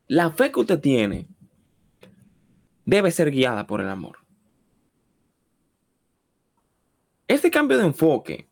La 0.06 0.30
fe 0.30 0.52
que 0.52 0.60
usted 0.60 0.80
tiene 0.80 1.28
debe 2.84 3.10
ser 3.10 3.30
guiada 3.30 3.66
por 3.66 3.80
el 3.80 3.88
amor. 3.88 4.18
Este 7.26 7.50
cambio 7.50 7.78
de 7.78 7.86
enfoque 7.86 8.46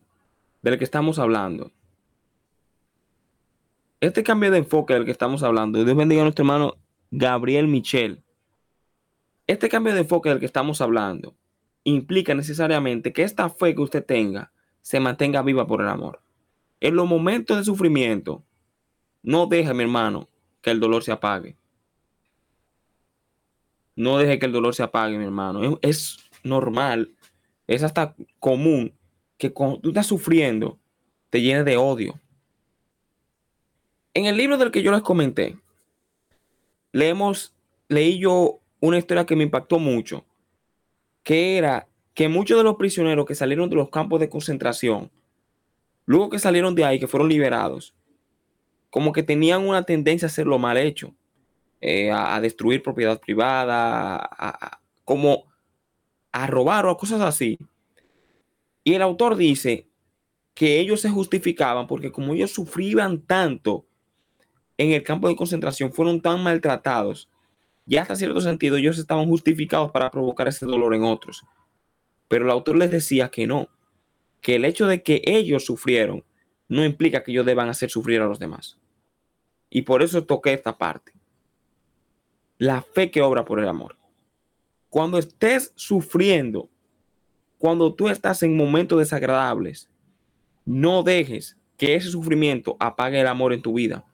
del 0.63 0.79
que 0.79 0.85
estamos 0.85 1.19
hablando 1.19 1.73
este 4.03 4.25
cambio 4.25 4.51
de 4.51 4.59
enfoque 4.59 4.95
del 4.95 5.05
que 5.05 5.13
estamos 5.13 5.45
hablando, 5.45 5.85
Dios 5.85 5.97
bendiga 5.97 6.23
a 6.23 6.25
nuestro 6.25 6.43
hermano 6.43 6.75
Gabriel 7.13 7.69
Michel. 7.69 8.21
Este 9.47 9.69
cambio 9.69 9.95
de 9.95 10.01
enfoque 10.01 10.29
del 10.29 10.41
que 10.41 10.47
estamos 10.47 10.81
hablando 10.81 11.37
implica 11.85 12.35
necesariamente 12.35 13.13
que 13.13 13.23
esta 13.23 13.49
fe 13.49 13.77
que 13.77 13.81
usted 13.81 14.05
tenga 14.05 14.52
se 14.83 15.01
mantenga 15.01 15.43
viva 15.43 15.67
por 15.67 15.81
el 15.81 15.89
amor. 15.89 16.21
En 16.81 16.97
los 16.97 17.09
momentos 17.09 17.57
de 17.57 17.65
sufrimiento, 17.65 18.45
no 19.23 19.47
deje, 19.47 19.73
mi 19.73 19.85
hermano, 19.85 20.29
que 20.61 20.71
el 20.71 20.81
dolor 20.81 21.03
se 21.03 21.13
apague. 21.13 21.57
No 23.95 24.19
deje 24.19 24.39
que 24.39 24.47
el 24.47 24.53
dolor 24.53 24.75
se 24.75 24.83
apague, 24.83 25.17
mi 25.17 25.25
hermano. 25.25 25.79
Es, 25.81 26.19
normal, 26.43 27.15
es 27.67 27.83
hasta 27.83 28.15
común 28.39 28.95
que 29.39 29.53
cuando 29.53 29.81
tú 29.81 29.89
estás 29.91 30.07
sufriendo, 30.07 30.79
te 31.31 31.41
llene 31.41 31.65
de 31.65 31.77
odio, 31.77 32.21
en 34.15 34.27
el 34.27 34.37
libro 34.37 34.59
del 34.59 34.71
que 34.71 34.83
yo 34.83 34.93
les 34.93 35.01
comenté, 35.01 35.57
leemos, 36.93 37.55
leí 37.89 38.19
yo 38.19 38.61
una 38.81 38.99
historia 38.99 39.25
que 39.25 39.37
me 39.37 39.45
impactó 39.45 39.79
mucho, 39.79 40.27
que 41.23 41.57
era 41.57 41.89
que 42.15 42.29
muchos 42.29 42.59
de 42.59 42.65
los 42.65 42.77
prisioneros 42.77 43.27
que 43.27 43.35
salieron 43.35 43.71
de 43.71 43.77
los 43.77 43.91
campos 43.91 44.21
de 44.21 44.29
concentración, 44.29 45.11
luego 46.05 46.31
que 46.31 46.39
salieron 46.39 46.75
de 46.75 46.85
ahí, 46.85 46.99
que 46.99 47.07
fueron 47.07 47.29
liberados, 47.29 47.95
como 48.91 49.13
que 49.13 49.23
tenían 49.23 49.67
una 49.67 49.85
tendencia 49.85 50.27
a 50.27 50.31
hacerlo 50.31 50.59
mal 50.59 50.77
hecho, 50.77 51.15
eh, 51.81 52.11
a, 52.13 52.41
destruir 52.41 52.83
propiedad 52.83 53.19
privada, 53.19 54.31
como 55.05 55.47
a 56.31 56.47
robar 56.47 56.87
o 56.87 56.91
a 56.91 56.99
cosas 56.99 57.21
así. 57.23 57.59
Y 58.85 58.95
el 58.95 59.03
autor 59.03 59.37
dice 59.37 59.89
que 60.55 60.79
ellos 60.79 61.01
se 61.01 61.11
justificaban 61.11 61.87
porque 61.87 62.13
como 62.13 62.35
ellos 62.35 62.53
sufrían 62.53 63.23
tanto, 63.23 63.87
en 64.77 64.93
el 64.93 65.03
campo 65.03 65.29
de 65.29 65.37
concentración 65.37 65.93
fueron 65.93 66.21
tan 66.21 66.43
maltratados 66.43 67.29
y 67.87 67.97
hasta 67.97 68.17
cierto 68.17 68.41
sentido 68.41 68.77
ellos 68.77 68.99
estaban 68.99 69.27
justificados 69.27 69.91
para 69.91 70.11
provocar 70.11 70.49
ese 70.49 70.67
dolor 70.67 70.95
en 70.95 71.05
otros. 71.05 71.45
Pero 72.33 72.47
el 72.47 72.51
autor 72.51 72.79
les 72.79 72.91
decía 72.91 73.29
que 73.29 73.47
no, 73.47 73.69
que 74.41 74.55
el 74.55 74.65
hecho 74.65 74.87
de 74.87 75.03
que 75.03 75.21
ellos 75.27 75.67
sufrieron 75.67 76.25
no 76.67 76.83
implica 76.83 77.23
que 77.23 77.31
ellos 77.31 77.45
deban 77.45 77.69
hacer 77.69 77.91
sufrir 77.91 78.23
a 78.23 78.27
los 78.27 78.39
demás. 78.39 78.79
Y 79.69 79.83
por 79.83 80.03
eso 80.03 80.25
toqué 80.25 80.55
esta 80.55 80.79
parte. 80.79 81.13
La 82.57 82.81
fe 82.81 83.11
que 83.11 83.21
obra 83.21 83.45
por 83.45 83.61
el 83.61 83.69
amor. 83.69 83.99
Cuando 84.89 85.19
estés 85.19 85.75
sufriendo, 85.77 86.71
cuando 87.59 87.93
tú 87.93 88.09
estás 88.09 88.43
en 88.43 88.57
momentos 88.57 88.99
desagradables, 88.99 89.91
no 90.65 91.03
dejes 91.03 91.59
que 91.77 91.97
ese 91.97 92.09
sufrimiento 92.09 92.79
apague 92.81 93.21
el 93.21 93.27
amor 93.27 93.53
en 93.53 93.61
tu 93.61 93.75
vida. 93.75 94.07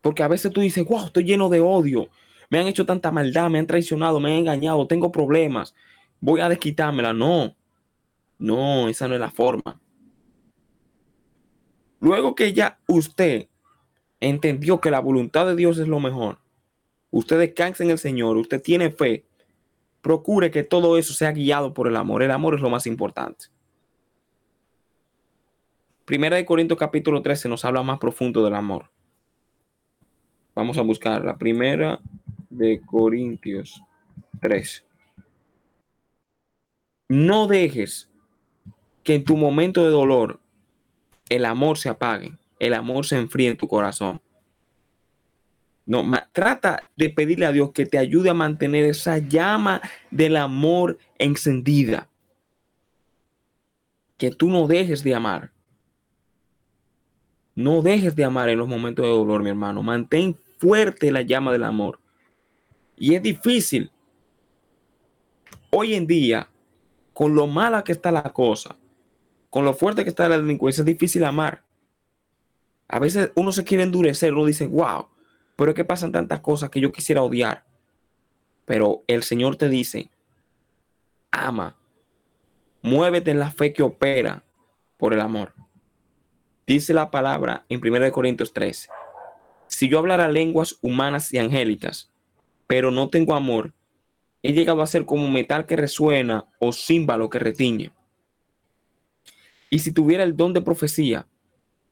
Porque 0.00 0.22
a 0.22 0.28
veces 0.28 0.50
tú 0.50 0.62
dices, 0.62 0.86
wow, 0.86 1.04
estoy 1.04 1.24
lleno 1.24 1.50
de 1.50 1.60
odio. 1.60 2.08
Me 2.50 2.58
han 2.58 2.66
hecho 2.66 2.86
tanta 2.86 3.10
maldad, 3.10 3.50
me 3.50 3.58
han 3.58 3.66
traicionado, 3.66 4.20
me 4.20 4.32
han 4.32 4.38
engañado, 4.38 4.86
tengo 4.86 5.10
problemas. 5.10 5.74
Voy 6.20 6.40
a 6.40 6.48
desquitármela. 6.48 7.12
No, 7.12 7.54
no, 8.38 8.88
esa 8.88 9.08
no 9.08 9.14
es 9.14 9.20
la 9.20 9.30
forma. 9.30 9.80
Luego 12.00 12.34
que 12.34 12.52
ya 12.52 12.78
usted 12.86 13.48
entendió 14.20 14.80
que 14.80 14.90
la 14.90 15.00
voluntad 15.00 15.46
de 15.46 15.56
Dios 15.56 15.78
es 15.78 15.88
lo 15.88 16.00
mejor, 16.00 16.38
usted 17.10 17.38
descansa 17.38 17.84
en 17.84 17.90
el 17.90 17.98
Señor, 17.98 18.36
usted 18.36 18.62
tiene 18.62 18.90
fe, 18.90 19.26
procure 20.02 20.50
que 20.50 20.62
todo 20.62 20.98
eso 20.98 21.14
sea 21.14 21.32
guiado 21.32 21.74
por 21.74 21.88
el 21.88 21.96
amor. 21.96 22.22
El 22.22 22.30
amor 22.30 22.54
es 22.54 22.60
lo 22.60 22.70
más 22.70 22.86
importante. 22.86 23.46
Primera 26.04 26.36
de 26.36 26.44
Corintios 26.44 26.78
capítulo 26.78 27.20
13 27.20 27.48
nos 27.48 27.64
habla 27.64 27.82
más 27.82 27.98
profundo 27.98 28.44
del 28.44 28.54
amor. 28.54 28.90
Vamos 30.54 30.78
a 30.78 30.82
buscar 30.82 31.24
la 31.24 31.36
primera 31.36 32.00
de 32.50 32.80
Corintios 32.84 33.82
3. 34.40 34.84
No 37.08 37.46
dejes 37.46 38.10
que 39.02 39.14
en 39.14 39.24
tu 39.24 39.36
momento 39.36 39.84
de 39.84 39.90
dolor 39.90 40.40
el 41.28 41.44
amor 41.44 41.78
se 41.78 41.88
apague, 41.88 42.32
el 42.58 42.74
amor 42.74 43.06
se 43.06 43.16
enfríe 43.16 43.50
en 43.50 43.56
tu 43.56 43.68
corazón. 43.68 44.20
No, 45.84 46.04
trata 46.32 46.82
de 46.96 47.10
pedirle 47.10 47.46
a 47.46 47.52
Dios 47.52 47.70
que 47.70 47.86
te 47.86 47.96
ayude 47.96 48.30
a 48.30 48.34
mantener 48.34 48.84
esa 48.84 49.18
llama 49.18 49.80
del 50.10 50.36
amor 50.36 50.98
encendida. 51.16 52.08
Que 54.16 54.32
tú 54.32 54.50
no 54.50 54.66
dejes 54.66 55.04
de 55.04 55.14
amar. 55.14 55.52
No 57.54 57.82
dejes 57.82 58.16
de 58.16 58.24
amar 58.24 58.48
en 58.48 58.58
los 58.58 58.66
momentos 58.66 59.04
de 59.04 59.10
dolor, 59.10 59.42
mi 59.42 59.50
hermano. 59.50 59.82
Mantén 59.84 60.36
fuerte 60.58 61.12
la 61.12 61.22
llama 61.22 61.52
del 61.52 61.62
amor. 61.62 62.00
Y 62.96 63.14
es 63.14 63.22
difícil 63.22 63.90
hoy 65.70 65.94
en 65.94 66.06
día, 66.06 66.48
con 67.12 67.34
lo 67.34 67.46
mala 67.46 67.84
que 67.84 67.92
está 67.92 68.10
la 68.10 68.32
cosa, 68.32 68.76
con 69.50 69.64
lo 69.64 69.74
fuerte 69.74 70.04
que 70.04 70.10
está 70.10 70.28
la 70.28 70.38
delincuencia, 70.38 70.82
es 70.82 70.86
difícil 70.86 71.24
amar. 71.24 71.62
A 72.88 72.98
veces 72.98 73.32
uno 73.34 73.52
se 73.52 73.64
quiere 73.64 73.82
endurecer, 73.82 74.32
uno 74.32 74.46
dice, 74.46 74.66
wow, 74.66 75.08
pero 75.56 75.70
es 75.70 75.74
que 75.74 75.84
pasan 75.84 76.12
tantas 76.12 76.40
cosas 76.40 76.70
que 76.70 76.80
yo 76.80 76.92
quisiera 76.92 77.22
odiar. 77.22 77.64
Pero 78.64 79.04
el 79.06 79.22
Señor 79.22 79.56
te 79.56 79.68
dice, 79.68 80.10
ama, 81.30 81.76
muévete 82.82 83.30
en 83.30 83.38
la 83.38 83.50
fe 83.50 83.72
que 83.72 83.82
opera 83.82 84.44
por 84.96 85.12
el 85.12 85.20
amor. 85.20 85.52
Dice 86.66 86.94
la 86.94 87.10
palabra 87.10 87.64
en 87.68 87.80
1 87.80 88.12
Corintios 88.12 88.52
13, 88.52 88.88
si 89.68 89.88
yo 89.88 89.98
hablara 89.98 90.28
lenguas 90.28 90.78
humanas 90.80 91.32
y 91.32 91.38
angélicas, 91.38 92.10
pero 92.66 92.90
no 92.90 93.08
tengo 93.08 93.34
amor, 93.34 93.72
he 94.42 94.52
llegado 94.52 94.82
a 94.82 94.86
ser 94.86 95.04
como 95.04 95.28
metal 95.28 95.66
que 95.66 95.76
resuena 95.76 96.46
o 96.60 96.72
címbalo 96.72 97.30
que 97.30 97.38
retiñe. 97.38 97.92
Y 99.70 99.80
si 99.80 99.92
tuviera 99.92 100.22
el 100.22 100.36
don 100.36 100.52
de 100.52 100.62
profecía 100.62 101.26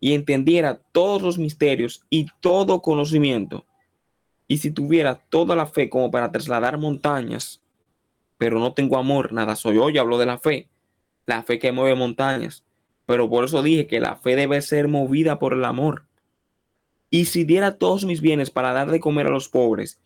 y 0.01 0.14
entendiera 0.14 0.81
todos 0.93 1.22
los 1.22 1.39
misterios 1.39 2.05
y 2.11 2.27
todo 2.41 2.83
conocimiento, 2.83 3.66
y 4.47 4.59
si 4.59 4.70
tuviera 4.70 5.16
toda 5.29 5.57
la 5.57 5.66
fe 5.66 5.89
como 5.89 6.11
para 6.11 6.31
trasladar 6.31 6.79
montañas, 6.79 7.62
pero 8.39 8.59
no 8.59 8.75
tengo 8.75 8.99
amor, 8.99 9.33
nada 9.33 9.57
soy. 9.57 9.79
Hoy 9.79 9.97
hablo 9.99 10.18
de 10.18 10.27
la 10.27 10.39
fe, 10.39 10.68
la 11.27 11.43
fe 11.43 11.59
que 11.59 11.72
mueve 11.72 11.95
montañas. 11.95 12.64
Pero 13.07 13.29
por 13.29 13.45
eso 13.45 13.62
dije 13.62 13.87
que 13.87 14.01
la 14.01 14.16
fe 14.16 14.37
debe 14.37 14.61
ser 14.62 14.89
movida 14.89 15.39
por 15.39 15.53
el 15.53 15.64
amor. 15.64 16.07
Y 17.11 17.27
si 17.27 17.45
diera 17.45 17.77
todos 17.79 18.05
mis 18.05 18.20
bienes 18.20 18.51
para 18.51 18.72
dar 18.72 18.91
de 18.91 19.01
comer 19.01 19.27
a 19.27 19.31
los 19.31 19.49
pobres, 19.49 20.01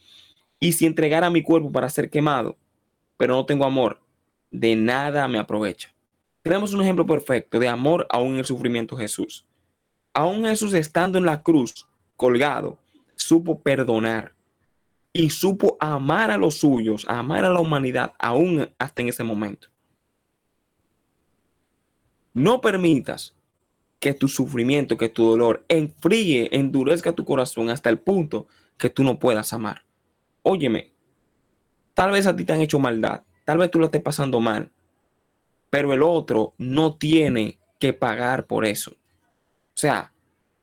y 0.60 0.72
si 0.72 0.86
entregara 0.86 1.30
mi 1.30 1.42
cuerpo 1.42 1.70
para 1.70 1.90
ser 1.90 2.10
quemado, 2.10 2.56
pero 3.16 3.34
no 3.34 3.46
tengo 3.46 3.64
amor, 3.64 4.00
de 4.50 4.76
nada 4.76 5.28
me 5.28 5.38
aprovecha. 5.38 5.94
Tenemos 6.42 6.72
un 6.72 6.82
ejemplo 6.82 7.06
perfecto 7.06 7.58
de 7.58 7.68
amor 7.68 8.06
aún 8.10 8.34
en 8.34 8.38
el 8.38 8.44
sufrimiento 8.44 8.96
Jesús. 8.96 9.44
Aún 10.14 10.44
Jesús 10.44 10.72
estando 10.72 11.18
en 11.18 11.26
la 11.26 11.42
cruz, 11.42 11.86
colgado, 12.16 12.78
supo 13.14 13.60
perdonar 13.60 14.34
y 15.12 15.30
supo 15.30 15.76
amar 15.80 16.30
a 16.30 16.38
los 16.38 16.56
suyos, 16.56 17.04
amar 17.08 17.44
a 17.44 17.50
la 17.50 17.60
humanidad, 17.60 18.12
aún 18.18 18.70
hasta 18.78 19.02
en 19.02 19.08
ese 19.08 19.24
momento. 19.24 19.68
No 22.32 22.60
permitas 22.60 23.34
que 23.98 24.14
tu 24.14 24.28
sufrimiento, 24.28 24.96
que 24.96 25.08
tu 25.08 25.24
dolor 25.24 25.64
enfríe, 25.68 26.48
endurezca 26.52 27.12
tu 27.12 27.24
corazón 27.24 27.68
hasta 27.68 27.90
el 27.90 27.98
punto 27.98 28.46
que 28.76 28.90
tú 28.90 29.02
no 29.02 29.18
puedas 29.18 29.52
amar. 29.52 29.87
Óyeme, 30.50 30.90
tal 31.92 32.10
vez 32.10 32.26
a 32.26 32.34
ti 32.34 32.42
te 32.42 32.54
han 32.54 32.62
hecho 32.62 32.78
maldad, 32.78 33.22
tal 33.44 33.58
vez 33.58 33.70
tú 33.70 33.78
lo 33.78 33.84
estés 33.84 34.00
pasando 34.00 34.40
mal, 34.40 34.72
pero 35.68 35.92
el 35.92 36.02
otro 36.02 36.54
no 36.56 36.96
tiene 36.96 37.58
que 37.78 37.92
pagar 37.92 38.46
por 38.46 38.64
eso. 38.64 38.92
O 38.92 39.74
sea, 39.74 40.10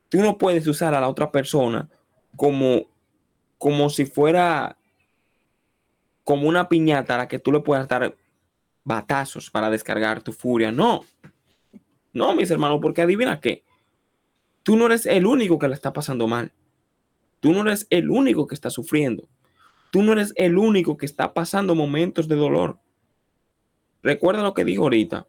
tú 0.09 0.21
no 0.21 0.39
puedes 0.39 0.65
usar 0.65 0.95
a 0.95 1.01
la 1.01 1.07
otra 1.07 1.31
persona 1.31 1.87
como, 2.35 2.87
como 3.59 3.91
si 3.91 4.07
fuera 4.07 4.75
como 6.23 6.49
una 6.49 6.67
piñata 6.67 7.13
a 7.13 7.17
la 7.19 7.27
que 7.27 7.37
tú 7.37 7.51
le 7.51 7.59
puedas 7.59 7.87
dar 7.87 8.17
batazos 8.83 9.51
para 9.51 9.69
descargar 9.69 10.23
tu 10.23 10.33
furia. 10.33 10.71
No, 10.71 11.05
no, 12.11 12.33
mis 12.33 12.49
hermanos, 12.49 12.79
porque 12.81 13.03
adivina 13.03 13.39
qué. 13.39 13.63
Tú 14.63 14.77
no 14.77 14.87
eres 14.87 15.05
el 15.05 15.27
único 15.27 15.59
que 15.59 15.67
le 15.67 15.75
está 15.75 15.93
pasando 15.93 16.27
mal. 16.27 16.51
Tú 17.39 17.53
no 17.53 17.61
eres 17.61 17.85
el 17.91 18.09
único 18.09 18.47
que 18.47 18.55
está 18.55 18.71
sufriendo. 18.71 19.29
Tú 19.95 20.03
no 20.03 20.11
eres 20.11 20.33
el 20.35 20.57
único 20.57 20.97
que 20.97 21.05
está 21.05 21.33
pasando 21.33 21.73
momentos 21.73 22.27
de 22.27 22.35
dolor. 22.35 22.77
Recuerda 24.03 24.43
lo 24.43 24.53
que 24.53 24.65
dijo 24.65 24.83
ahorita. 24.83 25.25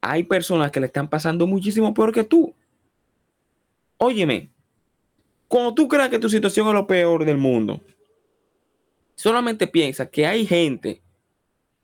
Hay 0.00 0.22
personas 0.22 0.70
que 0.70 0.80
le 0.80 0.86
están 0.86 1.10
pasando 1.10 1.46
muchísimo 1.46 1.92
peor 1.92 2.10
que 2.10 2.24
tú. 2.24 2.54
Óyeme, 3.98 4.50
cuando 5.46 5.74
tú 5.74 5.88
creas 5.88 6.08
que 6.08 6.18
tu 6.18 6.30
situación 6.30 6.68
es 6.68 6.72
lo 6.72 6.86
peor 6.86 7.26
del 7.26 7.36
mundo, 7.36 7.82
solamente 9.14 9.66
piensa 9.66 10.08
que 10.08 10.26
hay 10.26 10.46
gente 10.46 11.02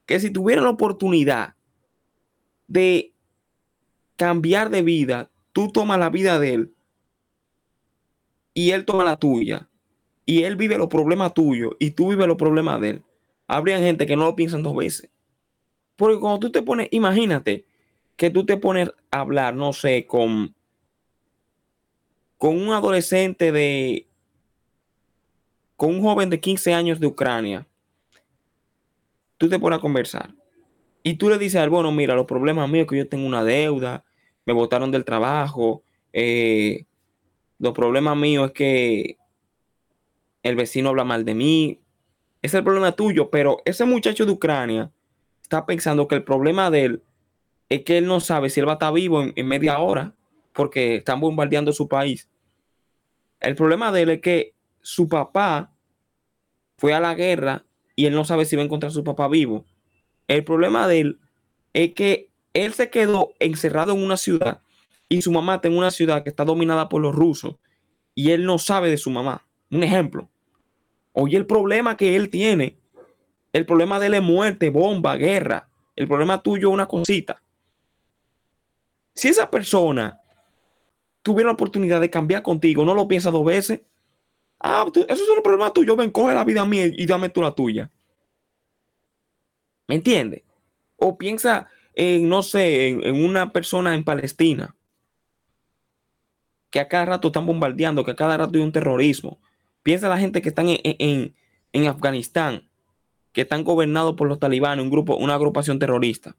que 0.06 0.18
si 0.18 0.30
tuviera 0.30 0.62
la 0.62 0.70
oportunidad 0.70 1.56
de 2.68 3.12
cambiar 4.16 4.70
de 4.70 4.80
vida, 4.80 5.30
tú 5.52 5.70
tomas 5.70 5.98
la 5.98 6.08
vida 6.08 6.38
de 6.38 6.54
él 6.54 6.74
y 8.54 8.70
él 8.70 8.86
toma 8.86 9.04
la 9.04 9.18
tuya 9.18 9.68
y 10.24 10.44
él 10.44 10.56
vive 10.56 10.78
los 10.78 10.88
problemas 10.88 11.34
tuyos 11.34 11.74
y 11.78 11.92
tú 11.92 12.10
vives 12.10 12.26
los 12.26 12.36
problemas 12.36 12.80
de 12.80 12.90
él. 12.90 13.02
Habría 13.46 13.78
gente 13.78 14.06
que 14.06 14.16
no 14.16 14.24
lo 14.24 14.36
piensan 14.36 14.62
dos 14.62 14.76
veces. 14.76 15.10
Porque 15.96 16.18
cuando 16.18 16.40
tú 16.40 16.50
te 16.52 16.62
pones, 16.62 16.88
imagínate 16.90 17.64
que 18.16 18.30
tú 18.30 18.46
te 18.46 18.56
pones 18.56 18.90
a 19.10 19.20
hablar, 19.20 19.54
no 19.54 19.72
sé, 19.72 20.06
con 20.06 20.54
con 22.42 22.60
un 22.60 22.72
adolescente 22.72 23.52
de, 23.52 24.08
con 25.76 25.90
un 25.94 26.02
joven 26.02 26.28
de 26.28 26.40
15 26.40 26.74
años 26.74 26.98
de 26.98 27.06
Ucrania, 27.06 27.68
tú 29.38 29.48
te 29.48 29.60
pones 29.60 29.78
a 29.78 29.80
conversar 29.80 30.34
y 31.04 31.14
tú 31.14 31.28
le 31.28 31.38
dices 31.38 31.60
al 31.60 31.70
bueno, 31.70 31.92
mira, 31.92 32.16
los 32.16 32.26
problemas 32.26 32.68
míos 32.68 32.88
que 32.88 32.96
yo 32.96 33.08
tengo 33.08 33.28
una 33.28 33.44
deuda, 33.44 34.04
me 34.44 34.52
botaron 34.52 34.90
del 34.90 35.04
trabajo, 35.04 35.84
eh, 36.12 36.84
los 37.60 37.72
problemas 37.74 38.16
míos 38.16 38.46
es 38.46 38.52
que 38.54 39.16
el 40.42 40.56
vecino 40.56 40.90
habla 40.90 41.04
mal 41.04 41.24
de 41.24 41.34
mí, 41.34 41.80
es 42.42 42.54
el 42.54 42.64
problema 42.64 42.92
tuyo, 42.92 43.30
pero 43.30 43.58
ese 43.64 43.84
muchacho 43.84 44.26
de 44.26 44.32
Ucrania 44.32 44.90
está 45.42 45.64
pensando 45.66 46.08
que 46.08 46.16
el 46.16 46.24
problema 46.24 46.70
de 46.70 46.84
él 46.84 47.02
es 47.68 47.84
que 47.84 47.98
él 47.98 48.06
no 48.06 48.20
sabe 48.20 48.50
si 48.50 48.60
él 48.60 48.66
va 48.66 48.72
a 48.72 48.74
estar 48.74 48.92
vivo 48.92 49.22
en 49.22 49.46
media 49.46 49.78
hora 49.78 50.14
porque 50.52 50.96
están 50.96 51.20
bombardeando 51.20 51.72
su 51.72 51.88
país. 51.88 52.28
El 53.40 53.54
problema 53.54 53.90
de 53.92 54.02
él 54.02 54.10
es 54.10 54.20
que 54.20 54.54
su 54.80 55.08
papá 55.08 55.72
fue 56.76 56.94
a 56.94 57.00
la 57.00 57.14
guerra 57.14 57.64
y 57.96 58.06
él 58.06 58.14
no 58.14 58.24
sabe 58.24 58.44
si 58.44 58.56
va 58.56 58.62
a 58.62 58.64
encontrar 58.64 58.90
a 58.90 58.94
su 58.94 59.04
papá 59.04 59.28
vivo. 59.28 59.64
El 60.28 60.44
problema 60.44 60.86
de 60.88 61.00
él 61.00 61.20
es 61.72 61.94
que 61.94 62.30
él 62.54 62.72
se 62.74 62.90
quedó 62.90 63.32
encerrado 63.38 63.92
en 63.92 64.02
una 64.02 64.16
ciudad 64.16 64.62
y 65.08 65.22
su 65.22 65.32
mamá 65.32 65.56
está 65.56 65.68
en 65.68 65.76
una 65.76 65.90
ciudad 65.90 66.22
que 66.22 66.30
está 66.30 66.44
dominada 66.44 66.88
por 66.88 67.02
los 67.02 67.14
rusos 67.14 67.56
y 68.14 68.30
él 68.30 68.44
no 68.44 68.58
sabe 68.58 68.90
de 68.90 68.98
su 68.98 69.10
mamá. 69.10 69.46
Un 69.70 69.82
ejemplo. 69.82 70.28
Oye, 71.12 71.36
el 71.36 71.46
problema 71.46 71.96
que 71.96 72.16
él 72.16 72.30
tiene, 72.30 72.76
el 73.52 73.66
problema 73.66 74.00
de 74.00 74.06
él 74.06 74.14
es 74.14 74.22
muerte, 74.22 74.70
bomba, 74.70 75.16
guerra. 75.16 75.68
El 75.94 76.08
problema 76.08 76.42
tuyo 76.42 76.70
una 76.70 76.86
cosita. 76.86 77.42
Si 79.14 79.28
esa 79.28 79.50
persona 79.50 80.20
tuviera 81.22 81.48
la 81.48 81.54
oportunidad 81.54 82.00
de 82.00 82.10
cambiar 82.10 82.42
contigo, 82.42 82.84
no 82.84 82.94
lo 82.94 83.06
piensas 83.06 83.32
dos 83.32 83.44
veces. 83.44 83.80
Ah, 84.58 84.86
eso 84.94 85.04
es 85.06 85.28
un 85.28 85.42
problema 85.42 85.72
tuyo. 85.72 85.96
Ven, 85.96 86.10
coge 86.10 86.34
la 86.34 86.44
vida 86.44 86.64
mía 86.64 86.86
y 86.86 87.04
dame 87.04 87.28
tú 87.28 87.42
la 87.42 87.52
tuya. 87.52 87.90
¿Me 89.88 89.96
entiendes? 89.96 90.42
O 90.96 91.18
piensa 91.18 91.68
en, 91.94 92.28
no 92.28 92.42
sé, 92.42 92.88
en, 92.88 93.24
una 93.24 93.52
persona 93.52 93.94
en 93.94 94.04
Palestina 94.04 94.74
que 96.70 96.80
a 96.80 96.88
cada 96.88 97.04
rato 97.04 97.28
están 97.28 97.44
bombardeando, 97.44 98.04
que 98.04 98.12
a 98.12 98.16
cada 98.16 98.36
rato 98.38 98.52
hay 98.54 98.64
un 98.64 98.72
terrorismo. 98.72 99.38
Piensa 99.82 100.08
la 100.08 100.18
gente 100.18 100.42
que 100.42 100.48
están 100.50 100.66
en, 100.68 101.34
en 101.72 101.86
Afganistán, 101.86 102.68
que 103.32 103.42
están 103.42 103.64
gobernados 103.64 104.14
por 104.14 104.28
los 104.28 104.38
talibanes, 104.38 104.84
un 104.84 104.90
grupo, 104.90 105.16
una 105.16 105.34
agrupación 105.34 105.78
terrorista. 105.78 106.36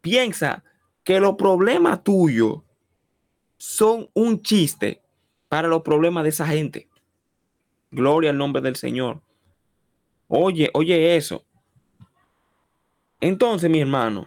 Piensa 0.00 0.62
que 1.02 1.18
los 1.18 1.34
problemas 1.36 2.04
tuyos 2.04 2.62
son 3.56 4.08
un 4.14 4.42
chiste 4.42 5.02
para 5.48 5.68
los 5.68 5.82
problemas 5.82 6.24
de 6.24 6.30
esa 6.30 6.46
gente. 6.46 6.88
Gloria 7.90 8.30
al 8.30 8.38
nombre 8.38 8.62
del 8.62 8.76
Señor. 8.76 9.22
Oye, 10.28 10.70
oye 10.74 11.16
eso. 11.16 11.44
Entonces, 13.20 13.70
mi 13.70 13.80
hermano, 13.80 14.26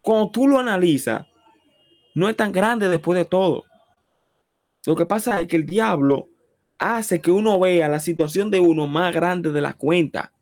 cuando 0.00 0.30
tú 0.30 0.48
lo 0.48 0.58
analizas, 0.58 1.26
no 2.14 2.28
es 2.28 2.36
tan 2.36 2.52
grande 2.52 2.88
después 2.88 3.18
de 3.18 3.24
todo. 3.24 3.64
Lo 4.86 4.96
que 4.96 5.06
pasa 5.06 5.40
es 5.40 5.48
que 5.48 5.56
el 5.56 5.66
diablo 5.66 6.28
hace 6.78 7.20
que 7.20 7.30
uno 7.30 7.58
vea 7.58 7.88
la 7.88 8.00
situación 8.00 8.50
de 8.50 8.60
uno 8.60 8.86
más 8.86 9.14
grande 9.14 9.52
de 9.52 9.60
la 9.60 9.74
cuenta. 9.74 10.32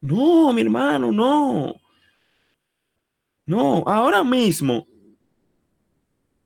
No, 0.00 0.52
mi 0.52 0.62
hermano, 0.62 1.12
no. 1.12 1.74
No, 3.44 3.82
ahora 3.86 4.22
mismo 4.24 4.86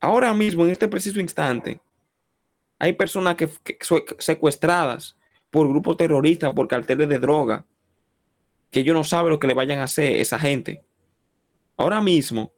ahora 0.06 0.32
mismo, 0.34 0.64
en 0.64 0.70
este 0.70 0.88
preciso 0.88 1.20
instante, 1.20 1.80
hay 2.78 2.92
personas 2.92 3.36
que, 3.36 3.50
secuestradas 4.18 5.16
por 5.50 5.68
grupos 5.68 5.96
terroristas, 5.96 6.52
por 6.54 6.68
carteles 6.68 7.08
de 7.08 7.18
droga, 7.18 7.64
que 8.70 8.80
ellos 8.80 8.94
no 8.94 9.04
saben 9.04 9.30
lo 9.30 9.38
que 9.38 9.46
le 9.46 9.54
vayan 9.54 9.80
a 9.80 9.84
hacer 9.84 10.16
esa 10.16 10.38
gente. 10.38 10.84
Ahora 11.76 12.00
mismo, 12.00 12.52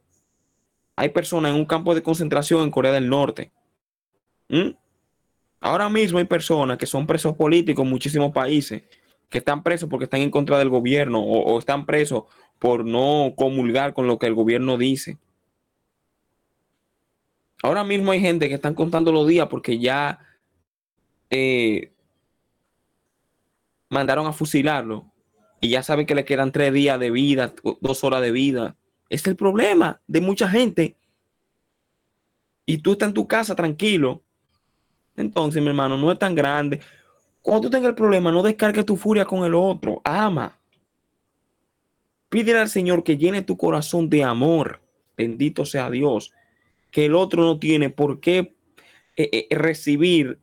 hay 0.95 1.09
personas 1.09 1.51
en 1.51 1.57
un 1.57 1.65
campo 1.65 1.95
de 1.95 2.03
concentración 2.03 2.61
en 2.63 2.71
Corea 2.71 2.91
del 2.91 3.09
Norte. 3.09 3.51
¿Mm? 4.49 4.71
Ahora 5.61 5.89
mismo 5.89 6.19
hay 6.19 6.25
personas 6.25 6.77
que 6.77 6.85
son 6.85 7.05
presos 7.05 7.35
políticos 7.35 7.83
en 7.83 7.89
muchísimos 7.89 8.31
países, 8.31 8.83
que 9.29 9.39
están 9.39 9.61
presos 9.61 9.89
porque 9.89 10.05
están 10.05 10.21
en 10.21 10.31
contra 10.31 10.57
del 10.57 10.69
gobierno 10.69 11.21
o, 11.21 11.59
están 11.59 11.85
presos 11.85 12.23
por 12.57 12.85
no 12.85 13.33
comulgar 13.35 13.93
con 13.93 14.07
lo 14.07 14.17
que 14.17 14.27
el 14.27 14.33
gobierno 14.33 14.77
dice. 14.77 15.17
Ahora 17.61 17.83
mismo 17.83 18.11
hay 18.11 18.21
gente 18.21 18.47
que 18.47 18.55
están 18.55 18.73
contando 18.73 19.11
los 19.11 19.27
días 19.27 19.47
porque 19.49 19.79
ya 19.79 20.19
eh, 21.29 21.91
mandaron 23.89 24.27
a 24.27 24.33
fusilarlo 24.33 25.11
y 25.59 25.69
ya 25.69 25.83
saben 25.83 26.05
que 26.05 26.15
le 26.15 26.25
quedan 26.25 26.51
tres 26.53 26.73
días 26.73 26.99
de 26.99 27.11
vida, 27.11 27.53
dos 27.81 28.03
horas 28.03 28.21
de 28.21 28.31
vida. 28.31 28.77
Es 29.09 29.27
el 29.27 29.35
problema 29.35 30.01
de 30.07 30.21
mucha 30.21 30.47
gente. 30.47 30.95
Y 32.65 32.77
tú 32.77 32.93
estás 32.93 33.09
en 33.09 33.13
tu 33.13 33.27
casa 33.27 33.55
tranquilo. 33.55 34.23
Entonces, 35.19 35.61
mi 35.61 35.69
hermano, 35.69 35.97
no 35.97 36.11
es 36.11 36.19
tan 36.19 36.33
grande. 36.33 36.79
Cuando 37.41 37.67
tú 37.67 37.69
tengas 37.69 37.89
el 37.89 37.95
problema, 37.95 38.31
no 38.31 38.43
descargues 38.43 38.85
tu 38.85 38.95
furia 38.95 39.25
con 39.25 39.43
el 39.45 39.53
otro. 39.53 40.01
Ama. 40.03 40.57
Pídele 42.29 42.59
al 42.59 42.69
Señor 42.69 43.03
que 43.03 43.17
llene 43.17 43.41
tu 43.41 43.57
corazón 43.57 44.09
de 44.09 44.23
amor. 44.23 44.81
Bendito 45.17 45.65
sea 45.65 45.89
Dios. 45.89 46.31
Que 46.91 47.05
el 47.05 47.15
otro 47.15 47.43
no 47.43 47.59
tiene 47.59 47.89
por 47.89 48.19
qué 48.19 48.55
eh, 49.17 49.47
eh, 49.49 49.55
recibir 49.55 50.39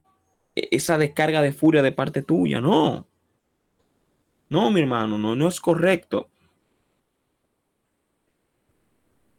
esa 0.55 0.99
descarga 0.99 1.43
de 1.43 1.53
furia 1.53 1.83
de 1.83 1.93
parte 1.93 2.22
tuya. 2.22 2.61
No. 2.61 3.07
No, 4.49 4.70
mi 4.70 4.81
hermano, 4.81 5.18
no, 5.18 5.35
no 5.35 5.49
es 5.49 5.61
correcto. 5.61 6.29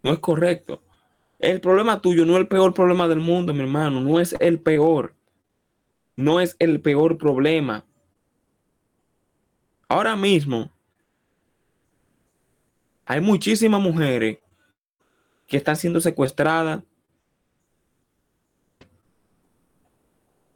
No 0.04 0.14
es 0.14 0.20
correcto. 0.20 0.82
El 1.40 1.62
problema 1.62 2.02
tuyo 2.02 2.26
no 2.26 2.34
es 2.34 2.40
el 2.40 2.48
peor 2.48 2.74
problema 2.74 3.08
del 3.08 3.20
mundo, 3.20 3.54
mi 3.54 3.62
hermano. 3.62 4.02
No 4.02 4.20
es 4.20 4.36
el 4.40 4.60
peor. 4.60 5.17
No 6.18 6.42
es 6.42 6.58
el 6.60 6.82
peor 6.82 7.18
problema. 7.18 7.86
Ahora 9.88 10.18
mismo 10.18 10.70
hay 13.06 13.22
muchísimas 13.22 13.80
mujeres 13.80 14.40
que 15.48 15.56
están 15.56 15.78
siendo 15.78 16.02
secuestradas. 16.02 16.84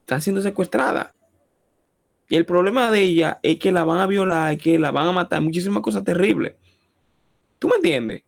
Están 0.02 0.22
siendo 0.22 0.42
secuestradas. 0.42 1.14
Y 2.28 2.36
el 2.36 2.46
problema 2.46 2.92
de 2.92 3.02
ella 3.02 3.40
es 3.44 3.58
que 3.60 3.72
la 3.72 3.86
van 3.86 4.00
a 4.00 4.08
violar, 4.08 4.58
que 4.58 4.80
la 4.80 4.92
van 4.92 5.08
a 5.08 5.12
matar, 5.12 5.42
muchísimas 5.42 5.84
cosas 5.84 6.04
terribles. 6.04 6.56
¿Tú 7.60 7.68
me 7.68 7.76
entiendes? 7.76 8.24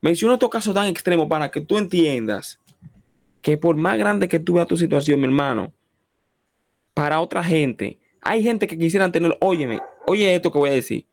Menciono 0.00 0.34
estos 0.34 0.50
casos 0.50 0.74
tan 0.74 0.88
extremos 0.88 1.28
para 1.28 1.50
que 1.50 1.60
tú 1.60 1.78
entiendas 1.78 2.58
que 3.40 3.56
por 3.56 3.76
más 3.76 3.96
grande 3.96 4.28
que 4.28 4.40
tú 4.40 4.54
veas 4.54 4.66
tu 4.66 4.76
situación, 4.76 5.20
mi 5.20 5.26
hermano, 5.26 5.72
para 6.94 7.20
otra 7.20 7.42
gente, 7.42 7.98
hay 8.20 8.42
gente 8.42 8.66
que 8.66 8.78
quisieran 8.78 9.12
tener, 9.12 9.36
óyeme, 9.40 9.80
oye 10.06 10.34
esto 10.34 10.52
que 10.52 10.58
voy 10.58 10.70
a 10.70 10.74
decir. 10.74 11.06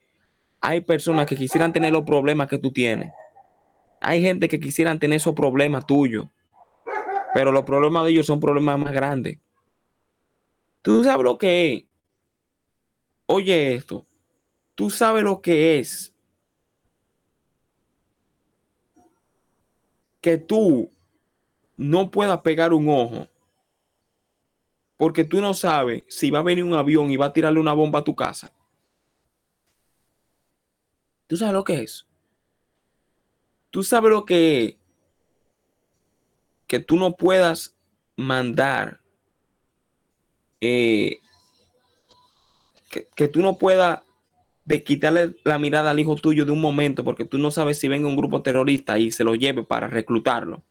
Hay 0.61 0.81
personas 0.81 1.25
que 1.25 1.35
quisieran 1.35 1.71
tener 1.71 1.93
los 1.93 2.03
problemas 2.03 2.47
que 2.47 2.57
tú 2.57 2.71
tienes. 2.71 3.11
Hay 4.01 4.21
gente 4.21 4.49
que 4.49 4.59
quisieran 4.59 4.99
tener 4.99 5.17
esos 5.17 5.33
problemas 5.33 5.85
tuyos. 5.85 6.27
Pero 7.33 7.51
los 7.51 7.63
problemas 7.63 8.05
de 8.05 8.11
ellos 8.11 8.25
son 8.25 8.39
problemas 8.39 8.77
más 8.77 8.91
grandes. 8.91 9.37
Tú 10.81 11.03
sabes 11.03 11.23
lo 11.23 11.37
que 11.37 11.73
es 11.73 11.89
Oye 13.31 13.75
esto, 13.75 14.07
tú 14.73 14.89
sabes 14.89 15.23
lo 15.23 15.39
que 15.39 15.77
es 15.77 16.11
que 20.19 20.39
tú 20.39 20.91
no 21.77 22.09
puedas 22.09 22.41
pegar 22.41 22.73
un 22.73 22.89
ojo 22.89 23.27
porque 24.99 25.23
tú 25.23 25.39
no 25.39 25.53
sabes 25.53 26.03
si 26.09 26.29
va 26.29 26.39
a 26.39 26.43
venir 26.43 26.65
un 26.65 26.73
avión 26.73 27.09
y 27.09 27.15
va 27.15 27.27
a 27.27 27.31
tirarle 27.31 27.61
una 27.61 27.71
bomba 27.71 27.99
a 27.99 28.03
tu 28.03 28.13
casa. 28.13 28.51
¿Tú 31.25 31.37
sabes 31.37 31.53
lo 31.53 31.63
que 31.63 31.83
es? 31.83 32.05
¿Tú 33.69 33.81
sabes 33.81 34.11
lo 34.11 34.25
que? 34.25 34.77
Que 36.67 36.81
tú 36.81 36.97
no 36.97 37.15
puedas 37.15 37.77
mandar 38.17 38.99
eh, 40.59 41.21
que, 43.15 43.27
tú 43.29 43.39
no 43.39 43.57
puedas 43.57 44.01
de 44.65 44.83
quitarle 44.83 45.33
la 45.45 45.59
mirada 45.59 45.91
al 45.91 45.99
hijo 46.01 46.17
tuyo 46.17 46.43
de 46.43 46.51
un 46.51 46.59
momento 46.59 47.05
porque 47.05 47.23
tú 47.23 47.37
no 47.37 47.51
sabes 47.51 47.79
si 47.79 47.87
venga 47.87 48.09
un 48.09 48.17
grupo 48.17 48.41
terrorista 48.41 48.99
y 48.99 49.11
se 49.11 49.23
lo 49.23 49.33
lleve 49.35 49.63
para 49.63 49.87
reclutarlo. 49.87 50.61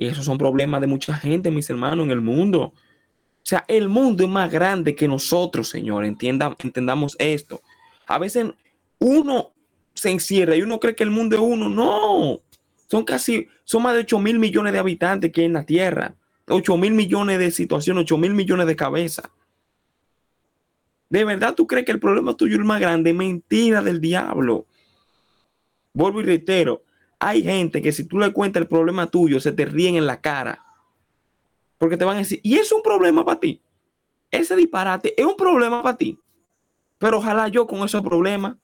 Y 0.00 0.06
esos 0.06 0.24
son 0.24 0.38
problemas 0.38 0.80
de 0.80 0.86
mucha 0.86 1.14
gente, 1.14 1.50
mis 1.50 1.68
hermanos, 1.68 2.06
en 2.06 2.10
el 2.10 2.22
mundo. 2.22 2.72
O 2.72 3.42
sea, 3.42 3.66
el 3.68 3.90
mundo 3.90 4.24
es 4.24 4.30
más 4.30 4.50
grande 4.50 4.94
que 4.94 5.06
nosotros, 5.06 5.68
Señor. 5.68 6.06
Entienda, 6.06 6.56
entendamos 6.64 7.16
esto. 7.18 7.60
A 8.06 8.18
veces 8.18 8.46
uno 8.98 9.52
se 9.92 10.10
encierra 10.10 10.56
y 10.56 10.62
uno 10.62 10.80
cree 10.80 10.94
que 10.94 11.04
el 11.04 11.10
mundo 11.10 11.36
es 11.36 11.42
uno. 11.42 11.68
No. 11.68 12.40
Son 12.88 13.04
casi, 13.04 13.46
son 13.62 13.82
más 13.82 13.92
de 13.92 14.00
8 14.00 14.18
mil 14.20 14.38
millones 14.38 14.72
de 14.72 14.78
habitantes 14.78 15.30
que 15.32 15.42
hay 15.42 15.48
en 15.48 15.52
la 15.52 15.66
Tierra. 15.66 16.14
8 16.48 16.78
mil 16.78 16.94
millones 16.94 17.38
de 17.38 17.50
situaciones, 17.50 18.04
8 18.04 18.16
mil 18.16 18.32
millones 18.32 18.66
de 18.68 18.76
cabezas. 18.76 19.28
¿De 21.10 21.26
verdad 21.26 21.54
tú 21.54 21.66
crees 21.66 21.84
que 21.84 21.92
el 21.92 22.00
problema 22.00 22.34
tuyo 22.34 22.56
es 22.56 22.64
más 22.64 22.80
grande? 22.80 23.12
Mentira 23.12 23.82
del 23.82 24.00
diablo. 24.00 24.64
Vuelvo 25.92 26.22
y 26.22 26.24
reitero, 26.24 26.84
hay 27.20 27.42
gente 27.42 27.82
que 27.82 27.92
si 27.92 28.04
tú 28.04 28.18
le 28.18 28.32
cuentas 28.32 28.62
el 28.62 28.66
problema 28.66 29.06
tuyo, 29.06 29.40
se 29.40 29.52
te 29.52 29.66
ríen 29.66 29.96
en 29.96 30.06
la 30.06 30.22
cara. 30.22 30.64
Porque 31.76 31.98
te 31.98 32.04
van 32.06 32.16
a 32.16 32.20
decir, 32.20 32.40
y 32.42 32.56
es 32.56 32.72
un 32.72 32.82
problema 32.82 33.24
para 33.24 33.38
ti. 33.38 33.62
Ese 34.30 34.56
disparate 34.56 35.14
es 35.20 35.26
un 35.26 35.36
problema 35.36 35.82
para 35.82 35.98
ti. 35.98 36.18
Pero 36.98 37.18
ojalá 37.18 37.48
yo 37.48 37.66
con 37.66 37.82
ese 37.82 38.00
problema. 38.00 38.58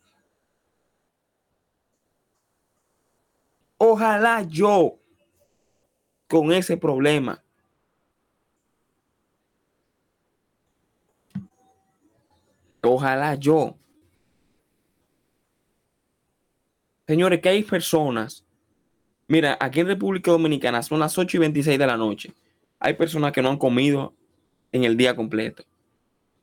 Ojalá 3.76 4.42
yo 4.42 4.98
con 6.26 6.50
ese 6.52 6.78
problema. 6.78 7.42
Ojalá 12.82 13.34
yo. 13.34 13.76
Señores, 17.06 17.40
que 17.42 17.50
hay 17.50 17.62
personas. 17.62 18.45
Mira, 19.28 19.56
aquí 19.60 19.80
en 19.80 19.88
República 19.88 20.30
Dominicana 20.30 20.82
son 20.82 21.00
las 21.00 21.18
8 21.18 21.36
y 21.36 21.40
26 21.40 21.78
de 21.78 21.86
la 21.86 21.96
noche. 21.96 22.32
Hay 22.78 22.94
personas 22.94 23.32
que 23.32 23.42
no 23.42 23.50
han 23.50 23.58
comido 23.58 24.14
en 24.72 24.84
el 24.84 24.96
día 24.96 25.16
completo. 25.16 25.64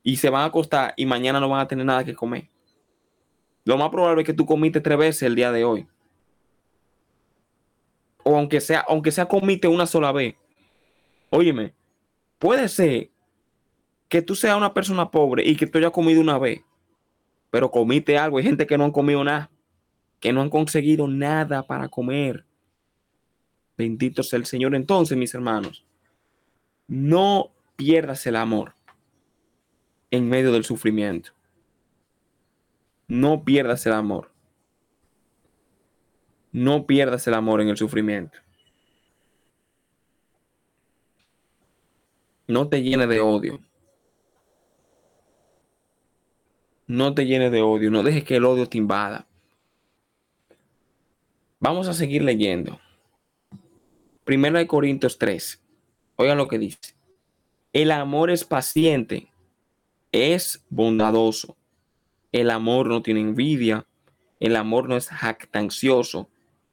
Y 0.02 0.16
se 0.16 0.28
van 0.28 0.42
a 0.42 0.46
acostar 0.46 0.92
y 0.96 1.06
mañana 1.06 1.40
no 1.40 1.48
van 1.48 1.60
a 1.60 1.68
tener 1.68 1.86
nada 1.86 2.04
que 2.04 2.14
comer. 2.14 2.48
Lo 3.64 3.78
más 3.78 3.88
probable 3.88 4.22
es 4.22 4.26
que 4.26 4.34
tú 4.34 4.44
comiste 4.44 4.80
tres 4.80 4.98
veces 4.98 5.22
el 5.22 5.34
día 5.34 5.50
de 5.50 5.64
hoy. 5.64 5.86
O 8.22 8.36
aunque 8.36 8.60
sea, 8.60 8.84
aunque 8.86 9.10
sea 9.10 9.26
comiste 9.26 9.66
una 9.66 9.86
sola 9.86 10.12
vez. 10.12 10.34
Óyeme, 11.30 11.74
puede 12.38 12.68
ser 12.68 13.10
que 14.08 14.20
tú 14.20 14.34
seas 14.34 14.56
una 14.56 14.74
persona 14.74 15.10
pobre 15.10 15.42
y 15.46 15.56
que 15.56 15.66
tú 15.66 15.78
hayas 15.78 15.90
comido 15.90 16.20
una 16.20 16.38
vez, 16.38 16.60
pero 17.50 17.70
comiste 17.70 18.18
algo. 18.18 18.36
Hay 18.36 18.44
gente 18.44 18.66
que 18.66 18.76
no 18.76 18.84
han 18.84 18.92
comido 18.92 19.24
nada, 19.24 19.50
que 20.20 20.32
no 20.32 20.42
han 20.42 20.50
conseguido 20.50 21.08
nada 21.08 21.66
para 21.66 21.88
comer. 21.88 22.44
Bendito 23.76 24.22
sea 24.22 24.38
el 24.38 24.46
Señor. 24.46 24.74
Entonces, 24.74 25.16
mis 25.16 25.34
hermanos, 25.34 25.84
no 26.86 27.52
pierdas 27.76 28.26
el 28.26 28.36
amor 28.36 28.74
en 30.10 30.28
medio 30.28 30.52
del 30.52 30.64
sufrimiento. 30.64 31.32
No 33.08 33.44
pierdas 33.44 33.84
el 33.86 33.92
amor. 33.92 34.30
No 36.52 36.86
pierdas 36.86 37.26
el 37.26 37.34
amor 37.34 37.60
en 37.60 37.68
el 37.68 37.76
sufrimiento. 37.76 38.38
No 42.46 42.68
te 42.68 42.82
llenes 42.82 43.08
de 43.08 43.20
odio. 43.20 43.60
No 46.86 47.14
te 47.14 47.24
llenes 47.26 47.50
de 47.50 47.62
odio, 47.62 47.90
no 47.90 48.02
dejes 48.02 48.24
que 48.24 48.36
el 48.36 48.44
odio 48.44 48.68
te 48.68 48.78
invada. 48.78 49.26
Vamos 51.58 51.88
a 51.88 51.94
seguir 51.94 52.22
leyendo. 52.22 52.78
Primero 54.24 54.58
de 54.58 54.66
Corintios 54.66 55.18
3. 55.18 55.60
Oigan 56.16 56.38
lo 56.38 56.48
que 56.48 56.58
dice. 56.58 56.94
El 57.72 57.90
amor 57.90 58.30
es 58.30 58.44
paciente, 58.44 59.28
es 60.12 60.64
bondadoso. 60.70 61.56
El 62.32 62.50
amor 62.50 62.88
no 62.88 63.02
tiene 63.02 63.20
envidia. 63.20 63.86
El 64.40 64.56
amor 64.56 64.88
no 64.88 64.96
es 64.96 65.08
jactancioso, 65.08 66.28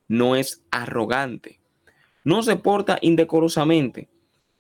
no 0.08 0.36
es 0.36 0.64
arrogante. 0.72 1.60
No 2.24 2.44
se 2.44 2.56
porta 2.56 2.98
indecorosamente. 3.02 4.10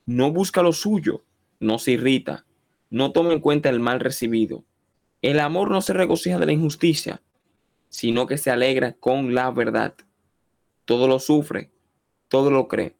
No 0.05 0.31
busca 0.31 0.61
lo 0.61 0.73
suyo. 0.73 1.23
No 1.59 1.79
se 1.79 1.91
irrita. 1.91 2.45
No 2.89 3.11
toma 3.11 3.33
en 3.33 3.39
cuenta 3.39 3.69
el 3.69 3.79
mal 3.79 3.99
recibido 3.99 4.63
el 5.21 5.39
amor 5.39 5.69
no 5.69 5.81
se 5.81 5.93
regocija 5.93 6.39
de 6.39 6.47
la 6.47 6.51
injusticia, 6.51 7.21
sino 7.89 8.25
que 8.25 8.37
se 8.37 8.49
alegra 8.49 8.93
con 8.93 9.35
la 9.35 9.51
verdad. 9.51 9.93
Todo 10.85 11.07
lo 11.07 11.19
sufre, 11.19 11.69
todo 12.31 12.49
lo 12.49 12.69
cree, 12.69 12.95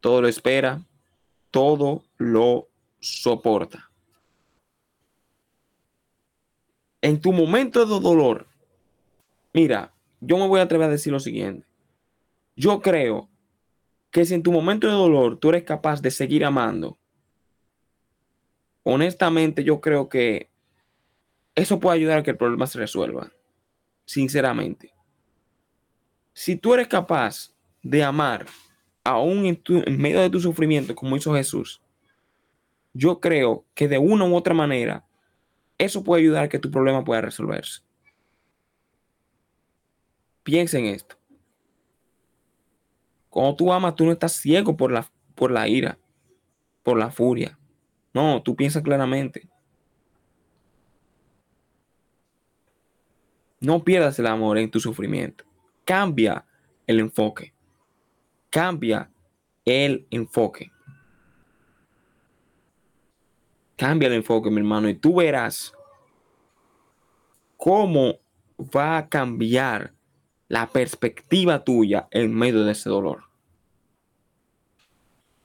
todo 0.00 0.22
lo 0.22 0.28
espera, 0.28 0.82
todo 1.50 2.04
lo 2.16 2.70
soporta. 3.00 3.90
En 7.02 7.20
tu 7.20 7.34
momento 7.34 7.84
de 7.84 8.00
dolor, 8.00 8.46
mira, 9.52 9.92
yo 10.20 10.38
me 10.38 10.48
voy 10.48 10.60
a 10.60 10.62
atrever 10.62 10.88
a 10.88 10.92
decir 10.92 11.12
lo 11.12 11.20
siguiente. 11.20 11.66
Yo 12.56 12.80
creo 12.80 13.28
que 14.10 14.24
si 14.24 14.32
en 14.32 14.42
tu 14.42 14.50
momento 14.50 14.86
de 14.86 14.94
dolor 14.94 15.36
tú 15.36 15.50
eres 15.50 15.64
capaz 15.64 16.00
de 16.00 16.10
seguir 16.10 16.42
amando, 16.42 16.96
honestamente 18.84 19.64
yo 19.64 19.82
creo 19.82 20.08
que 20.08 20.50
eso 21.54 21.78
puede 21.78 21.98
ayudar 21.98 22.20
a 22.20 22.22
que 22.22 22.30
el 22.30 22.38
problema 22.38 22.66
se 22.66 22.78
resuelva. 22.78 23.30
Sinceramente. 24.06 24.94
Si 26.32 26.56
tú 26.56 26.72
eres 26.72 26.88
capaz 26.88 27.51
de 27.82 28.02
amar 28.02 28.46
aún 29.04 29.44
en, 29.46 29.62
en 29.66 30.00
medio 30.00 30.20
de 30.20 30.30
tu 30.30 30.40
sufrimiento, 30.40 30.94
como 30.94 31.16
hizo 31.16 31.34
Jesús, 31.34 31.82
yo 32.94 33.20
creo 33.20 33.64
que 33.74 33.88
de 33.88 33.98
una 33.98 34.24
u 34.24 34.34
otra 34.36 34.54
manera 34.54 35.06
eso 35.78 36.04
puede 36.04 36.22
ayudar 36.22 36.44
a 36.44 36.48
que 36.48 36.58
tu 36.58 36.70
problema 36.70 37.04
pueda 37.04 37.22
resolverse. 37.22 37.80
Piensa 40.42 40.78
en 40.78 40.86
esto. 40.86 41.16
Cuando 43.28 43.56
tú 43.56 43.72
amas, 43.72 43.96
tú 43.96 44.04
no 44.04 44.12
estás 44.12 44.32
ciego 44.32 44.76
por 44.76 44.92
la, 44.92 45.10
por 45.34 45.50
la 45.50 45.66
ira, 45.66 45.98
por 46.82 46.98
la 46.98 47.10
furia. 47.10 47.58
No, 48.12 48.42
tú 48.42 48.54
piensas 48.54 48.82
claramente. 48.82 49.48
No 53.60 53.82
pierdas 53.82 54.18
el 54.18 54.26
amor 54.26 54.58
en 54.58 54.70
tu 54.70 54.80
sufrimiento. 54.80 55.44
Cambia 55.84 56.44
el 56.86 57.00
enfoque. 57.00 57.54
Cambia 58.52 59.10
el 59.64 60.06
enfoque. 60.10 60.70
Cambia 63.76 64.08
el 64.08 64.12
enfoque, 64.12 64.50
mi 64.50 64.58
hermano, 64.58 64.90
y 64.90 64.94
tú 64.94 65.14
verás 65.16 65.72
cómo 67.56 68.18
va 68.58 68.98
a 68.98 69.08
cambiar 69.08 69.94
la 70.48 70.68
perspectiva 70.68 71.64
tuya 71.64 72.08
en 72.10 72.34
medio 72.34 72.62
de 72.64 72.72
ese 72.72 72.90
dolor. 72.90 73.22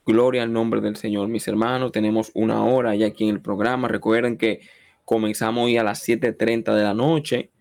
Gloria 0.05 0.43
al 0.43 0.51
nombre 0.51 0.81
del 0.81 0.97
Señor, 0.97 1.29
mis 1.29 1.47
hermanos. 1.47 1.93
Tenemos 1.93 2.29
una 2.33 2.65
hora 2.65 2.93
ya 2.93 3.07
aquí 3.07 3.23
en 3.23 3.35
el 3.35 3.41
programa. 3.41 3.87
Recuerden 3.87 4.37
que 4.37 4.67
comenzamos 5.05 5.63
hoy 5.63 5.77
a 5.77 5.83
las 5.83 6.05
7:30 6.05 6.75
de 6.75 6.83
la 6.83 6.93
noche 6.93 7.51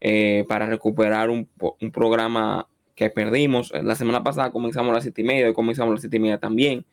eh, 0.00 0.44
para 0.48 0.66
recuperar 0.66 1.30
un, 1.30 1.50
programa 1.92 2.68
que 2.94 3.10
perdimos. 3.10 3.72
La 3.72 3.94
semana 3.94 4.22
pasada 4.22 4.50
comenzamos 4.50 4.90
a 4.90 4.94
las 4.94 5.04
7 5.04 5.20
y 5.20 5.24
media, 5.24 5.46
hoy 5.46 5.54
comenzamos 5.54 5.90
a 5.90 5.94
las 5.94 6.00
7 6.02 6.16
y 6.16 6.20
media 6.20 6.38
también. 6.38 6.84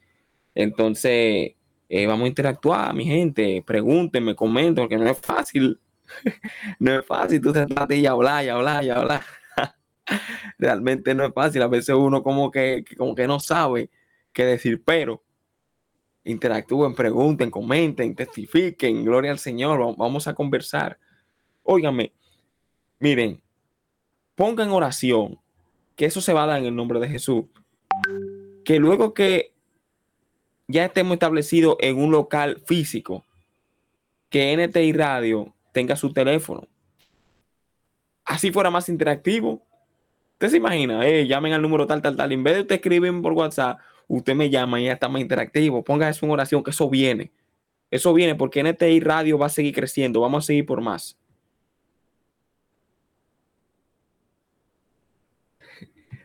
Entonces, 0.55 1.53
eh, 1.89 2.07
vamos 2.07 2.25
a 2.25 2.27
interactuar, 2.29 2.93
mi 2.93 3.05
gente. 3.05 3.63
Pregúntenme, 3.65 4.35
comenten, 4.35 4.83
porque 4.83 4.97
no 4.97 5.09
es 5.09 5.19
fácil. 5.19 5.79
no 6.79 6.99
es 6.99 7.05
fácil 7.05 7.41
tú 7.41 7.53
sentarte 7.53 7.97
y 7.97 8.05
hablar, 8.05 8.45
y 8.45 8.49
hablar, 8.49 8.83
y 8.83 8.89
hablar. 8.89 9.21
realmente 10.57 11.13
no 11.13 11.25
es 11.25 11.33
fácil. 11.33 11.61
A 11.61 11.67
veces 11.67 11.95
uno 11.95 12.23
como 12.23 12.49
que, 12.51 12.83
como 12.97 13.15
que 13.15 13.27
no 13.27 13.39
sabe 13.39 13.89
qué 14.33 14.45
decir, 14.45 14.81
pero 14.83 15.23
interactúen, 16.23 16.93
pregunten, 16.93 17.49
comenten, 17.49 18.15
testifiquen, 18.15 19.03
gloria 19.03 19.31
al 19.31 19.39
Señor, 19.39 19.95
vamos 19.97 20.27
a 20.27 20.33
conversar. 20.33 20.97
Óigame, 21.63 22.13
miren, 22.99 23.41
pongan 24.35 24.69
oración, 24.69 25.39
que 25.95 26.05
eso 26.05 26.21
se 26.21 26.33
va 26.33 26.43
a 26.43 26.47
dar 26.47 26.59
en 26.59 26.65
el 26.65 26.75
nombre 26.75 26.99
de 26.99 27.09
Jesús. 27.09 27.45
Que 28.65 28.79
luego 28.79 29.13
que 29.13 29.53
ya 30.67 30.85
estemos 30.85 31.13
establecidos 31.13 31.75
en 31.79 31.97
un 31.97 32.11
local 32.11 32.61
físico, 32.65 33.25
que 34.29 34.55
NTI 34.55 34.93
Radio 34.93 35.53
tenga 35.73 35.95
su 35.95 36.13
teléfono. 36.13 36.67
Así 38.23 38.51
fuera 38.51 38.69
más 38.69 38.87
interactivo, 38.87 39.61
Usted 40.41 40.49
se 40.53 40.57
imagina, 40.57 41.07
eh, 41.07 41.27
llamen 41.27 41.53
al 41.53 41.61
número 41.61 41.85
tal, 41.85 42.01
tal, 42.01 42.15
tal. 42.15 42.31
En 42.31 42.43
vez 42.43 42.55
de 42.55 42.61
usted 42.61 42.75
escriben 42.77 43.21
por 43.21 43.33
WhatsApp, 43.33 43.79
usted 44.07 44.33
me 44.33 44.49
llama 44.49 44.81
y 44.81 44.85
ya 44.85 44.93
está 44.93 45.07
más 45.07 45.21
interactivo. 45.21 45.83
Ponga 45.83 46.09
eso 46.09 46.25
en 46.25 46.31
oración, 46.31 46.63
que 46.63 46.71
eso 46.71 46.89
viene. 46.89 47.31
Eso 47.91 48.11
viene 48.11 48.33
porque 48.33 48.63
NTI 48.63 49.01
Radio 49.01 49.37
va 49.37 49.45
a 49.45 49.49
seguir 49.49 49.75
creciendo. 49.75 50.19
Vamos 50.19 50.43
a 50.43 50.47
seguir 50.47 50.65
por 50.65 50.81
más. 50.81 51.15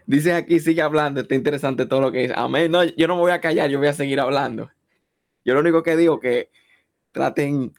Dice 0.06 0.32
aquí, 0.32 0.60
sigue 0.60 0.82
hablando. 0.82 1.20
Está 1.20 1.34
interesante 1.34 1.86
todo 1.86 2.00
lo 2.00 2.12
que 2.12 2.20
dice. 2.20 2.34
Amén. 2.36 2.70
No, 2.70 2.84
yo 2.84 3.08
no 3.08 3.16
me 3.16 3.22
voy 3.22 3.32
a 3.32 3.40
callar, 3.40 3.68
yo 3.68 3.78
voy 3.78 3.88
a 3.88 3.92
seguir 3.92 4.20
hablando. 4.20 4.70
Yo 5.44 5.54
lo 5.54 5.60
único 5.60 5.82
que 5.82 5.96
digo 5.96 6.18
que 6.20 6.50
traten 7.12 7.72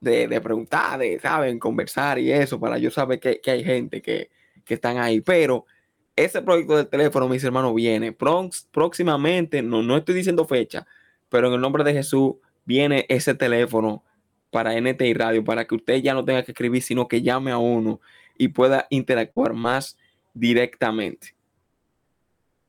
de, 0.00 0.40
preguntar, 0.40 0.98
de, 0.98 1.18
¿saben? 1.20 1.58
Conversar 1.58 2.18
y 2.18 2.32
eso, 2.32 2.58
para 2.58 2.78
yo 2.78 2.90
saber 2.90 3.20
que 3.20 3.50
hay 3.50 3.64
gente 3.64 4.02
que, 4.02 4.30
que 4.64 4.74
están 4.74 4.98
ahí. 4.98 5.20
Pero 5.20 5.66
ese 6.16 6.42
proyecto 6.42 6.76
del 6.76 6.88
teléfono, 6.88 7.28
mis 7.28 7.42
hermanos, 7.44 7.74
viene 7.74 8.12
próximamente, 8.12 9.62
no, 9.62 9.82
no 9.82 9.96
estoy 9.96 10.14
diciendo 10.14 10.46
fecha, 10.46 10.86
pero 11.28 11.48
en 11.48 11.54
el 11.54 11.60
nombre 11.60 11.84
de 11.84 11.92
Jesús 11.92 12.34
viene 12.64 13.06
ese 13.08 13.34
teléfono 13.34 14.04
para 14.50 14.78
NTI 14.78 15.14
Radio, 15.14 15.44
para 15.44 15.66
que 15.66 15.74
usted 15.74 16.02
ya 16.02 16.14
no 16.14 16.24
tenga 16.24 16.42
que 16.42 16.52
escribir, 16.52 16.82
sino 16.82 17.08
que 17.08 17.22
llame 17.22 17.50
a 17.50 17.58
uno 17.58 18.00
y 18.36 18.48
pueda 18.48 18.86
interactuar 18.90 19.54
más 19.54 19.96
directamente. 20.34 21.34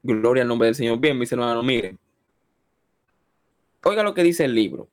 Gloria 0.04 0.44
al 0.44 0.50
nombre 0.50 0.68
del 0.68 0.76
Señor. 0.76 1.00
Bien, 1.00 1.18
mis 1.18 1.32
hermanos, 1.32 1.64
miren. 1.64 1.98
Oiga 3.84 4.04
lo 4.04 4.14
que 4.14 4.24
dice 4.24 4.44
el 4.46 4.54
libro. 4.54 4.90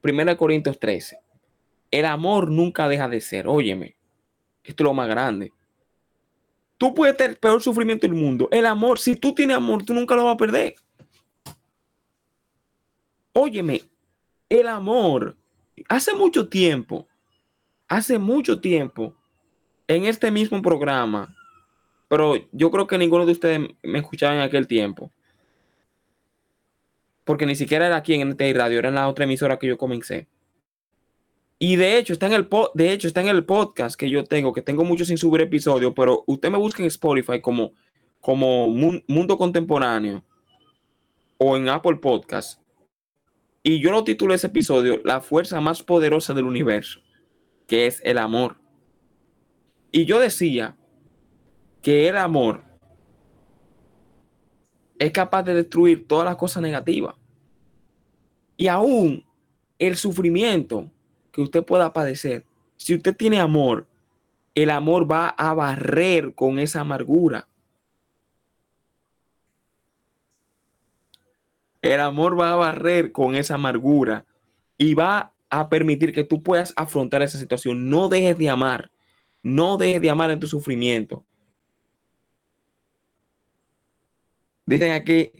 Primera 0.00 0.36
Corintios 0.36 0.78
13. 0.78 1.18
El 1.90 2.04
amor 2.04 2.50
nunca 2.50 2.88
deja 2.88 3.08
de 3.08 3.20
ser. 3.20 3.46
Óyeme. 3.46 3.96
Esto 4.64 4.82
es 4.82 4.84
lo 4.84 4.94
más 4.94 5.08
grande. 5.08 5.52
Tú 6.76 6.92
puedes 6.92 7.16
tener 7.16 7.30
el 7.30 7.36
peor 7.38 7.62
sufrimiento 7.62 8.06
del 8.06 8.16
mundo. 8.16 8.48
El 8.50 8.66
amor, 8.66 8.98
si 8.98 9.16
tú 9.16 9.32
tienes 9.32 9.56
amor, 9.56 9.84
tú 9.84 9.94
nunca 9.94 10.14
lo 10.16 10.24
vas 10.24 10.34
a 10.34 10.36
perder. 10.36 10.74
Óyeme, 13.32 13.82
el 14.48 14.66
amor, 14.66 15.36
hace 15.88 16.14
mucho 16.14 16.48
tiempo, 16.48 17.06
hace 17.86 18.18
mucho 18.18 18.60
tiempo, 18.60 19.14
en 19.88 20.04
este 20.06 20.30
mismo 20.30 20.60
programa, 20.62 21.34
pero 22.08 22.34
yo 22.52 22.70
creo 22.70 22.86
que 22.86 22.98
ninguno 22.98 23.26
de 23.26 23.32
ustedes 23.32 23.60
me 23.82 23.98
escuchaba 23.98 24.34
en 24.34 24.40
aquel 24.40 24.66
tiempo. 24.66 25.10
Porque 27.24 27.46
ni 27.46 27.56
siquiera 27.56 27.86
era 27.86 27.96
aquí 27.96 28.14
en 28.14 28.30
NTI 28.30 28.52
Radio, 28.52 28.78
era 28.78 28.88
en 28.88 28.94
la 28.94 29.08
otra 29.08 29.24
emisora 29.24 29.58
que 29.58 29.66
yo 29.66 29.76
comencé. 29.76 30.28
Y 31.58 31.76
de 31.76 31.98
hecho, 31.98 32.12
está 32.12 32.26
en 32.26 32.34
el 32.34 32.48
de 32.74 32.92
hecho, 32.92 33.08
está 33.08 33.22
en 33.22 33.28
el 33.28 33.44
podcast 33.44 33.98
que 33.98 34.10
yo 34.10 34.24
tengo, 34.24 34.52
que 34.52 34.62
tengo 34.62 34.84
muchos 34.84 35.08
sin 35.08 35.16
subir 35.16 35.40
episodios, 35.40 35.92
pero 35.96 36.22
usted 36.26 36.50
me 36.50 36.58
busca 36.58 36.82
en 36.82 36.88
Spotify 36.88 37.40
como, 37.40 37.72
como 38.20 38.68
Mundo 38.68 39.38
Contemporáneo 39.38 40.22
o 41.38 41.56
en 41.56 41.68
Apple 41.68 41.96
Podcast. 41.96 42.60
Y 43.62 43.80
yo 43.80 43.90
lo 43.90 44.04
titulé 44.04 44.34
ese 44.36 44.46
episodio 44.46 45.00
La 45.04 45.20
fuerza 45.20 45.60
más 45.60 45.82
poderosa 45.82 46.34
del 46.34 46.44
universo, 46.44 47.00
que 47.66 47.86
es 47.86 48.00
el 48.04 48.18
amor. 48.18 48.58
Y 49.90 50.04
yo 50.04 50.20
decía 50.20 50.76
que 51.86 52.08
el 52.08 52.16
amor 52.16 52.64
es 54.98 55.12
capaz 55.12 55.44
de 55.44 55.54
destruir 55.54 56.08
todas 56.08 56.24
las 56.24 56.34
cosas 56.34 56.60
negativas. 56.60 57.14
Y 58.56 58.66
aún 58.66 59.24
el 59.78 59.96
sufrimiento 59.96 60.90
que 61.30 61.42
usted 61.42 61.64
pueda 61.64 61.92
padecer, 61.92 62.44
si 62.76 62.96
usted 62.96 63.14
tiene 63.14 63.38
amor, 63.38 63.86
el 64.56 64.70
amor 64.70 65.08
va 65.08 65.28
a 65.28 65.54
barrer 65.54 66.34
con 66.34 66.58
esa 66.58 66.80
amargura. 66.80 67.46
El 71.82 72.00
amor 72.00 72.36
va 72.36 72.50
a 72.52 72.56
barrer 72.56 73.12
con 73.12 73.36
esa 73.36 73.54
amargura 73.54 74.26
y 74.76 74.94
va 74.94 75.32
a 75.50 75.68
permitir 75.68 76.12
que 76.12 76.24
tú 76.24 76.42
puedas 76.42 76.72
afrontar 76.74 77.22
esa 77.22 77.38
situación. 77.38 77.88
No 77.88 78.08
dejes 78.08 78.36
de 78.36 78.50
amar. 78.50 78.90
No 79.44 79.76
dejes 79.76 80.02
de 80.02 80.10
amar 80.10 80.32
en 80.32 80.40
tu 80.40 80.48
sufrimiento. 80.48 81.24
Dicen 84.66 84.92
aquí, 84.92 85.32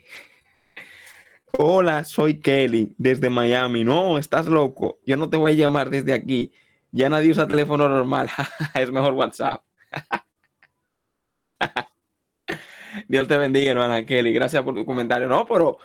Hola, 1.59 2.05
soy 2.05 2.39
Kelly 2.39 2.95
desde 2.99 3.31
Miami. 3.31 3.83
No, 3.83 4.19
estás 4.19 4.47
loco. 4.47 4.99
Yo 5.07 5.17
no 5.17 5.31
te 5.31 5.39
voy 5.39 5.53
a 5.53 5.55
llamar 5.55 5.89
desde 5.89 6.13
aquí. 6.13 6.53
Ya 6.91 7.09
nadie 7.09 7.31
usa 7.31 7.49
teléfono 7.49 7.89
normal. 7.89 8.29
es 8.75 8.91
mejor 8.91 9.15
WhatsApp. 9.15 9.63
Dios 13.09 13.27
te 13.27 13.39
bendiga, 13.39 13.71
hermana 13.71 14.05
Kelly. 14.05 14.35
Gracias 14.35 14.63
por 14.63 14.75
tu 14.75 14.85
comentario. 14.85 15.29
No, 15.29 15.47
pero, 15.47 15.79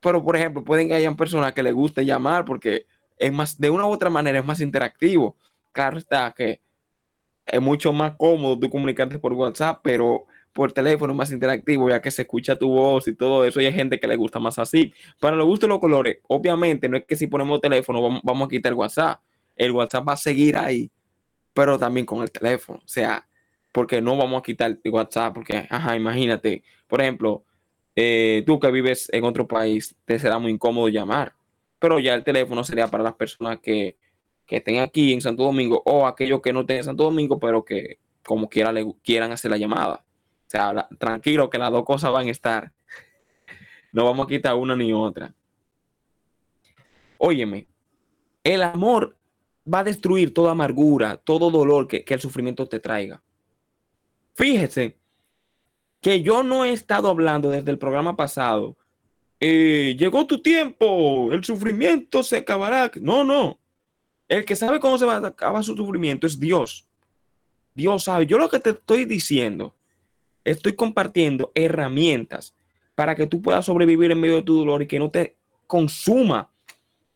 pero 0.00 0.24
por 0.24 0.36
ejemplo, 0.36 0.64
pueden 0.64 0.88
que 0.88 0.94
hayan 0.94 1.16
personas 1.16 1.52
que 1.52 1.62
les 1.62 1.74
guste 1.74 2.06
llamar 2.06 2.46
porque 2.46 2.86
es 3.18 3.30
más, 3.30 3.58
de 3.58 3.68
una 3.68 3.86
u 3.86 3.90
otra 3.90 4.08
manera 4.08 4.38
es 4.38 4.44
más 4.44 4.62
interactivo. 4.62 5.36
Claro 5.72 5.98
está 5.98 6.32
que 6.32 6.62
es 7.44 7.60
mucho 7.60 7.92
más 7.92 8.14
cómodo 8.16 8.58
tú 8.58 8.70
comunicarte 8.70 9.18
por 9.18 9.34
WhatsApp, 9.34 9.80
pero 9.82 10.24
por 10.54 10.72
teléfono 10.72 11.12
más 11.14 11.32
interactivo, 11.32 11.90
ya 11.90 12.00
que 12.00 12.10
se 12.10 12.22
escucha 12.22 12.56
tu 12.56 12.68
voz 12.68 13.08
y 13.08 13.14
todo 13.14 13.44
eso, 13.44 13.60
y 13.60 13.66
hay 13.66 13.72
gente 13.72 13.98
que 13.98 14.06
le 14.06 14.16
gusta 14.16 14.38
más 14.38 14.58
así. 14.58 14.94
Para 15.20 15.36
los 15.36 15.46
gustos 15.46 15.68
los 15.68 15.80
colores, 15.80 16.18
obviamente 16.28 16.88
no 16.88 16.96
es 16.96 17.04
que 17.04 17.16
si 17.16 17.26
ponemos 17.26 17.60
teléfono 17.60 18.20
vamos, 18.22 18.46
a 18.46 18.48
quitar 18.48 18.72
el 18.72 18.78
WhatsApp. 18.78 19.20
El 19.56 19.72
WhatsApp 19.72 20.08
va 20.08 20.12
a 20.14 20.16
seguir 20.16 20.56
ahí, 20.56 20.90
pero 21.52 21.78
también 21.78 22.06
con 22.06 22.22
el 22.22 22.30
teléfono. 22.30 22.78
O 22.78 22.88
sea, 22.88 23.26
porque 23.72 24.00
no 24.00 24.16
vamos 24.16 24.40
a 24.40 24.42
quitar 24.42 24.78
el 24.82 24.92
WhatsApp, 24.92 25.34
porque, 25.34 25.66
ajá, 25.68 25.96
imagínate, 25.96 26.62
por 26.86 27.00
ejemplo, 27.00 27.44
eh, 27.96 28.44
tú 28.46 28.60
que 28.60 28.70
vives 28.70 29.08
en 29.12 29.24
otro 29.24 29.48
país, 29.48 29.96
te 30.04 30.18
será 30.20 30.38
muy 30.38 30.52
incómodo 30.52 30.88
llamar, 30.88 31.34
pero 31.80 31.98
ya 31.98 32.14
el 32.14 32.22
teléfono 32.22 32.62
sería 32.62 32.88
para 32.88 33.02
las 33.02 33.14
personas 33.14 33.58
que, 33.60 33.96
que 34.46 34.56
estén 34.58 34.78
aquí 34.78 35.12
en 35.12 35.20
Santo 35.20 35.42
Domingo 35.42 35.82
o 35.84 36.06
aquellos 36.06 36.40
que 36.40 36.52
no 36.52 36.60
estén 36.60 36.78
en 36.78 36.84
Santo 36.84 37.04
Domingo, 37.04 37.40
pero 37.40 37.64
que 37.64 37.98
como 38.24 38.48
quiera 38.48 38.72
le 38.72 38.86
quieran 39.02 39.32
hacer 39.32 39.50
la 39.50 39.56
llamada. 39.56 40.03
Tranquilo 40.98 41.50
que 41.50 41.58
las 41.58 41.70
dos 41.70 41.84
cosas 41.84 42.12
van 42.12 42.28
a 42.28 42.30
estar. 42.30 42.72
No 43.92 44.04
vamos 44.04 44.26
a 44.26 44.28
quitar 44.28 44.54
una 44.54 44.76
ni 44.76 44.92
otra. 44.92 45.34
Óyeme, 47.18 47.66
el 48.42 48.62
amor 48.62 49.16
va 49.72 49.80
a 49.80 49.84
destruir 49.84 50.34
toda 50.34 50.52
amargura, 50.52 51.16
todo 51.16 51.50
dolor 51.50 51.88
que, 51.88 52.04
que 52.04 52.14
el 52.14 52.20
sufrimiento 52.20 52.68
te 52.68 52.80
traiga. 52.80 53.22
Fíjese 54.34 54.98
que 56.00 56.22
yo 56.22 56.42
no 56.42 56.64
he 56.64 56.72
estado 56.72 57.08
hablando 57.08 57.50
desde 57.50 57.70
el 57.70 57.78
programa 57.78 58.14
pasado. 58.14 58.76
Eh, 59.40 59.96
llegó 59.98 60.26
tu 60.26 60.42
tiempo, 60.42 61.32
el 61.32 61.42
sufrimiento 61.44 62.22
se 62.22 62.38
acabará. 62.38 62.90
No, 63.00 63.24
no. 63.24 63.58
El 64.28 64.44
que 64.44 64.56
sabe 64.56 64.80
cómo 64.80 64.98
se 64.98 65.06
va 65.06 65.16
a 65.16 65.26
acabar 65.26 65.62
su 65.64 65.76
sufrimiento 65.76 66.26
es 66.26 66.38
Dios. 66.38 66.86
Dios 67.74 68.04
sabe. 68.04 68.26
Yo 68.26 68.38
lo 68.38 68.48
que 68.48 68.60
te 68.60 68.70
estoy 68.70 69.04
diciendo, 69.04 69.74
estoy 70.44 70.74
compartiendo 70.74 71.50
herramientas 71.54 72.54
para 72.94 73.14
que 73.14 73.26
tú 73.26 73.42
puedas 73.42 73.66
sobrevivir 73.66 74.10
en 74.10 74.20
medio 74.20 74.36
de 74.36 74.42
tu 74.42 74.58
dolor 74.58 74.82
y 74.82 74.86
que 74.86 74.98
no 74.98 75.10
te 75.10 75.36
consuma. 75.66 76.50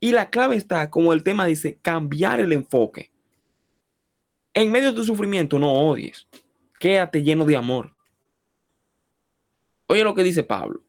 Y 0.01 0.13
la 0.13 0.31
clave 0.31 0.57
está, 0.57 0.91
como 0.91 1.13
el 1.13 1.23
tema 1.23 1.47
dice, 1.47 1.79
cambiar 1.81 2.41
el 2.41 2.53
enfoque. 2.53 3.11
En 4.55 4.73
medio 4.73 4.89
de 4.91 4.97
tu 4.97 5.05
sufrimiento 5.05 5.59
no 5.59 5.73
odies. 5.73 6.27
Quédate 6.79 7.23
lleno 7.23 7.45
de 7.45 7.57
amor. 7.57 7.95
Oye 9.87 10.05
lo 10.05 10.15
que 10.15 10.23
dice 10.23 10.43
Pablo. 10.43 10.83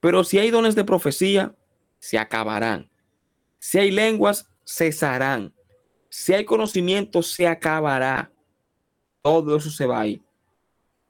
Pero 0.00 0.24
si 0.24 0.38
hay 0.38 0.50
dones 0.50 0.74
de 0.74 0.84
profecía, 0.84 1.54
se 1.98 2.18
acabarán. 2.18 2.90
Si 3.58 3.78
hay 3.78 3.90
lenguas, 3.90 4.48
cesarán. 4.64 5.54
Si 6.08 6.32
hay 6.32 6.44
conocimiento, 6.44 7.22
se 7.22 7.46
acabará. 7.46 8.30
Todo 9.22 9.56
eso 9.56 9.70
se 9.70 9.86
va 9.86 10.00
a 10.00 10.06
ir. 10.06 10.22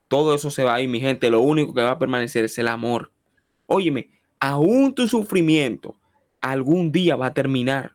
Todo 0.09 0.35
eso 0.35 0.51
se 0.51 0.65
va 0.65 0.75
a 0.75 0.81
ir, 0.81 0.89
mi 0.89 1.01
gente. 1.01 1.31
Lo 1.31 1.41
único 1.41 1.75
que 1.75 1.83
va 1.83 1.93
a 1.93 1.99
permanecer 1.99 2.45
es 2.45 2.59
el 2.59 2.69
amor. 2.69 3.13
Óyeme, 3.67 4.11
aún 4.39 4.95
tu 4.95 5.09
sufrimiento 5.09 5.97
algún 6.41 6.93
día 6.93 7.17
va 7.17 7.27
a 7.27 7.35
terminar. 7.35 7.93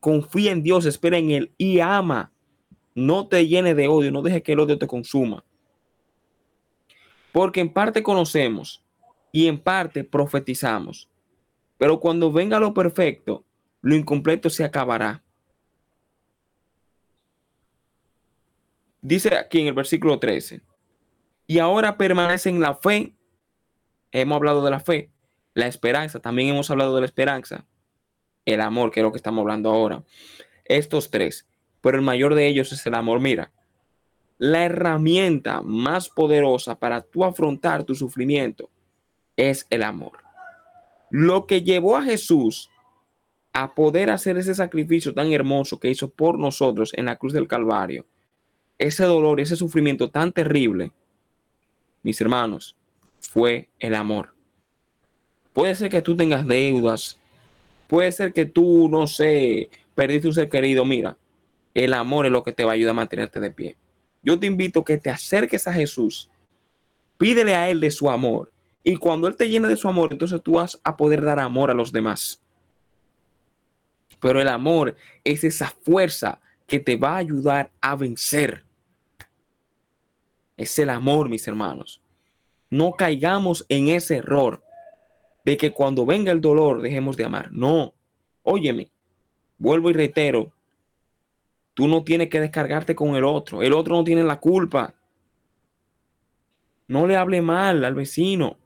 Confía 0.00 0.52
en 0.52 0.62
Dios, 0.62 0.86
espera 0.86 1.18
en 1.18 1.30
Él 1.30 1.54
y 1.58 1.80
ama. 1.80 2.32
No 2.94 3.26
te 3.26 3.46
llene 3.46 3.74
de 3.74 3.88
odio, 3.88 4.10
no 4.10 4.22
deje 4.22 4.42
que 4.42 4.52
el 4.52 4.60
odio 4.60 4.78
te 4.78 4.86
consuma. 4.86 5.44
Porque 7.32 7.60
en 7.60 7.72
parte 7.72 8.02
conocemos 8.02 8.84
y 9.32 9.48
en 9.48 9.58
parte 9.58 10.04
profetizamos. 10.04 11.08
Pero 11.76 11.98
cuando 11.98 12.32
venga 12.32 12.60
lo 12.60 12.72
perfecto, 12.72 13.44
lo 13.80 13.96
incompleto 13.96 14.48
se 14.48 14.64
acabará. 14.64 15.22
Dice 19.02 19.36
aquí 19.36 19.60
en 19.60 19.66
el 19.66 19.74
versículo 19.74 20.18
13, 20.18 20.62
y 21.46 21.58
ahora 21.58 21.96
permanecen 21.96 22.60
la 22.60 22.74
fe. 22.74 23.14
Hemos 24.12 24.36
hablado 24.36 24.64
de 24.64 24.70
la 24.70 24.80
fe, 24.80 25.10
la 25.54 25.66
esperanza, 25.66 26.20
también 26.20 26.48
hemos 26.48 26.70
hablado 26.70 26.94
de 26.94 27.00
la 27.00 27.06
esperanza, 27.06 27.66
el 28.44 28.60
amor, 28.60 28.90
que 28.90 29.00
es 29.00 29.04
lo 29.04 29.10
que 29.10 29.18
estamos 29.18 29.42
hablando 29.42 29.70
ahora. 29.70 30.04
Estos 30.64 31.10
tres, 31.10 31.46
pero 31.80 31.96
el 31.96 32.04
mayor 32.04 32.34
de 32.34 32.46
ellos 32.46 32.72
es 32.72 32.86
el 32.86 32.94
amor. 32.94 33.20
Mira, 33.20 33.52
la 34.38 34.64
herramienta 34.64 35.62
más 35.62 36.08
poderosa 36.08 36.78
para 36.78 37.02
tú 37.02 37.24
afrontar 37.24 37.84
tu 37.84 37.94
sufrimiento 37.94 38.70
es 39.36 39.66
el 39.70 39.82
amor. 39.82 40.18
Lo 41.10 41.46
que 41.46 41.62
llevó 41.62 41.96
a 41.96 42.02
Jesús 42.02 42.70
a 43.52 43.74
poder 43.74 44.10
hacer 44.10 44.36
ese 44.36 44.54
sacrificio 44.54 45.14
tan 45.14 45.32
hermoso 45.32 45.78
que 45.78 45.88
hizo 45.88 46.10
por 46.10 46.38
nosotros 46.38 46.92
en 46.94 47.04
la 47.04 47.16
cruz 47.16 47.32
del 47.32 47.46
Calvario, 47.46 48.04
ese 48.78 49.04
dolor, 49.04 49.40
ese 49.40 49.54
sufrimiento 49.54 50.10
tan 50.10 50.32
terrible, 50.32 50.90
mis 52.04 52.20
hermanos, 52.20 52.76
fue 53.18 53.68
el 53.80 53.94
amor. 53.96 54.32
Puede 55.52 55.74
ser 55.74 55.90
que 55.90 56.02
tú 56.02 56.16
tengas 56.16 56.46
deudas, 56.46 57.18
puede 57.88 58.12
ser 58.12 58.32
que 58.32 58.44
tú, 58.44 58.88
no 58.88 59.06
sé, 59.06 59.70
perdiste 59.94 60.28
un 60.28 60.34
ser 60.34 60.48
querido. 60.48 60.84
Mira, 60.84 61.16
el 61.72 61.94
amor 61.94 62.26
es 62.26 62.32
lo 62.32 62.42
que 62.42 62.52
te 62.52 62.64
va 62.64 62.72
a 62.72 62.74
ayudar 62.74 62.92
a 62.92 62.94
mantenerte 62.94 63.40
de 63.40 63.50
pie. 63.50 63.76
Yo 64.22 64.38
te 64.38 64.46
invito 64.46 64.80
a 64.80 64.84
que 64.84 64.98
te 64.98 65.10
acerques 65.10 65.66
a 65.66 65.72
Jesús, 65.72 66.30
pídele 67.16 67.54
a 67.54 67.68
Él 67.70 67.80
de 67.80 67.90
su 67.90 68.10
amor. 68.10 68.52
Y 68.82 68.96
cuando 68.96 69.26
Él 69.26 69.36
te 69.36 69.48
llene 69.48 69.68
de 69.68 69.76
su 69.76 69.88
amor, 69.88 70.12
entonces 70.12 70.42
tú 70.42 70.52
vas 70.52 70.78
a 70.84 70.96
poder 70.96 71.22
dar 71.22 71.38
amor 71.40 71.70
a 71.70 71.74
los 71.74 71.90
demás. 71.90 72.42
Pero 74.20 74.40
el 74.40 74.48
amor 74.48 74.96
es 75.22 75.42
esa 75.44 75.68
fuerza 75.82 76.40
que 76.66 76.80
te 76.80 76.96
va 76.96 77.14
a 77.14 77.18
ayudar 77.18 77.70
a 77.80 77.96
vencer. 77.96 78.63
Es 80.56 80.78
el 80.78 80.90
amor, 80.90 81.28
mis 81.28 81.46
hermanos. 81.48 82.00
No 82.70 82.92
caigamos 82.92 83.64
en 83.68 83.88
ese 83.88 84.16
error 84.16 84.62
de 85.44 85.56
que 85.56 85.72
cuando 85.72 86.06
venga 86.06 86.32
el 86.32 86.40
dolor 86.40 86.80
dejemos 86.82 87.16
de 87.16 87.24
amar. 87.24 87.52
No, 87.52 87.94
óyeme, 88.42 88.90
vuelvo 89.58 89.90
y 89.90 89.92
reitero, 89.92 90.52
tú 91.74 91.88
no 91.88 92.02
tienes 92.02 92.28
que 92.28 92.40
descargarte 92.40 92.94
con 92.94 93.14
el 93.16 93.24
otro. 93.24 93.62
El 93.62 93.72
otro 93.72 93.96
no 93.96 94.04
tiene 94.04 94.22
la 94.22 94.40
culpa. 94.40 94.94
No 96.86 97.06
le 97.06 97.16
hable 97.16 97.42
mal 97.42 97.84
al 97.84 97.94
vecino. 97.94 98.56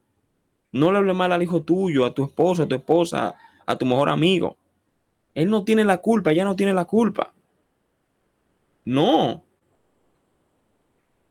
No 0.72 0.93
le 0.93 0.99
hable 0.99 1.14
mal 1.14 1.32
al 1.32 1.43
hijo 1.43 1.62
tuyo, 1.62 2.05
a 2.05 2.12
tu 2.12 2.24
esposo, 2.24 2.62
a 2.62 2.68
tu 2.68 2.74
esposa, 2.74 3.34
a 3.64 3.76
tu 3.76 3.86
mejor 3.86 4.09
amigo. 4.09 4.57
Él 5.34 5.51
no 5.51 5.64
tiene 5.64 5.84
la 5.84 5.99
culpa, 5.99 6.32
ella 6.32 6.45
no 6.45 6.57
tiene 6.57 6.74
la 6.74 6.84
culpa. 6.84 7.32
No. 8.84 9.43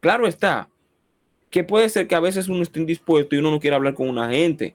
Claro 0.07 0.25
está, 0.25 0.69
que 1.49 1.65
puede 1.65 1.89
ser 1.89 2.07
que 2.07 2.15
a 2.15 2.21
veces 2.21 2.47
uno 2.47 2.63
esté 2.63 2.79
indispuesto 2.79 3.35
y 3.35 3.39
uno 3.39 3.51
no 3.51 3.59
quiera 3.59 3.75
hablar 3.75 3.93
con 3.93 4.07
una 4.07 4.29
gente, 4.29 4.73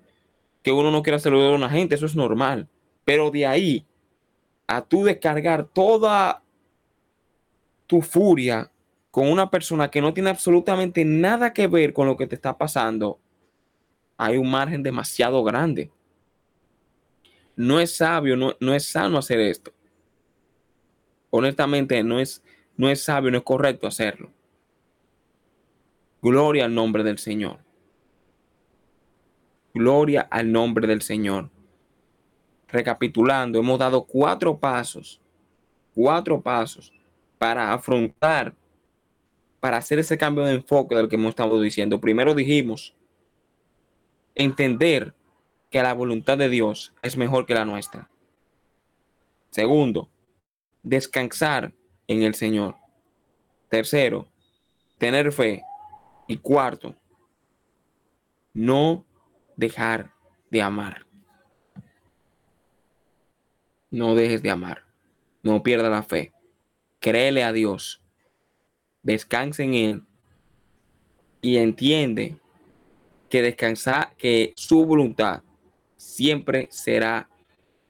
que 0.63 0.73
uno 0.73 0.91
no 0.91 1.03
quiera 1.03 1.19
saludar 1.19 1.55
a 1.55 1.57
una 1.57 1.71
gente, 1.71 1.95
eso 1.95 2.05
es 2.05 2.15
normal. 2.15 2.69
Pero 3.07 3.31
de 3.31 3.47
ahí 3.47 3.87
a 4.67 4.83
tú 4.83 5.05
descargar 5.05 5.65
toda 5.65 6.43
tu 7.87 8.03
furia 8.03 8.71
con 9.11 9.27
una 9.27 9.49
persona 9.49 9.91
que 9.91 10.03
no 10.03 10.13
tiene 10.13 10.29
absolutamente 10.29 11.03
nada 11.03 11.55
que 11.55 11.67
ver 11.67 11.95
con 11.95 12.07
lo 12.07 12.19
que 12.19 12.27
te 12.27 12.35
está 12.35 12.59
pasando, 12.59 13.19
hay 14.19 14.37
un 14.37 14.51
margen 14.51 14.83
demasiado 14.83 15.43
grande. 15.43 15.91
No 17.57 17.81
es 17.81 17.97
sabio, 17.97 18.37
no, 18.37 18.55
no 18.61 18.75
es 18.75 18.85
sano 18.85 19.17
hacer 19.17 19.41
esto. 19.41 19.73
Honestamente, 21.31 22.05
no 22.05 22.21
es, 22.21 22.43
no 22.77 22.91
es 22.91 23.03
sabio, 23.03 23.31
no 23.31 23.39
es 23.39 23.45
correcto 23.45 23.87
hacerlo. 23.87 24.31
Gloria 26.23 26.67
al 26.67 26.75
nombre 26.75 27.03
del 27.03 27.19
Señor. 27.19 27.59
Gloria 29.75 30.21
al 30.31 30.53
nombre 30.53 30.87
del 30.87 31.03
Señor. 31.03 31.51
Recapitulando, 32.69 33.59
hemos 33.59 33.79
dado 33.79 34.05
cuatro 34.05 34.57
pasos, 34.57 35.21
cuatro 35.95 36.41
pasos 36.41 36.93
para 37.39 37.73
afrontar, 37.73 38.55
para 39.59 39.79
hacer 39.79 39.99
ese 39.99 40.17
cambio 40.17 40.45
de 40.45 40.55
enfoque 40.55 40.95
del 40.95 41.09
que 41.09 41.17
hemos 41.17 41.31
estado 41.31 41.61
diciendo. 41.61 42.01
Primero 42.01 42.35
dijimos, 42.35 42.95
entender 44.37 45.15
que 45.71 45.83
la 45.83 45.93
voluntad 45.93 46.39
de 46.39 46.49
Dios 46.49 46.95
es 47.03 47.17
mejor 47.17 47.47
que 47.47 47.55
la 47.55 47.65
nuestra. 47.65 48.09
Segundo, 49.51 50.09
descansar 50.85 51.73
en 52.07 52.23
el 52.23 52.35
Señor. 52.35 52.77
Tercero, 53.69 54.29
tener 54.99 55.33
fe. 55.33 55.65
Y 56.27 56.37
cuarto, 56.39 56.95
no 58.55 59.05
dejar 59.57 60.13
de 60.51 60.63
amar. 60.63 61.07
No 63.91 64.15
dejes 64.15 64.43
de 64.43 64.51
amar. 64.51 64.85
No 65.43 65.63
pierda 65.63 65.91
la 65.91 66.03
fe. 66.03 66.33
Créele 67.01 67.45
a 67.45 67.53
Dios. 67.53 68.03
Descanse 69.03 69.65
en 69.65 69.75
Él. 69.75 70.03
Y 71.41 71.57
entiende 71.57 72.37
que 73.29 73.43
descansar, 73.43 74.15
que 74.17 74.53
su 74.57 74.85
voluntad 74.87 75.43
siempre 75.97 76.69
será 76.71 77.29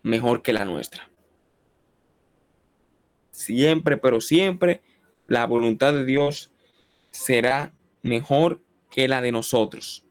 mejor 0.02 0.42
que 0.42 0.52
la 0.52 0.64
nuestra. 0.64 1.10
Siempre, 3.30 3.96
pero 3.96 4.20
siempre 4.20 4.82
la 5.26 5.46
voluntad 5.46 5.92
de 5.92 6.04
Dios 6.04 6.50
será 7.10 7.72
mejor 8.02 8.60
que 8.90 9.08
la 9.08 9.20
de 9.22 9.32
nosotros. 9.32 10.04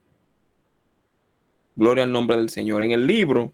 Gloria 1.75 2.03
al 2.03 2.11
nombre 2.11 2.37
del 2.37 2.49
Señor. 2.49 2.83
En 2.83 2.91
el 2.91 3.05
libro, 3.05 3.53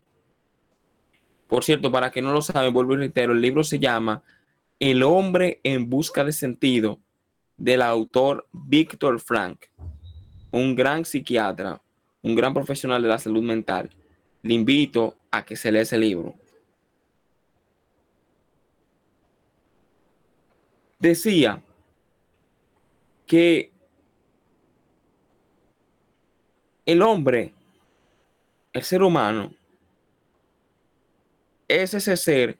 por 1.48 1.64
cierto, 1.64 1.92
para 1.92 2.12
que 2.12 2.22
no 2.22 2.32
lo 2.32 2.42
saben, 2.42 2.74
vuelvo 2.74 2.94
y 2.94 2.98
reitero, 2.98 3.34
el 3.34 3.42
libro 3.42 3.64
se 3.64 3.80
llama 3.80 4.24
El 4.80 5.04
hombre 5.04 5.60
en 5.64 5.90
busca 5.90 6.24
de 6.24 6.32
sentido 6.32 7.00
del 7.58 7.82
autor 7.82 8.48
Víctor 8.52 9.20
Frank, 9.20 9.66
un 10.52 10.76
gran 10.76 11.06
psiquiatra, 11.06 11.82
un 12.22 12.36
gran 12.36 12.54
profesional 12.54 13.02
de 13.02 13.08
la 13.08 13.18
salud 13.18 13.44
mental, 13.44 13.90
le 14.44 14.54
invito 14.54 15.18
a 15.32 15.44
que 15.44 15.56
se 15.56 15.72
lea 15.72 15.82
ese 15.82 15.98
libro. 15.98 16.36
Decía 21.00 21.62
que 23.26 23.72
el 26.88 27.02
hombre, 27.02 27.54
el 28.72 28.82
ser 28.82 29.04
humano, 29.04 29.54
es 31.68 31.94
ese 31.94 32.16
ser 32.16 32.58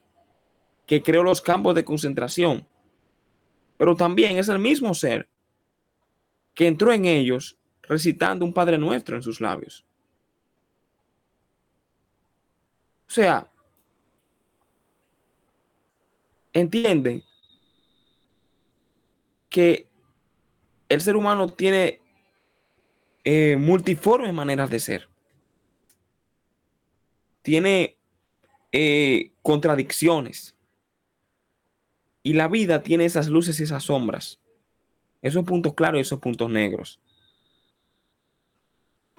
que 0.86 1.02
creó 1.02 1.22
los 1.22 1.40
campos 1.40 1.74
de 1.74 1.84
concentración, 1.84 2.68
pero 3.78 3.96
también 3.96 4.36
es 4.36 4.48
el 4.50 4.58
mismo 4.58 4.92
ser 4.92 5.26
que 6.54 6.66
entró 6.66 6.92
en 6.92 7.06
ellos 7.06 7.56
recitando 7.82 8.44
un 8.44 8.52
Padre 8.52 8.76
Nuestro 8.76 9.16
en 9.16 9.22
sus 9.22 9.40
labios. 9.40 9.86
O 13.08 13.10
sea, 13.10 13.50
entienden 16.52 17.24
que 19.48 19.88
el 20.90 21.00
ser 21.00 21.16
humano 21.16 21.48
tiene 21.48 22.02
eh, 23.24 23.56
multiformes 23.56 24.32
maneras 24.32 24.70
de 24.70 24.80
ser. 24.80 25.08
Tiene 27.42 27.96
eh, 28.72 29.32
contradicciones. 29.42 30.54
Y 32.22 32.34
la 32.34 32.48
vida 32.48 32.82
tiene 32.82 33.04
esas 33.04 33.28
luces 33.28 33.58
y 33.60 33.62
esas 33.62 33.84
sombras. 33.84 34.40
Esos 35.22 35.44
puntos 35.44 35.74
claros 35.74 35.98
y 35.98 36.02
esos 36.02 36.18
puntos 36.18 36.50
negros. 36.50 37.00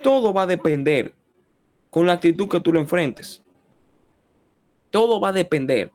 Todo 0.01 0.33
va 0.33 0.43
a 0.43 0.47
depender 0.47 1.13
con 1.89 2.05
la 2.05 2.13
actitud 2.13 2.47
que 2.47 2.59
tú 2.61 2.71
lo 2.71 2.79
enfrentes. 2.79 3.41
Todo 4.91 5.19
va 5.19 5.29
a 5.29 5.33
depender 5.33 5.91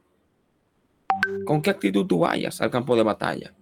con 1.44 1.62
qué 1.62 1.70
actitud 1.70 2.07
tú 2.07 2.20
vayas 2.20 2.61
al 2.61 2.70
campo 2.70 2.96
de 2.96 3.02
batalla. 3.02 3.55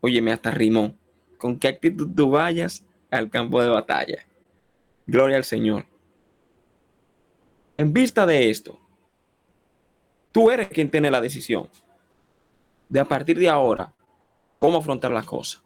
Óyeme, 0.00 0.32
hasta 0.32 0.50
rimó. 0.50 0.94
Con 1.38 1.58
qué 1.58 1.68
actitud 1.68 2.10
tú 2.14 2.30
vayas 2.30 2.84
al 3.10 3.30
campo 3.30 3.62
de 3.62 3.68
batalla. 3.68 4.26
Gloria 5.06 5.36
al 5.36 5.44
Señor. 5.44 5.86
En 7.76 7.92
vista 7.92 8.26
de 8.26 8.50
esto, 8.50 8.80
tú 10.32 10.50
eres 10.50 10.68
quien 10.68 10.90
tiene 10.90 11.10
la 11.10 11.20
decisión 11.20 11.68
de 12.88 13.00
a 13.00 13.04
partir 13.04 13.38
de 13.38 13.48
ahora 13.48 13.92
cómo 14.58 14.78
afrontar 14.78 15.10
las 15.10 15.26
cosas. 15.26 15.62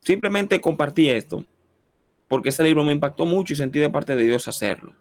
Simplemente 0.00 0.60
compartí 0.60 1.08
esto 1.08 1.44
porque 2.28 2.50
ese 2.50 2.62
libro 2.62 2.84
me 2.84 2.92
impactó 2.92 3.24
mucho 3.24 3.54
y 3.54 3.56
sentí 3.56 3.78
de 3.78 3.90
parte 3.90 4.14
de 4.14 4.24
Dios 4.24 4.46
hacerlo. 4.48 4.94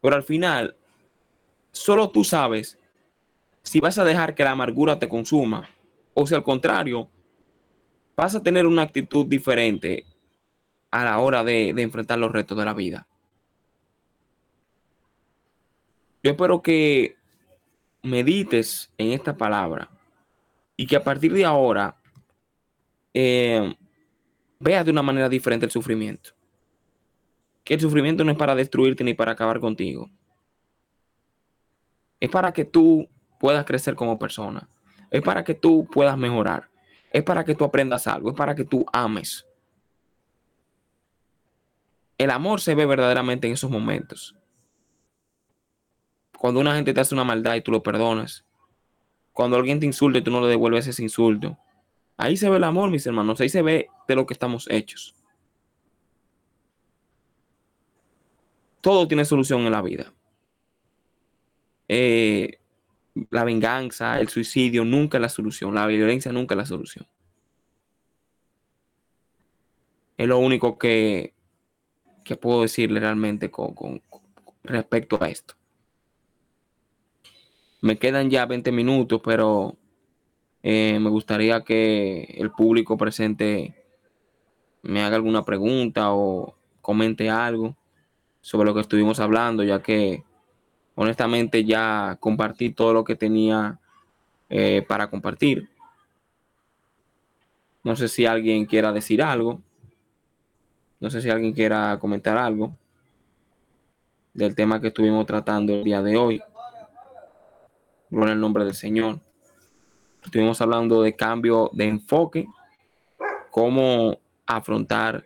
Pero 0.00 0.16
al 0.16 0.22
final, 0.22 0.76
solo 1.70 2.10
tú 2.10 2.24
sabes 2.24 2.78
si 3.62 3.80
vas 3.80 3.98
a 3.98 4.04
dejar 4.04 4.34
que 4.34 4.44
la 4.44 4.52
amargura 4.52 4.98
te 4.98 5.08
consuma 5.08 5.68
o 6.14 6.26
si 6.26 6.34
al 6.34 6.42
contrario, 6.42 7.08
vas 8.16 8.34
a 8.34 8.42
tener 8.42 8.66
una 8.66 8.82
actitud 8.82 9.26
diferente 9.26 10.06
a 10.90 11.04
la 11.04 11.18
hora 11.18 11.42
de, 11.42 11.70
enfrentar 11.70 12.18
los 12.18 12.32
retos 12.32 12.56
de 12.56 12.64
la 12.64 12.74
vida. 12.74 13.06
Yo 16.22 16.30
espero 16.30 16.62
que 16.62 17.16
medites 18.02 18.90
en 18.96 19.12
esta 19.12 19.36
palabra 19.36 19.90
y 20.76 20.86
que 20.86 20.96
a 20.96 21.04
partir 21.04 21.32
de 21.32 21.44
ahora 21.44 21.96
eh, 23.12 23.74
veas 24.58 24.84
de 24.84 24.90
una 24.90 25.02
manera 25.02 25.28
diferente 25.28 25.66
el 25.66 25.72
sufrimiento. 25.72 26.30
Que 27.64 27.74
el 27.74 27.80
sufrimiento 27.80 28.24
no 28.24 28.30
es 28.30 28.38
para 28.38 28.54
destruirte 28.54 29.04
ni 29.04 29.14
para 29.14 29.32
acabar 29.32 29.58
contigo. 29.58 30.10
Es 32.20 32.30
para 32.30 32.52
que 32.52 32.64
tú 32.64 33.08
puedas 33.38 33.64
crecer 33.64 33.94
como 33.94 34.18
persona. 34.18 34.68
Es 35.10 35.22
para 35.22 35.44
que 35.44 35.54
tú 35.54 35.86
puedas 35.90 36.16
mejorar. 36.16 36.70
Es 37.14 37.22
para 37.22 37.44
que 37.44 37.54
tú 37.54 37.62
aprendas 37.64 38.08
algo. 38.08 38.30
Es 38.30 38.36
para 38.36 38.56
que 38.56 38.64
tú 38.64 38.84
ames. 38.92 39.46
El 42.18 42.28
amor 42.32 42.60
se 42.60 42.74
ve 42.74 42.86
verdaderamente 42.86 43.46
en 43.46 43.52
esos 43.52 43.70
momentos. 43.70 44.34
Cuando 46.36 46.58
una 46.58 46.74
gente 46.74 46.92
te 46.92 47.00
hace 47.00 47.14
una 47.14 47.22
maldad 47.22 47.54
y 47.54 47.60
tú 47.60 47.70
lo 47.70 47.84
perdonas. 47.84 48.44
Cuando 49.32 49.56
alguien 49.56 49.78
te 49.78 49.86
insulta 49.86 50.18
y 50.18 50.22
tú 50.22 50.32
no 50.32 50.40
le 50.40 50.48
devuelves 50.48 50.88
ese 50.88 51.04
insulto. 51.04 51.56
Ahí 52.16 52.36
se 52.36 52.50
ve 52.50 52.56
el 52.56 52.64
amor, 52.64 52.90
mis 52.90 53.06
hermanos. 53.06 53.40
Ahí 53.40 53.48
se 53.48 53.62
ve 53.62 53.86
de 54.08 54.16
lo 54.16 54.26
que 54.26 54.34
estamos 54.34 54.66
hechos. 54.68 55.14
Todo 58.80 59.06
tiene 59.06 59.24
solución 59.24 59.60
en 59.60 59.70
la 59.70 59.82
vida. 59.82 60.12
Eh, 61.86 62.58
la 63.30 63.44
venganza, 63.44 64.20
el 64.20 64.28
suicidio 64.28 64.84
nunca 64.84 65.18
es 65.18 65.22
la 65.22 65.28
solución. 65.28 65.74
La 65.74 65.86
violencia 65.86 66.32
nunca 66.32 66.54
es 66.54 66.58
la 66.58 66.66
solución. 66.66 67.06
Es 70.16 70.28
lo 70.28 70.38
único 70.38 70.78
que, 70.78 71.34
que 72.24 72.36
puedo 72.36 72.62
decirle 72.62 73.00
realmente 73.00 73.50
con, 73.50 74.02
respecto 74.62 75.22
a 75.22 75.28
esto. 75.28 75.54
Me 77.80 77.98
quedan 77.98 78.30
ya 78.30 78.46
20 78.46 78.72
minutos, 78.72 79.20
pero 79.22 79.76
eh, 80.62 80.98
me 80.98 81.10
gustaría 81.10 81.62
que 81.62 82.34
el 82.38 82.50
público 82.50 82.96
presente 82.96 83.74
me 84.82 85.02
haga 85.02 85.16
alguna 85.16 85.44
pregunta 85.44 86.12
o 86.12 86.56
comente 86.80 87.28
algo 87.30 87.76
sobre 88.40 88.66
lo 88.66 88.74
que 88.74 88.80
estuvimos 88.80 89.20
hablando, 89.20 89.62
ya 89.62 89.82
que 89.82 90.24
honestamente 90.94 91.64
ya 91.64 92.16
compartí 92.20 92.70
todo 92.70 92.92
lo 92.92 93.04
que 93.04 93.16
tenía 93.16 93.78
eh, 94.48 94.84
para 94.86 95.08
compartir. 95.08 95.68
No 97.82 97.96
sé 97.96 98.08
si 98.08 98.26
alguien 98.26 98.66
quiera 98.66 98.92
decir 98.92 99.22
algo. 99.22 99.60
No 101.00 101.10
sé 101.10 101.20
si 101.20 101.28
alguien 101.28 101.52
quiera 101.52 101.98
comentar 101.98 102.38
algo 102.38 102.76
del 104.34 104.54
tema 104.54 104.80
que 104.80 104.88
estuvimos 104.88 105.24
tratando 105.26 105.72
el 105.72 105.84
día 105.84 106.02
de 106.02 106.16
hoy. 106.16 106.42
Gloria 108.10 108.34
el 108.34 108.40
nombre 108.40 108.64
del 108.64 108.74
Señor. 108.74 109.20
Estuvimos 110.24 110.60
hablando 110.60 111.02
de 111.02 111.14
cambio 111.14 111.70
de 111.72 111.86
enfoque, 111.86 112.46
cómo 113.50 114.18
afrontar 114.46 115.24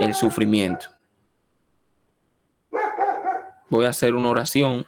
el 0.00 0.14
sufrimiento. 0.14 0.97
Voy 3.70 3.84
a 3.84 3.90
hacer 3.90 4.14
una 4.14 4.30
oración. 4.30 4.86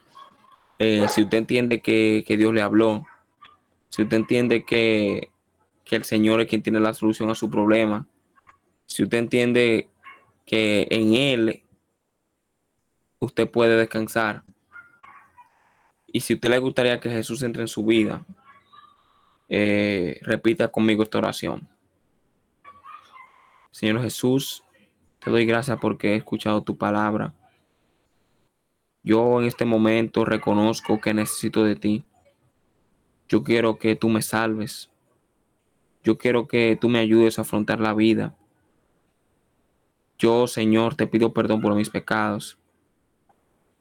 Eh, 0.78 1.06
si 1.08 1.22
usted 1.22 1.38
entiende 1.38 1.80
que, 1.80 2.24
Dios 2.26 2.54
le 2.54 2.62
habló, 2.62 3.06
si 3.90 4.02
usted 4.02 4.16
entiende 4.16 4.64
que, 4.64 5.30
que 5.84 5.96
el 5.96 6.04
Señor 6.04 6.40
es 6.40 6.48
quien 6.48 6.62
tiene 6.62 6.80
la 6.80 6.94
solución 6.94 7.30
a 7.30 7.34
su 7.34 7.50
problema, 7.50 8.06
si 8.86 9.02
usted 9.02 9.18
entiende 9.18 9.88
que 10.46 10.86
en 10.90 11.14
Él 11.14 11.62
usted 13.18 13.50
puede 13.50 13.76
descansar, 13.76 14.42
y 16.12 16.20
si 16.20 16.34
usted 16.34 16.48
le 16.48 16.58
gustaría 16.58 16.98
que 16.98 17.10
Jesús 17.10 17.42
entre 17.42 17.62
en 17.62 17.68
su 17.68 17.84
vida, 17.84 18.24
eh, 19.48 20.18
repita 20.22 20.68
conmigo 20.68 21.02
esta 21.02 21.18
oración. 21.18 21.68
Señor 23.70 24.02
Jesús, 24.02 24.64
te 25.18 25.30
doy 25.30 25.44
gracias 25.46 25.78
porque 25.80 26.12
he 26.12 26.16
escuchado 26.16 26.62
tu 26.62 26.76
palabra. 26.76 27.34
Yo 29.02 29.40
en 29.40 29.46
este 29.46 29.64
momento 29.64 30.24
reconozco 30.24 31.00
que 31.00 31.14
necesito 31.14 31.64
de 31.64 31.76
ti. 31.76 32.04
Yo 33.28 33.42
quiero 33.42 33.78
que 33.78 33.96
tú 33.96 34.08
me 34.08 34.22
salves. 34.22 34.90
Yo 36.02 36.18
quiero 36.18 36.48
que 36.48 36.76
tú 36.80 36.88
me 36.88 36.98
ayudes 36.98 37.38
a 37.38 37.42
afrontar 37.42 37.80
la 37.80 37.94
vida. 37.94 38.34
Yo, 40.18 40.46
Señor, 40.46 40.96
te 40.96 41.06
pido 41.06 41.32
perdón 41.32 41.62
por 41.62 41.74
mis 41.74 41.88
pecados. 41.88 42.58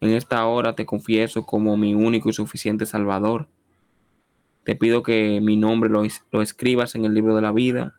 En 0.02 0.12
esta 0.12 0.46
hora 0.46 0.74
te 0.74 0.86
confieso 0.86 1.46
como 1.46 1.76
mi 1.76 1.94
único 1.94 2.30
y 2.30 2.34
suficiente 2.34 2.86
Salvador. 2.86 3.50
Te 4.64 4.76
pido 4.76 5.04
que 5.04 5.42
mi 5.42 5.58
nombre 5.58 5.90
lo, 5.90 6.04
escribas 6.42 6.96
en 6.96 7.04
el 7.04 7.14
libro 7.14 7.36
de 7.36 7.42
la 7.42 7.52
vida 7.52 7.96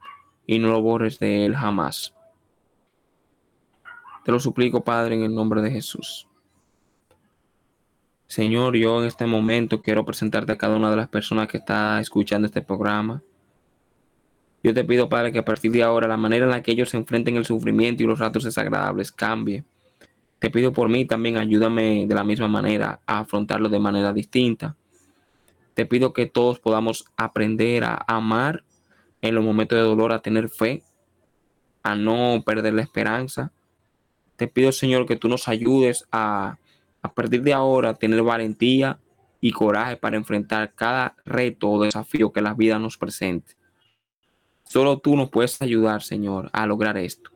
y 0.47 0.59
no 0.59 0.69
lo 0.69 0.81
borres 0.81 1.19
de 1.19 1.45
él 1.45 1.55
jamás. 1.55 2.15
Te 4.25 4.33
lo 4.33 4.41
suplico, 4.41 4.85
Padre, 4.85 5.17
en 5.17 5.23
el 5.23 5.35
nombre 5.35 5.61
de 5.61 5.71
Jesús. 5.71 6.30
Señor, 8.31 8.77
yo 8.77 9.01
en 9.01 9.09
este 9.09 9.27
momento 9.27 9.83
quiero 9.83 10.05
presentarte 10.05 10.53
a 10.53 10.57
cada 10.57 10.77
una 10.77 10.89
de 10.89 10.97
las 10.97 11.09
personas 11.09 11.49
que 11.49 11.57
está 11.57 11.99
escuchando 11.99 12.47
este 12.47 12.63
programa. 12.63 13.25
Yo 14.63 14.73
te 14.73 14.85
pido, 14.85 15.09
Padre, 15.09 15.33
que 15.33 15.41
a 15.41 15.45
partir 15.45 15.73
de 15.73 15.83
ahora 15.83 16.07
la 16.07 16.17
manera 16.17 16.45
en 16.45 16.53
la 16.53 16.63
que 16.63 16.71
ellos 16.71 16.91
se 16.91 16.97
enfrenten 16.97 17.37
el 17.37 17.45
sufrimiento 17.45 18.05
y 18.05 18.07
los 18.07 18.21
ratos 18.21 18.45
desagradables 18.45 19.11
cambie. 19.11 19.65
Te 20.39 20.49
pido 20.49 20.73
por 20.73 20.89
mí 20.89 21.07
también, 21.07 21.39
ayúdame 21.39 22.07
de 22.07 22.15
la 22.15 22.23
misma 22.23 22.47
manera 22.47 23.01
a 23.05 23.19
afrontarlo 23.19 23.69
de 23.69 23.81
manera 23.81 24.13
distinta. 24.13 24.77
Te 25.75 25.85
pido 25.85 26.13
que 26.13 26.27
todos 26.27 26.61
podamos 26.61 27.07
aprender 27.17 27.83
a 27.83 28.05
amar 28.07 28.63
en 29.23 29.35
los 29.35 29.45
momentos 29.45 29.77
de 29.77 29.83
dolor, 29.83 30.13
a 30.13 30.23
tener 30.23 30.51
fe, 30.51 30.85
a 31.83 31.97
no 31.97 32.45
perder 32.47 32.75
la 32.75 32.83
esperanza. 32.83 33.51
Te 34.37 34.47
pido, 34.47 34.71
Señor, 34.71 35.07
que 35.07 35.17
tú 35.17 35.27
nos 35.27 35.49
ayudes 35.49 36.07
a, 36.13 36.59
a 37.03 37.13
partir 37.13 37.43
de 37.43 37.53
ahora 37.53 37.95
tener 37.95 38.23
valentía 38.23 38.99
y 39.41 39.53
coraje 39.53 39.97
para 39.97 40.17
enfrentar 40.17 40.75
cada 40.75 41.17
reto 41.25 41.71
o 41.71 41.83
desafío 41.83 42.33
que 42.33 42.43
la 42.43 42.55
vida 42.55 42.79
nos 42.79 42.97
presente. 42.99 43.55
Solo 44.65 44.99
tú 44.99 45.17
nos 45.17 45.31
puedes 45.31 45.61
ayudar, 45.63 46.03
Señor, 46.03 46.51
a 46.53 46.67
lograr 46.67 46.97
esto. 46.97 47.31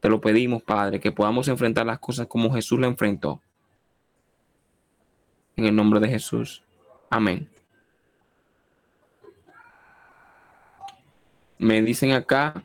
Te 0.00 0.08
lo 0.08 0.20
pedimos, 0.20 0.62
Padre, 0.62 1.00
que 1.00 1.12
podamos 1.12 1.48
enfrentar 1.48 1.84
las 1.84 1.98
cosas 1.98 2.26
como 2.26 2.52
Jesús 2.52 2.78
lo 2.78 2.86
enfrentó. 2.86 3.42
En 5.56 5.64
el 5.64 5.74
nombre 5.74 6.00
de 6.00 6.08
Jesús. 6.08 6.62
Amén. 7.10 7.48
Me 11.58 11.82
dicen 11.82 12.12
acá, 12.12 12.62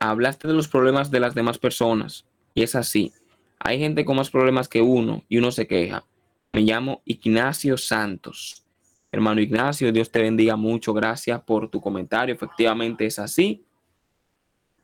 hablaste 0.00 0.48
de 0.48 0.54
los 0.54 0.68
problemas 0.68 1.10
de 1.10 1.20
las 1.20 1.34
demás 1.34 1.58
personas. 1.58 2.24
Y 2.54 2.62
es 2.62 2.74
así. 2.74 3.12
Hay 3.58 3.78
gente 3.78 4.04
con 4.04 4.16
más 4.16 4.30
problemas 4.30 4.68
que 4.68 4.82
uno 4.82 5.24
y 5.28 5.38
uno 5.38 5.50
se 5.50 5.66
queja. 5.66 6.04
Me 6.52 6.62
llamo 6.62 7.02
Ignacio 7.04 7.76
Santos. 7.76 8.64
Hermano 9.12 9.40
Ignacio, 9.40 9.92
Dios 9.92 10.10
te 10.10 10.20
bendiga 10.20 10.56
mucho. 10.56 10.92
Gracias 10.92 11.40
por 11.42 11.70
tu 11.70 11.80
comentario. 11.80 12.34
Efectivamente 12.34 13.06
es 13.06 13.18
así. 13.18 13.64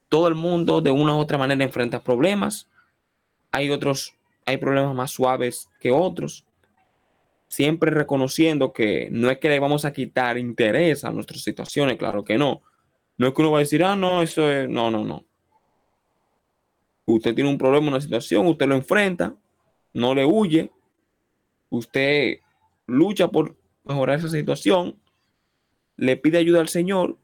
Todo 0.09 0.29
el 0.29 0.35
mundo 0.35 0.81
de 0.81 0.91
una 0.91 1.15
u 1.15 1.19
otra 1.19 1.39
manera 1.39 1.65
enfrenta 1.65 2.03
problemas. 2.03 2.69
Hay 3.51 3.71
otros, 3.71 4.15
hay 4.47 4.57
problemas 4.57 4.95
más 4.95 5.11
suaves 5.11 5.69
que 5.81 5.91
otros. 5.91 6.47
Siempre 7.49 7.91
reconociendo 7.91 8.73
que 8.73 9.09
no 9.11 9.31
es 9.31 9.39
que 9.39 9.49
le 9.49 9.59
vamos 9.59 9.85
a 9.85 9.93
quitar 9.93 10.39
interés 10.39 11.05
a 11.05 11.11
nuestras 11.11 11.43
situaciones, 11.43 11.99
claro 11.99 12.25
que 12.25 12.39
no. 12.39 12.63
No 13.19 13.29
es 13.29 13.35
que 13.35 13.43
uno 13.43 13.51
va 13.51 13.59
a 13.59 13.61
decir, 13.61 13.85
ah, 13.85 13.95
no, 13.95 14.23
eso 14.23 14.51
es, 14.51 14.69
no, 14.69 14.91
no, 14.91 15.05
no. 15.05 15.27
Usted 17.05 17.35
tiene 17.35 17.51
un 17.51 17.59
problema, 17.59 17.89
una 17.89 18.01
situación, 18.01 18.47
usted 18.47 18.67
lo 18.67 18.77
enfrenta, 18.77 19.35
no 19.93 20.15
le 20.15 20.25
huye, 20.25 20.71
usted 21.69 22.39
lucha 22.87 23.29
por 23.29 23.57
mejorar 23.85 24.19
esa 24.19 24.29
situación, 24.29 24.97
le 25.97 26.17
pide 26.17 26.39
ayuda 26.39 26.61
al 26.61 26.69
Señor, 26.69 27.17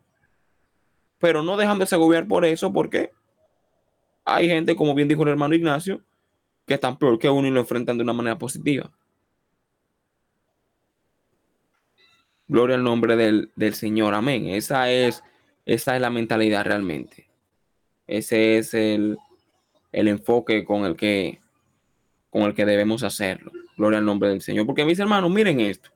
pero 1.18 1.42
no 1.42 1.56
dejándose 1.56 1.94
agobiar 1.94 2.26
por 2.26 2.44
eso, 2.44 2.72
porque 2.72 3.12
hay 4.24 4.48
gente, 4.48 4.76
como 4.76 4.94
bien 4.94 5.08
dijo 5.08 5.22
el 5.22 5.30
hermano 5.30 5.54
Ignacio, 5.54 6.02
que 6.66 6.74
están 6.74 6.98
peor 6.98 7.18
que 7.18 7.30
uno 7.30 7.48
y 7.48 7.50
lo 7.50 7.60
enfrentan 7.60 7.96
de 7.96 8.04
una 8.04 8.12
manera 8.12 8.38
positiva. 8.38 8.90
Gloria 12.46 12.76
al 12.76 12.84
nombre 12.84 13.16
del, 13.16 13.52
del 13.56 13.74
Señor, 13.74 14.14
amén. 14.14 14.48
Esa 14.48 14.90
es, 14.90 15.22
esa 15.66 15.94
es 15.94 16.00
la 16.00 16.10
mentalidad 16.10 16.64
realmente. 16.64 17.28
Ese 18.06 18.58
es 18.58 18.74
el, 18.74 19.18
el 19.92 20.08
enfoque 20.08 20.64
con 20.64 20.84
el 20.84 20.96
que 20.96 21.40
con 22.30 22.42
el 22.42 22.54
que 22.54 22.66
debemos 22.66 23.02
hacerlo. 23.02 23.52
Gloria 23.76 23.98
al 23.98 24.04
nombre 24.04 24.28
del 24.28 24.42
Señor. 24.42 24.66
Porque 24.66 24.84
mis 24.84 24.98
hermanos, 24.98 25.30
miren 25.30 25.60
esto. 25.60 25.90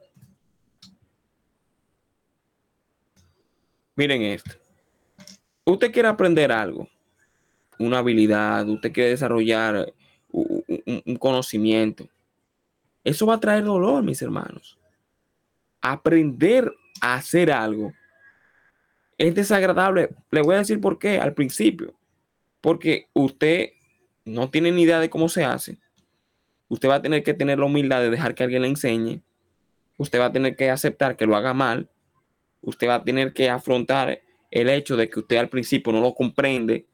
Miren 3.94 4.22
esto. 4.22 4.52
Usted 5.64 5.92
quiere 5.92 6.08
aprender 6.08 6.50
algo, 6.50 6.88
una 7.78 7.98
habilidad, 7.98 8.68
usted 8.68 8.92
quiere 8.92 9.10
desarrollar 9.10 9.92
un, 10.30 10.64
un 11.04 11.16
conocimiento. 11.16 12.08
Eso 13.04 13.26
va 13.26 13.34
a 13.34 13.40
traer 13.40 13.64
dolor, 13.64 14.02
mis 14.02 14.22
hermanos. 14.22 14.78
Aprender 15.80 16.72
a 17.00 17.14
hacer 17.14 17.52
algo 17.52 17.92
es 19.18 19.34
desagradable. 19.34 20.10
Le 20.30 20.42
voy 20.42 20.54
a 20.54 20.58
decir 20.58 20.80
por 20.80 20.98
qué 20.98 21.18
al 21.18 21.34
principio. 21.34 21.94
Porque 22.60 23.08
usted 23.12 23.70
no 24.24 24.50
tiene 24.50 24.72
ni 24.72 24.82
idea 24.82 25.00
de 25.00 25.10
cómo 25.10 25.28
se 25.28 25.44
hace 25.44 25.78
usted 26.72 26.88
va 26.88 26.94
a 26.94 27.02
tener 27.02 27.22
que 27.22 27.34
tener 27.34 27.58
la 27.58 27.66
humildad 27.66 28.00
de 28.00 28.08
dejar 28.08 28.34
que 28.34 28.44
alguien 28.44 28.62
le 28.62 28.68
enseñe. 28.68 29.22
Usted 29.98 30.18
va 30.18 30.26
a 30.26 30.32
tener 30.32 30.56
que 30.56 30.70
aceptar 30.70 31.18
que 31.18 31.26
lo 31.26 31.36
haga 31.36 31.52
mal. 31.52 31.90
Usted 32.62 32.88
va 32.88 32.94
a 32.94 33.04
tener 33.04 33.34
que 33.34 33.50
afrontar 33.50 34.22
el 34.50 34.70
hecho 34.70 34.96
de 34.96 35.10
que 35.10 35.20
usted 35.20 35.36
al 35.36 35.50
principio 35.50 35.92
no 35.92 36.00
lo 36.00 36.14
comprende. 36.14 36.86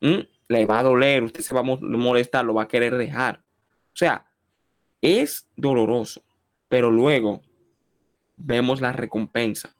Le 0.00 0.64
va 0.64 0.78
a 0.78 0.82
doler, 0.82 1.22
usted 1.22 1.42
se 1.42 1.54
va 1.54 1.60
a 1.60 1.64
molestar, 1.64 2.46
lo 2.46 2.54
va 2.54 2.62
a 2.62 2.68
querer 2.68 2.96
dejar. 2.96 3.44
O 3.92 3.96
sea, 3.96 4.26
es 5.02 5.50
doloroso, 5.54 6.24
pero 6.70 6.90
luego 6.90 7.42
vemos 8.38 8.80
la 8.80 8.92
recompensa, 8.92 9.76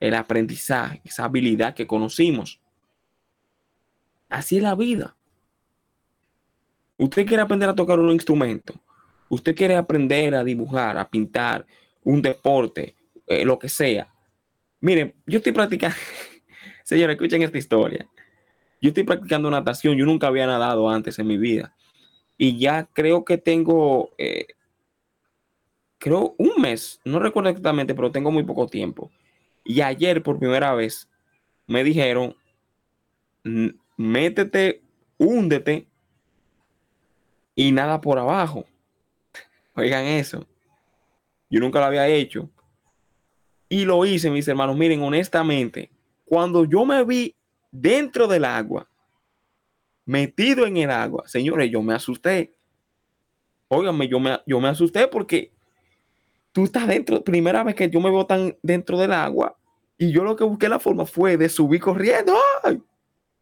el 0.00 0.14
aprendizaje, 0.14 1.02
esa 1.04 1.24
habilidad 1.24 1.74
que 1.74 1.86
conocimos. 1.86 2.58
Así 4.30 4.56
es 4.56 4.62
la 4.62 4.74
vida. 4.74 5.14
Usted 6.96 7.26
quiere 7.26 7.42
aprender 7.42 7.68
a 7.68 7.74
tocar 7.74 7.98
un 7.98 8.10
instrumento. 8.10 8.74
Usted 9.28 9.54
quiere 9.54 9.74
aprender 9.74 10.34
a 10.34 10.44
dibujar, 10.44 10.96
a 10.96 11.08
pintar, 11.08 11.66
un 12.04 12.22
deporte, 12.22 12.94
eh, 13.26 13.44
lo 13.44 13.58
que 13.58 13.68
sea. 13.68 14.12
Miren, 14.80 15.14
yo 15.26 15.38
estoy 15.38 15.52
practicando, 15.52 15.96
señores, 16.84 17.14
escuchen 17.14 17.42
esta 17.42 17.58
historia. 17.58 18.06
Yo 18.80 18.88
estoy 18.88 19.04
practicando 19.04 19.50
natación, 19.50 19.96
yo 19.96 20.04
nunca 20.04 20.26
había 20.26 20.46
nadado 20.46 20.88
antes 20.90 21.18
en 21.18 21.26
mi 21.26 21.38
vida. 21.38 21.74
Y 22.36 22.58
ya 22.58 22.88
creo 22.92 23.24
que 23.24 23.38
tengo, 23.38 24.10
eh, 24.18 24.46
creo 25.98 26.34
un 26.38 26.60
mes, 26.60 27.00
no 27.04 27.18
recuerdo 27.18 27.48
exactamente, 27.48 27.94
pero 27.94 28.12
tengo 28.12 28.30
muy 28.30 28.44
poco 28.44 28.66
tiempo. 28.66 29.10
Y 29.64 29.80
ayer 29.80 30.22
por 30.22 30.38
primera 30.38 30.74
vez 30.74 31.08
me 31.66 31.82
dijeron, 31.82 32.36
métete, 33.96 34.82
húndete 35.16 35.88
y 37.54 37.72
nada 37.72 38.00
por 38.00 38.18
abajo. 38.18 38.64
Oigan 39.74 40.04
eso. 40.04 40.46
Yo 41.50 41.60
nunca 41.60 41.78
lo 41.80 41.86
había 41.86 42.06
hecho. 42.08 42.50
Y 43.68 43.84
lo 43.84 44.04
hice, 44.04 44.30
mis 44.30 44.46
hermanos. 44.46 44.76
Miren, 44.76 45.02
honestamente, 45.02 45.90
cuando 46.24 46.64
yo 46.64 46.84
me 46.84 47.04
vi 47.04 47.34
dentro 47.70 48.26
del 48.26 48.44
agua, 48.44 48.88
metido 50.04 50.66
en 50.66 50.76
el 50.76 50.90
agua, 50.90 51.24
señores, 51.26 51.70
yo 51.70 51.82
me 51.82 51.94
asusté. 51.94 52.54
Óiganme, 53.68 54.08
yo 54.08 54.20
me, 54.20 54.38
yo 54.46 54.60
me 54.60 54.68
asusté 54.68 55.08
porque 55.08 55.52
tú 56.52 56.64
estás 56.64 56.86
dentro, 56.86 57.22
primera 57.24 57.64
vez 57.64 57.74
que 57.74 57.90
yo 57.90 58.00
me 58.00 58.10
veo 58.10 58.26
tan 58.26 58.56
dentro 58.62 58.98
del 58.98 59.12
agua, 59.12 59.56
y 59.98 60.12
yo 60.12 60.22
lo 60.22 60.36
que 60.36 60.44
busqué 60.44 60.68
la 60.68 60.78
forma 60.78 61.06
fue 61.06 61.36
de 61.36 61.48
subir 61.48 61.80
corriendo, 61.80 62.34
¡ay! 62.62 62.80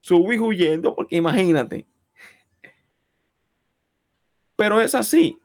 subí 0.01 0.39
huyendo, 0.39 0.95
porque 0.95 1.17
imagínate, 1.17 1.87
pero 4.63 4.81
es 4.81 4.95
así. 4.95 5.41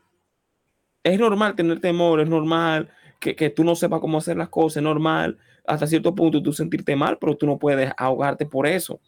Es 1.01 1.19
normal 1.19 1.55
tener 1.55 1.79
temor, 1.79 2.19
es 2.19 2.29
normal 2.29 2.87
que, 3.19 3.35
que 3.35 3.49
tú 3.49 3.63
no 3.63 3.73
sepas 3.75 3.99
cómo 3.99 4.19
hacer 4.19 4.37
las 4.37 4.49
cosas, 4.49 4.77
es 4.77 4.83
normal 4.83 5.39
hasta 5.65 5.87
cierto 5.87 6.13
punto 6.13 6.43
tú 6.43 6.53
sentirte 6.53 6.95
mal, 6.95 7.17
pero 7.17 7.35
tú 7.35 7.47
no 7.47 7.57
puedes 7.57 7.91
ahogarte 7.97 8.45
por 8.45 8.67
eso. 8.67 9.01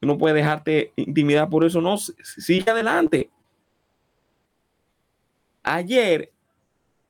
Tú 0.00 0.08
no 0.08 0.18
puedes 0.18 0.34
dejarte 0.34 0.92
intimidar 0.96 1.48
por 1.48 1.64
eso, 1.64 1.80
no, 1.80 1.96
sigue 1.98 2.68
adelante. 2.68 3.30
Ayer 5.62 6.32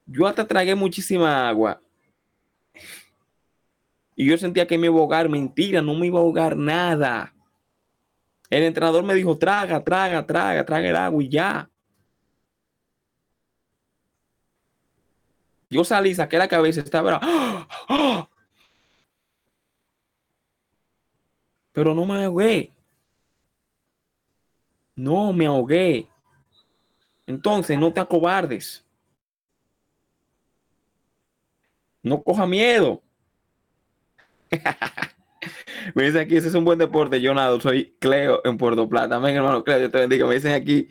yo 0.04 0.26
hasta 0.26 0.46
tragué 0.46 0.74
muchísima 0.74 1.48
agua 1.48 1.80
y 4.14 4.26
yo 4.26 4.36
sentía 4.36 4.66
que 4.66 4.76
me 4.76 4.88
iba 4.88 4.96
a 4.96 4.98
ahogar, 4.98 5.30
mentira, 5.30 5.80
no 5.80 5.94
me 5.94 6.08
iba 6.08 6.18
a 6.18 6.22
ahogar 6.22 6.58
nada. 6.58 7.32
El 8.50 8.64
entrenador 8.64 9.04
me 9.04 9.14
dijo, 9.14 9.38
traga, 9.38 9.82
traga, 9.82 10.26
traga, 10.26 10.66
traga 10.66 10.88
el 10.88 10.96
agua 10.96 11.22
y 11.22 11.28
ya. 11.28 11.70
Yo 15.70 15.84
salí, 15.84 16.14
saqué 16.14 16.36
la 16.36 16.48
cabeza, 16.48 16.80
estaba... 16.80 17.20
Pero 21.72 21.94
no 21.94 22.04
me 22.04 22.24
ahogué. 22.24 22.72
No 24.96 25.32
me 25.32 25.46
ahogué. 25.46 26.08
Entonces, 27.26 27.78
no 27.78 27.92
te 27.92 28.00
acobardes. 28.00 28.84
No 32.02 32.20
coja 32.20 32.46
miedo. 32.46 33.00
Me 35.94 36.04
dicen 36.04 36.20
aquí, 36.22 36.36
ese 36.36 36.48
es 36.48 36.54
un 36.54 36.64
buen 36.64 36.78
deporte. 36.78 37.20
Yo 37.20 37.34
nado, 37.34 37.60
soy 37.60 37.96
Cleo 37.98 38.40
en 38.44 38.56
Puerto 38.56 38.88
Plata. 38.88 39.16
Amén, 39.16 39.36
hermano 39.36 39.64
Cleo, 39.64 39.80
yo 39.80 39.90
te 39.90 39.98
bendiga. 39.98 40.26
Me 40.26 40.34
dicen 40.34 40.52
aquí, 40.52 40.88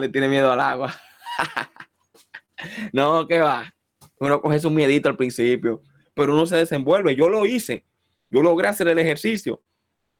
le 0.00 0.08
tiene 0.08 0.28
miedo 0.28 0.50
al 0.50 0.60
agua. 0.60 0.94
no, 2.92 3.26
que 3.26 3.40
va. 3.40 3.74
Uno 4.18 4.40
coge 4.40 4.60
su 4.60 4.70
miedito 4.70 5.08
al 5.08 5.16
principio, 5.16 5.82
pero 6.14 6.32
uno 6.34 6.46
se 6.46 6.56
desenvuelve. 6.56 7.14
Yo 7.14 7.28
lo 7.28 7.46
hice. 7.46 7.84
Yo 8.30 8.42
logré 8.42 8.68
hacer 8.68 8.88
el 8.88 8.98
ejercicio. 8.98 9.62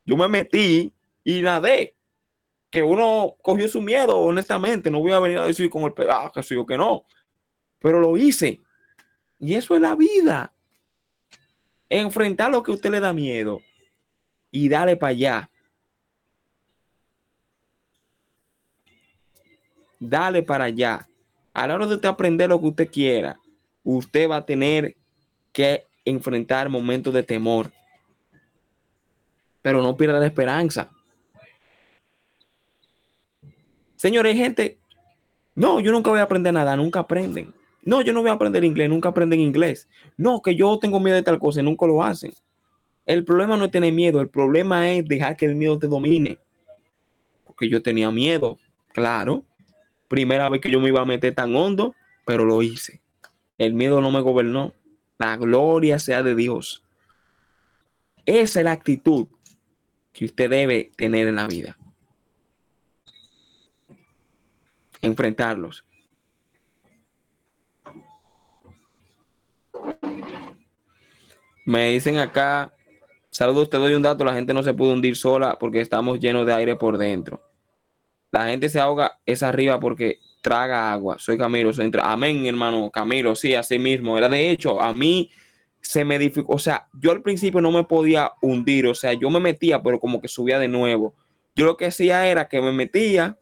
Yo 0.05 0.17
me 0.17 0.29
metí 0.29 0.93
y 1.23 1.43
nadé. 1.43 1.97
Que 2.71 2.83
uno 2.83 3.37
cogió 3.41 3.69
su 3.69 3.81
miedo, 3.81 4.19
honestamente. 4.19 4.91
No 4.91 5.01
voy 5.01 5.13
a 5.13 5.21
venir 5.21 5.39
a 5.39 5.47
decir 5.47 5.71
con 5.71 5.85
el 5.85 5.93
pedazo 5.93 6.33
que 6.33 6.43
soy 6.43 6.57
yo 6.57 6.67
que 6.67 6.77
no. 6.77 7.05
Pero 7.79 8.01
lo 8.01 8.17
hice. 8.17 8.61
Y 9.39 9.55
eso 9.55 9.75
es 9.75 9.81
la 9.81 9.95
vida. 9.95 10.54
Enfrentar 11.89 12.51
lo 12.51 12.63
que 12.63 12.73
a 12.73 12.75
usted 12.75 12.91
le 12.91 13.01
da 13.01 13.13
miedo 13.13 13.61
y 14.51 14.69
dale 14.69 14.97
para 14.97 15.11
allá. 15.11 15.51
Dale 19.99 20.43
para 20.43 20.65
allá. 20.65 21.09
A 21.53 21.67
la 21.67 21.75
hora 21.75 21.87
de 21.87 21.95
usted 21.95 22.09
aprender 22.09 22.49
lo 22.49 22.61
que 22.61 22.67
usted 22.67 22.91
quiera, 22.91 23.39
usted 23.83 24.29
va 24.29 24.37
a 24.37 24.47
tener 24.47 24.97
que 25.53 25.87
enfrentar 26.05 26.69
momentos 26.69 27.15
de 27.15 27.23
temor. 27.23 27.73
Pero 29.63 29.83
no 29.83 29.97
pierda 29.97 30.19
la 30.19 30.27
esperanza. 30.27 30.91
Señores, 33.97 34.37
gente, 34.37 34.79
no, 35.55 35.81
yo 35.81 35.93
nunca 35.93 36.11
voy 36.11 36.21
a 36.21 36.25
aprender 36.25 36.53
nada, 36.53 36.77
nunca 36.77 37.01
aprenden. 37.01 37.55
No, 37.85 38.01
yo 38.01 38.13
no 38.13 38.23
voy 38.23 38.31
a 38.31 38.35
aprender 38.35 38.65
inglés, 38.65 38.89
nunca 38.89 39.11
aprenden 39.11 39.41
inglés. 39.41 39.89
No, 40.17 40.41
que 40.41 40.55
yo 40.57 40.79
tengo 40.79 41.01
miedo 41.01 41.17
de 41.17 41.23
tal 41.23 41.39
cosa, 41.39 41.63
nunca 41.63 41.87
lo 41.87 42.03
hacen. 42.03 42.33
El 43.05 43.25
problema 43.25 43.57
no 43.57 43.67
es 43.67 43.71
tener 43.71 43.93
miedo, 43.93 44.21
el 44.21 44.31
problema 44.31 44.91
es 44.91 45.07
dejar 45.07 45.37
que 45.37 45.45
el 45.45 45.55
miedo 45.55 45.79
te 45.79 45.87
domine. 45.87 46.39
Porque 47.45 47.69
yo 47.69 47.83
tenía 47.83 48.11
miedo, 48.11 48.59
claro. 48.93 49.45
Primera 50.09 50.49
vez 50.49 50.61
que 50.61 50.71
yo 50.71 50.81
me 50.81 50.89
iba 50.89 51.03
a 51.03 51.05
meter 51.05 51.35
tan 51.35 51.55
hondo, 51.55 51.95
pero 52.25 52.45
lo 52.45 52.63
hice. 52.63 53.03
El 53.59 53.75
miedo 53.75 54.01
no 54.01 54.11
me 54.11 54.21
gobernó. 54.21 54.73
La 55.19 55.37
gloria 55.37 55.99
sea 55.99 56.23
de 56.23 56.35
Dios. 56.35 56.83
Esa 58.25 58.61
es 58.61 58.65
la 58.65 58.73
actitud 58.73 59.29
que 60.13 60.25
usted 60.25 60.49
debe 60.49 60.91
tener 60.97 61.29
en 61.29 61.37
la 61.37 61.47
vida. 61.47 61.77
Enfrentarlos. 65.03 65.85
Me 71.65 71.91
dicen 71.91 72.19
acá, 72.19 72.75
saludos, 73.31 73.71
te 73.71 73.79
doy 73.79 73.95
un 73.95 74.03
dato, 74.03 74.25
la 74.25 74.35
gente 74.35 74.53
no 74.53 74.63
se 74.63 74.75
puede 74.75 74.93
hundir 74.93 75.17
sola 75.17 75.57
porque 75.59 75.81
estamos 75.81 76.21
llenos 76.21 76.47
de 76.47 76.53
aire 76.53 76.77
por 76.77 76.99
dentro. 76.99 77.43
La 78.31 78.47
gente 78.47 78.69
se 78.69 78.81
ahoga 78.81 79.21
es 79.25 79.43
arriba 79.43 79.79
porque 79.79 80.19
traga 80.43 80.93
agua. 80.93 81.17
Soy 81.19 81.39
Camilo 81.39 81.73
Centro. 81.73 82.03
Amén, 82.05 82.45
hermano. 82.45 82.91
Camilo, 82.91 83.35
sí, 83.35 83.55
así 83.55 83.79
mismo. 83.79 84.19
Era 84.19 84.29
de 84.29 84.51
hecho, 84.51 84.81
a 84.81 84.93
mí 84.93 85.31
se 85.81 86.05
me 86.05 86.19
dificultó. 86.19 86.57
O 86.57 86.59
sea, 86.59 86.87
yo 87.01 87.13
al 87.13 87.23
principio 87.23 87.61
no 87.61 87.71
me 87.71 87.85
podía 87.85 88.33
hundir. 88.43 88.89
O 88.89 88.95
sea, 88.95 89.13
yo 89.15 89.31
me 89.31 89.41
metía, 89.41 89.83
pero 89.83 89.99
como 90.01 90.21
que 90.21 90.29
subía 90.29 90.59
de 90.59 90.69
nuevo. 90.69 91.15
Yo 91.55 91.65
lo 91.65 91.77
que 91.77 91.87
hacía 91.87 92.27
era 92.27 92.49
que 92.49 92.61
me 92.61 92.73
metía 92.73 93.39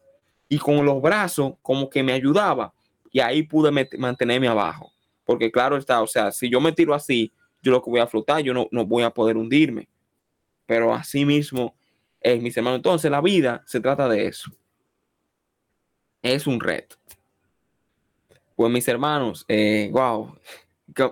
y 0.47 0.59
con 0.59 0.85
los 0.85 1.01
brazos 1.01 1.55
como 1.61 1.89
que 1.89 2.03
me 2.03 2.13
ayudaba. 2.13 2.73
Y 3.11 3.19
ahí 3.19 3.43
pude 3.43 3.71
mantenerme 3.97 4.47
abajo. 4.47 4.91
Porque 5.25 5.51
claro 5.51 5.75
está, 5.75 6.01
o 6.01 6.07
sea, 6.07 6.31
si 6.31 6.49
yo 6.49 6.61
me 6.61 6.71
tiro 6.71 6.93
así, 6.93 7.33
yo 7.63 7.71
lo 7.71 7.81
que 7.81 7.89
voy 7.89 8.01
a 8.01 8.07
flotar, 8.07 8.43
yo 8.43 8.53
no, 8.53 8.67
no 8.71 8.85
voy 8.85 9.03
a 9.03 9.09
poder 9.09 9.37
hundirme. 9.37 9.87
Pero 10.65 10.93
así 10.93 11.25
mismo 11.25 11.75
es, 12.19 12.41
mis 12.41 12.55
hermanos. 12.55 12.77
Entonces 12.77 13.09
la 13.09 13.21
vida 13.21 13.63
se 13.65 13.79
trata 13.79 14.07
de 14.09 14.27
eso. 14.27 14.51
Es 16.21 16.45
un 16.45 16.59
reto. 16.59 16.97
Pues 18.55 18.71
mis 18.71 18.87
hermanos, 18.87 19.45
eh, 19.47 19.89
wow, 19.91 20.37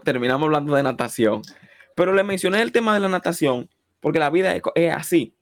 terminamos 0.03 0.45
hablando 0.45 0.75
de 0.75 0.83
natación. 0.83 1.41
Pero 1.95 2.13
le 2.13 2.23
mencioné 2.23 2.61
el 2.61 2.71
tema 2.71 2.93
de 2.93 2.99
la 2.99 3.09
natación 3.09 3.69
porque 4.01 4.19
la 4.19 4.29
vida 4.29 4.55
es 4.75 4.93
así. 4.93 5.35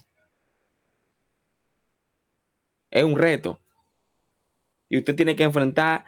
Es 2.92 3.04
un 3.04 3.18
reto. 3.18 3.60
Y 4.90 4.98
usted 4.98 5.16
tiene 5.16 5.36
que 5.36 5.44
enfrentar 5.44 6.06